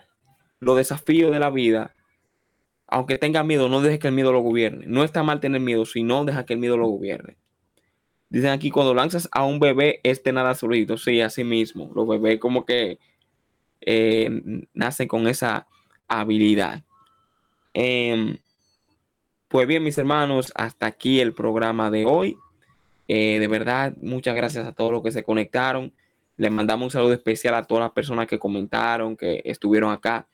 los 0.60 0.78
desafíos 0.78 1.32
de 1.32 1.40
la 1.40 1.50
vida 1.50 1.96
aunque 2.92 3.18
tenga 3.18 3.44
miedo, 3.44 3.70
no 3.70 3.82
deje 3.82 4.00
que 4.00 4.10
el 4.10 4.14
miedo 4.14 4.34
lo 4.34 4.42
gobierne. 4.42 4.86
No 4.86 5.06
está 5.06 5.24
mal 5.24 5.40
tener 5.40 5.62
miedo, 5.62 5.86
sino 5.86 6.26
deja 6.26 6.46
que 6.46 6.54
el 6.54 6.60
miedo 6.60 6.78
lo 6.78 6.88
gobierne. 6.88 7.38
Dicen 8.30 8.50
aquí, 8.50 8.70
cuando 8.70 8.94
lanzas 8.94 9.30
a 9.32 9.46
un 9.46 9.60
bebé, 9.60 10.02
este 10.04 10.34
nada 10.34 10.54
solito. 10.56 10.98
Sí, 10.98 11.22
así 11.22 11.46
mismo. 11.46 11.90
Los 11.96 12.06
bebés 12.06 12.40
como 12.40 12.66
que 12.66 13.00
eh, 13.80 14.30
nacen 14.74 15.08
con 15.08 15.26
esa 15.30 15.68
habilidad. 16.10 16.84
Em, 17.74 18.38
pues 19.48 19.68
bien, 19.68 19.84
mis 19.84 19.98
hermanos, 19.98 20.52
hasta 20.54 20.86
aquí 20.86 21.22
el 21.22 21.34
programa 21.34 21.90
de 21.92 22.06
hoy. 22.06 22.38
Eh, 23.08 23.40
de 23.40 23.48
verdad, 23.48 23.96
muchas 24.02 24.36
gracias 24.36 24.68
a 24.68 24.74
todos 24.74 24.92
los 24.92 25.02
que 25.02 25.12
se 25.12 25.24
conectaron. 25.24 25.94
Les 26.36 26.52
mandamos 26.52 26.88
un 26.88 26.92
saludo 26.92 27.14
especial 27.14 27.56
a 27.56 27.64
todas 27.64 27.84
las 27.84 27.92
personas 27.92 28.28
que 28.28 28.38
comentaron, 28.38 29.16
que 29.16 29.42
estuvieron 29.46 29.94
acá. 29.94 30.28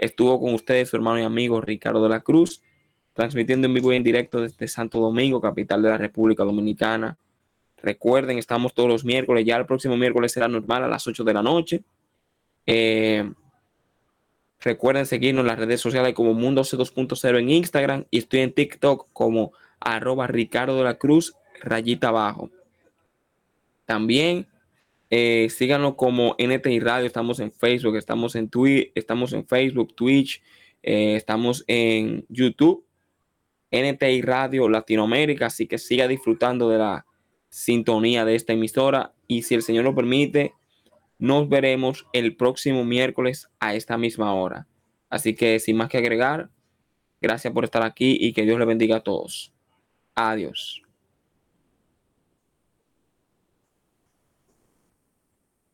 Estuvo 0.00 0.40
con 0.40 0.54
ustedes 0.54 0.88
su 0.88 0.96
hermano 0.96 1.20
y 1.20 1.24
amigo 1.24 1.60
Ricardo 1.60 2.02
de 2.02 2.08
la 2.08 2.20
Cruz, 2.20 2.62
transmitiendo 3.12 3.66
en 3.66 3.74
vivo 3.74 3.92
y 3.92 3.96
en 3.96 4.02
directo 4.02 4.40
desde 4.40 4.66
Santo 4.66 4.98
Domingo, 4.98 5.42
capital 5.42 5.82
de 5.82 5.90
la 5.90 5.98
República 5.98 6.42
Dominicana. 6.42 7.18
Recuerden, 7.76 8.38
estamos 8.38 8.72
todos 8.72 8.88
los 8.88 9.04
miércoles, 9.04 9.44
ya 9.44 9.58
el 9.58 9.66
próximo 9.66 9.98
miércoles 9.98 10.32
será 10.32 10.48
normal 10.48 10.84
a 10.84 10.88
las 10.88 11.06
8 11.06 11.22
de 11.22 11.34
la 11.34 11.42
noche. 11.42 11.82
Eh, 12.64 13.30
recuerden 14.60 15.04
seguirnos 15.04 15.42
en 15.42 15.48
las 15.48 15.58
redes 15.58 15.82
sociales 15.82 16.14
como 16.14 16.32
Mundo 16.32 16.62
C2.0 16.62 17.38
en 17.38 17.50
Instagram 17.50 18.06
y 18.10 18.20
estoy 18.20 18.40
en 18.40 18.54
TikTok 18.54 19.08
como 19.12 19.52
arroba 19.80 20.26
Ricardo 20.28 20.78
de 20.78 20.84
la 20.84 20.94
Cruz, 20.94 21.34
rayita 21.60 22.08
abajo. 22.08 22.48
También 23.84 24.46
eh, 25.10 25.48
síganos 25.50 25.96
como 25.96 26.36
NTI 26.38 26.78
Radio, 26.78 27.06
estamos 27.06 27.40
en 27.40 27.50
Facebook, 27.50 27.96
estamos 27.96 28.36
en 28.36 28.48
Twitch, 28.48 28.92
estamos 28.94 29.32
en 29.32 29.44
Facebook, 29.44 29.94
Twitch, 29.96 30.40
eh, 30.82 31.16
estamos 31.16 31.64
en 31.66 32.24
YouTube, 32.28 32.84
NTI 33.72 34.22
Radio 34.22 34.68
Latinoamérica, 34.68 35.46
así 35.46 35.66
que 35.66 35.78
siga 35.78 36.06
disfrutando 36.06 36.68
de 36.70 36.78
la 36.78 37.06
sintonía 37.48 38.24
de 38.24 38.36
esta 38.36 38.52
emisora 38.52 39.12
y 39.26 39.42
si 39.42 39.56
el 39.56 39.62
Señor 39.62 39.84
lo 39.84 39.94
permite, 39.96 40.54
nos 41.18 41.48
veremos 41.48 42.06
el 42.12 42.36
próximo 42.36 42.84
miércoles 42.84 43.48
a 43.58 43.74
esta 43.74 43.98
misma 43.98 44.32
hora. 44.34 44.68
Así 45.08 45.34
que 45.34 45.58
sin 45.58 45.76
más 45.76 45.88
que 45.88 45.98
agregar, 45.98 46.50
gracias 47.20 47.52
por 47.52 47.64
estar 47.64 47.82
aquí 47.82 48.16
y 48.18 48.32
que 48.32 48.42
Dios 48.42 48.58
le 48.60 48.64
bendiga 48.64 48.96
a 48.96 49.02
todos. 49.02 49.52
Adiós. 50.14 50.82